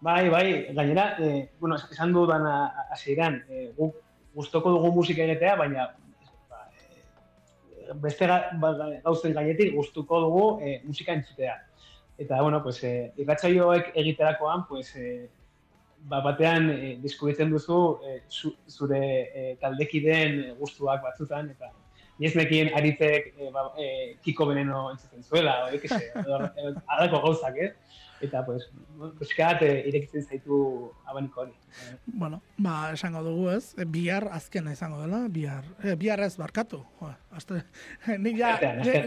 Bai, 0.00 0.28
bai, 0.32 0.44
gainera, 0.74 1.16
eh, 1.20 1.50
bueno, 1.60 1.76
es- 1.76 1.90
esan 1.92 2.12
dudan 2.12 2.46
hasieran, 2.90 3.42
eh, 3.48 3.72
guk 3.76 3.96
gustoko 4.34 4.70
dugu 4.70 4.92
musika 4.94 5.22
egitea, 5.24 5.56
baina 5.56 5.88
ba, 6.48 6.60
eh, 6.72 7.92
beste 8.00 8.26
ga, 8.26 8.38
ba, 8.62 8.72
ga- 8.78 9.00
gauzen 9.04 9.34
gainetik 9.34 9.74
gustuko 9.74 10.20
dugu 10.20 10.60
eh, 10.62 10.80
musika 10.84 11.12
entzutea. 11.12 11.58
Eta, 12.16 12.40
bueno, 12.40 12.62
pues, 12.62 12.82
eh, 12.84 13.12
irratsaioek 13.16 13.92
egiterakoan, 13.94 14.66
pues, 14.68 14.94
eh, 14.96 15.28
ba, 16.08 16.20
batean 16.24 16.70
eh, 16.70 16.96
deskubritzen 17.02 17.50
duzu 17.52 17.80
eh, 18.06 18.20
zu, 18.30 18.54
zure 18.68 19.00
eh, 19.02 19.52
taldekideen 19.60 20.56
gustuak 20.58 21.02
batzutan, 21.04 21.50
eta 21.50 21.72
ni 22.18 22.28
ez 22.28 22.34
nekien 22.36 22.72
aritzek 22.76 23.32
eh, 23.36 23.50
ba, 23.54 23.70
eh, 23.78 24.16
kiko 24.24 24.46
beneno 24.50 24.88
entzuten 24.92 25.24
zuela, 25.24 25.56
o, 25.66 25.72
ekese, 25.76 26.12
alako 26.96 27.22
gauzak, 27.26 27.60
eh? 27.66 27.72
Eta, 28.20 28.44
pues, 28.44 28.66
buskat, 29.18 29.62
eh, 29.62 29.84
irekitzen 29.88 30.24
zaitu 30.26 30.92
abaniko 31.08 31.40
hori. 31.40 31.52
Eh, 31.52 31.96
Bueno, 32.04 32.42
ba, 32.58 32.92
esango 32.92 33.22
dugu 33.24 33.48
ez, 33.50 33.74
e, 33.78 33.86
bihar 33.88 34.26
azkena 34.32 34.72
izango 34.72 35.00
dela, 35.00 35.22
bihar, 35.28 35.64
e, 35.82 35.94
bihar 35.96 36.20
ez 36.20 36.36
barkatu. 36.36 36.82
Jo, 36.98 37.08
aste, 37.32 37.62
nik 38.18 38.36
ja, 38.36 38.58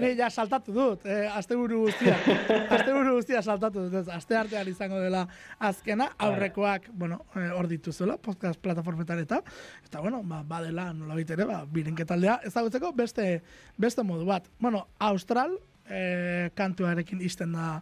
ni, 0.02 0.16
ja 0.18 0.30
saltatu 0.32 0.74
dut, 0.74 1.06
e, 1.06 1.28
asteburu 1.28 1.84
guztia, 1.86 2.16
asteburu 2.78 3.18
guztia 3.20 3.44
saltatu 3.44 3.84
dut, 3.86 4.00
ez, 4.02 4.08
aste 4.10 4.38
artean 4.40 4.72
izango 4.72 5.02
dela 5.04 5.28
azkena, 5.60 6.10
aurrekoak, 6.18 6.90
bueno, 6.94 7.22
e, 7.36 7.52
hor 7.54 7.70
dituzuela, 7.70 8.18
podcast 8.18 8.60
plataformetan 8.62 9.22
eta, 9.22 9.44
eta 9.86 10.02
bueno, 10.02 10.24
ba, 10.24 10.42
badela 10.48 10.90
nola 10.94 11.20
ere, 11.22 11.46
ba, 11.46 11.66
birenketaldea, 11.70 12.40
ezagutzeko 12.50 12.94
beste, 12.98 13.44
beste 13.78 14.04
modu 14.04 14.26
bat. 14.26 14.50
Bueno, 14.60 14.88
Austral, 14.98 15.60
e, 15.90 16.50
kantuarekin 16.56 17.22
izten 17.22 17.54
da 17.54 17.82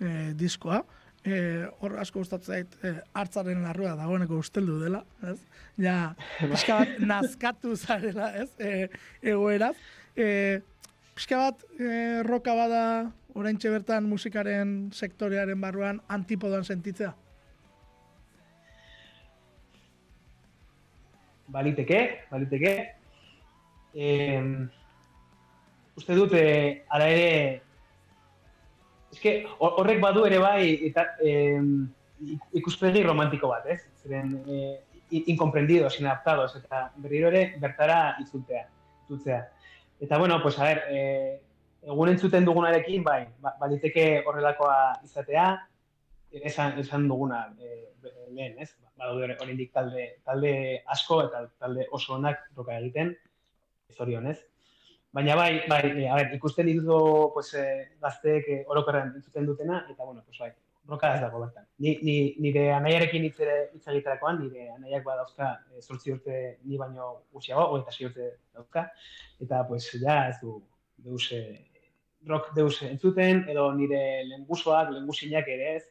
e, 0.00 0.32
diskoa, 0.38 0.80
e, 1.24 1.36
hor 1.80 1.98
asko 2.02 2.24
gustatzen 2.24 2.54
zait 2.54 2.76
e, 2.84 2.94
hartzaren 3.14 3.62
larrua 3.66 3.94
dagoeneko 3.98 4.40
usteldu 4.40 4.80
dela, 4.82 5.04
ez? 5.28 5.38
Ja, 5.80 6.14
pixka 6.40 6.80
bat 6.82 6.98
nazkatu 7.12 7.76
zarela, 7.76 8.32
ez? 8.42 8.50
E, 8.58 8.88
egoeraz. 9.22 9.76
E, 10.16 10.60
pixka 11.14 11.40
bat 11.44 11.64
e, 11.78 12.22
roka 12.26 12.56
bada 12.56 12.84
oraintxe 13.38 13.70
bertan 13.70 14.08
musikaren 14.10 14.90
sektorearen 14.96 15.60
barruan 15.60 16.00
antipodan 16.08 16.64
sentitzea. 16.66 17.14
baliteke, 21.50 22.00
baliteke. 22.30 22.74
Eh, 23.94 24.42
uste 25.98 26.14
dut, 26.14 26.34
eh, 26.38 26.84
ara 26.88 27.08
ere, 27.10 27.62
eske 29.12 29.46
hor- 29.58 29.74
horrek 29.80 30.00
badu 30.00 30.24
ere 30.26 30.38
bai 30.38 30.86
eta, 30.86 31.16
eh, 31.22 31.60
ikuspegi 32.52 33.02
romantiko 33.02 33.48
bat, 33.48 33.66
ez? 33.66 33.80
Ziren, 34.02 34.42
eh, 34.46 34.80
in- 35.10 35.24
incomprendidos, 35.26 35.98
inadaptados, 36.00 36.56
eta 36.56 36.92
berriro 36.96 37.28
ere 37.28 37.54
bertara 37.58 38.16
itzultea, 38.20 38.68
itzultzea. 39.04 39.48
Eta, 40.00 40.18
bueno, 40.18 40.40
pues, 40.42 40.58
a 40.58 40.64
ver, 40.64 40.82
eh, 40.90 41.40
egun 41.82 42.08
entzuten 42.08 42.44
dugunarekin, 42.44 43.02
bai, 43.02 43.26
ba- 43.40 43.56
baliteke 43.58 44.22
horrelakoa 44.26 45.00
izatea, 45.04 45.66
esan, 46.30 46.78
esan 46.78 47.08
duguna 47.08 47.54
eh, 47.58 47.88
lehen, 48.30 48.58
ez? 48.58 48.76
Badaude 48.96 49.36
oraindik 49.40 49.72
talde, 49.72 50.20
talde 50.24 50.82
asko 50.86 51.22
eta 51.24 51.46
talde 51.58 51.86
oso 51.90 52.14
onak 52.14 52.50
roka 52.54 52.78
egiten, 52.78 53.16
zorionez. 53.96 54.38
Baina 55.12 55.34
bai, 55.34 55.62
bai, 55.66 55.82
eh, 55.90 56.08
a 56.08 56.16
ver, 56.16 56.34
ikusten 56.36 56.68
dituzu 56.70 56.98
pues, 57.34 57.54
eh, 57.58 57.96
gazteek 58.02 58.48
eh, 58.48 58.64
orokorren 58.70 59.14
entzuten 59.16 59.46
dutena, 59.46 59.84
eta 59.90 60.04
bueno, 60.04 60.22
pues, 60.24 60.38
bai, 60.38 60.52
roka 60.90 61.14
ez 61.14 61.20
dago 61.22 61.40
bertan. 61.42 61.66
Ni, 61.82 61.96
ni, 62.02 62.16
nire 62.44 62.68
anaiarekin 62.76 63.26
hitz 63.26 63.38
egiterakoan, 63.40 64.38
nire 64.44 64.68
anaiak 64.76 65.02
badauzka 65.06 65.50
eh, 65.72 65.82
zortzi 65.82 66.14
urte 66.14 66.36
ni 66.62 66.78
baino 66.78 67.10
gutxiago, 67.32 67.66
hogeita 67.72 67.96
sei 67.96 68.06
urte 68.10 68.28
dauzka, 68.54 68.86
eta 69.42 69.64
pues, 69.68 69.90
ja 70.02 70.20
ez 70.28 70.38
du 70.42 70.60
deus, 71.06 71.26
eh, 71.34 71.58
rock 72.30 72.52
deus 72.54 72.76
entzuten, 72.86 73.44
edo 73.50 73.70
nire 73.74 74.22
lengusoak, 74.30 74.94
lengusinak 74.94 75.48
ere 75.48 75.76
ez, 75.80 75.84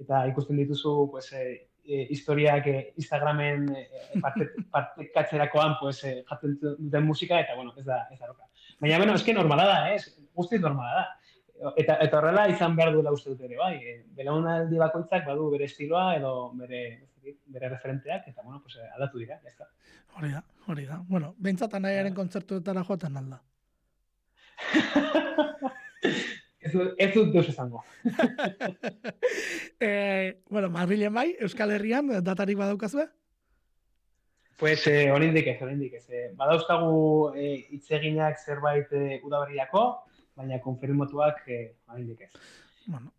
eta 0.00 0.24
ikusten 0.30 0.56
dituzu 0.60 0.96
pues, 1.10 1.32
eh, 1.32 1.68
eh, 1.84 2.06
historiak 2.10 2.66
eh, 2.66 2.92
Instagramen 2.96 3.68
eh, 3.76 3.88
parte, 4.20 4.50
partekatzerakoan 4.74 5.76
pues, 5.80 6.02
eh, 6.04 6.22
jaten 6.28 6.58
duten 6.60 7.06
musika, 7.06 7.40
eta 7.40 7.56
bueno, 7.56 7.74
ez 7.76 7.84
da, 7.84 8.06
ez 8.10 8.18
da 8.18 8.26
roka. 8.26 8.48
Baina, 8.80 8.98
bueno, 8.98 9.14
eske 9.14 9.34
normala 9.34 9.66
da, 9.68 9.78
ez? 9.94 10.08
Guztiz 10.34 10.60
normala 10.60 10.94
da. 11.00 11.04
Eta, 11.80 11.96
eta 12.02 12.18
horrela 12.18 12.48
izan 12.50 12.74
behar 12.76 12.92
duela 12.92 13.12
uste 13.14 13.30
dut 13.30 13.40
ere, 13.46 13.56
bai. 13.56 13.74
E, 13.78 13.94
belaunaldi 14.18 14.78
bakoitzak 14.80 15.24
badu 15.26 15.48
bere 15.52 15.68
estiloa 15.70 16.16
edo 16.18 16.32
bere, 16.58 16.80
bere 17.54 17.68
referenteak, 17.70 18.26
eta 18.28 18.42
bueno, 18.42 18.60
pues, 18.62 18.76
eh, 18.76 18.88
aldatu 18.96 19.22
dira, 19.22 19.38
ez 19.46 19.54
da. 19.58 19.68
Hori 20.18 20.30
da, 20.34 20.42
hori 20.68 20.84
da. 20.86 20.98
Bueno, 21.08 21.34
behintzat 21.38 21.74
anaiaren 21.78 22.14
kontzertuetara 22.14 22.82
joaten 22.84 23.16
alda. 23.22 23.40
ez, 26.60 26.72
dut- 26.72 26.94
ez 26.98 27.10
dut 27.14 27.32
deus 27.32 27.48
esango. 27.48 27.82
e, 29.80 30.42
bueno, 30.50 30.70
Madrilen 30.70 31.14
bai, 31.14 31.30
Euskal 31.40 31.72
Herrian, 31.74 32.10
datarik 32.24 32.58
badaukazue? 32.60 33.08
Pues 34.58 34.86
eh, 34.86 35.10
oraindik 35.10 35.48
ez, 35.50 35.60
oraindik 35.62 35.94
ez. 35.98 36.04
Eh, 36.10 36.28
badauzkagu 36.38 37.32
eh, 37.34 37.66
hitzeginak 37.74 38.38
zerbait 38.38 38.92
eh, 38.94 39.18
udaberriako, 39.26 39.84
baina 40.38 40.60
konfirmatuak 40.62 41.42
eh, 41.48 41.64
oraindik 41.90 42.28
ez. 42.28 42.30
Bueno, 42.86 43.10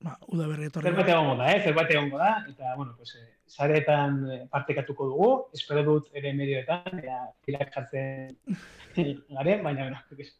ba, 0.00 0.16
udaberri 0.32 0.70
etorri. 0.70 0.88
Zerbait 0.88 1.12
egongo 1.12 1.36
da, 1.40 1.50
eh? 1.52 1.60
zerbait 1.64 1.92
egongo 1.92 2.22
da, 2.22 2.32
eta, 2.48 2.72
bueno, 2.78 2.94
pues, 2.96 3.14
eh, 3.20 3.36
saretan 3.46 4.18
eh, 4.30 4.40
partekatuko 4.52 5.10
dugu, 5.12 5.30
espero 5.56 5.84
dut 5.86 6.10
ere 6.16 6.32
medioetan, 6.36 7.04
ea 7.04 7.20
pilak 7.44 7.72
jartzen 7.74 8.36
garen, 9.36 9.64
baina, 9.66 9.90
bueno. 9.90 10.32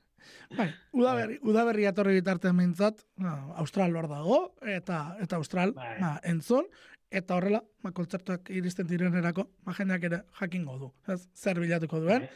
Bai, 0.56 0.66
udaberri, 0.96 1.36
udaberri 1.46 1.86
etorri 1.86 2.16
bitartean 2.18 2.56
behintzat, 2.58 3.04
ba, 3.20 3.36
Austral 3.62 3.94
hor 3.96 4.08
dago, 4.10 4.40
eta 4.62 5.00
eta 5.22 5.38
Austral 5.38 5.74
Bai. 5.76 5.96
ba, 6.00 6.16
entzun, 6.24 6.66
eta 7.10 7.36
horrela, 7.36 7.62
ba, 7.82 7.92
kontzertuak 7.94 8.50
iristen 8.50 8.86
direnerako, 8.90 9.46
ba, 9.64 9.74
jendeak 9.76 10.06
ere 10.08 10.20
jakingo 10.40 10.76
du, 10.80 10.90
ez? 11.12 11.20
zer 11.36 11.60
bilatuko 11.62 12.00
duen. 12.02 12.26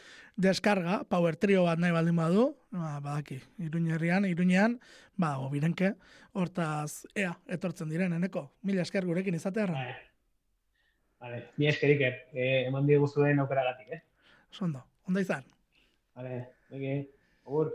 Deskarga, 0.40 1.00
power 1.10 1.36
trio 1.36 1.64
bat 1.66 1.80
nahi 1.82 1.92
baldin 1.92 2.16
badu, 2.16 2.44
ba, 2.72 2.98
badaki, 3.02 3.40
iruñerrian, 3.66 4.28
iruñean, 4.28 4.78
ba, 5.18 5.34
birenke, 5.52 5.94
hortaz, 6.32 7.06
ea, 7.14 7.34
etortzen 7.48 7.90
diren, 7.90 8.14
eneko, 8.16 8.46
mila 8.62 8.86
esker 8.86 9.06
gurekin 9.08 9.34
izatearra. 9.34 9.74
Vale. 9.82 9.98
Vale, 11.20 11.42
mi 11.60 11.68
eskerik, 11.68 12.00
eh, 12.32 12.64
eman 12.68 12.86
diguzuen 12.88 13.42
aukeragatik, 13.42 13.90
eh? 13.92 14.02
Oso 14.50 14.64
ondo, 14.64 14.86
ondo 15.06 15.20
izan. 15.20 15.44
Vale, 16.16 16.38
bege, 16.70 16.94
agur. 17.44 17.74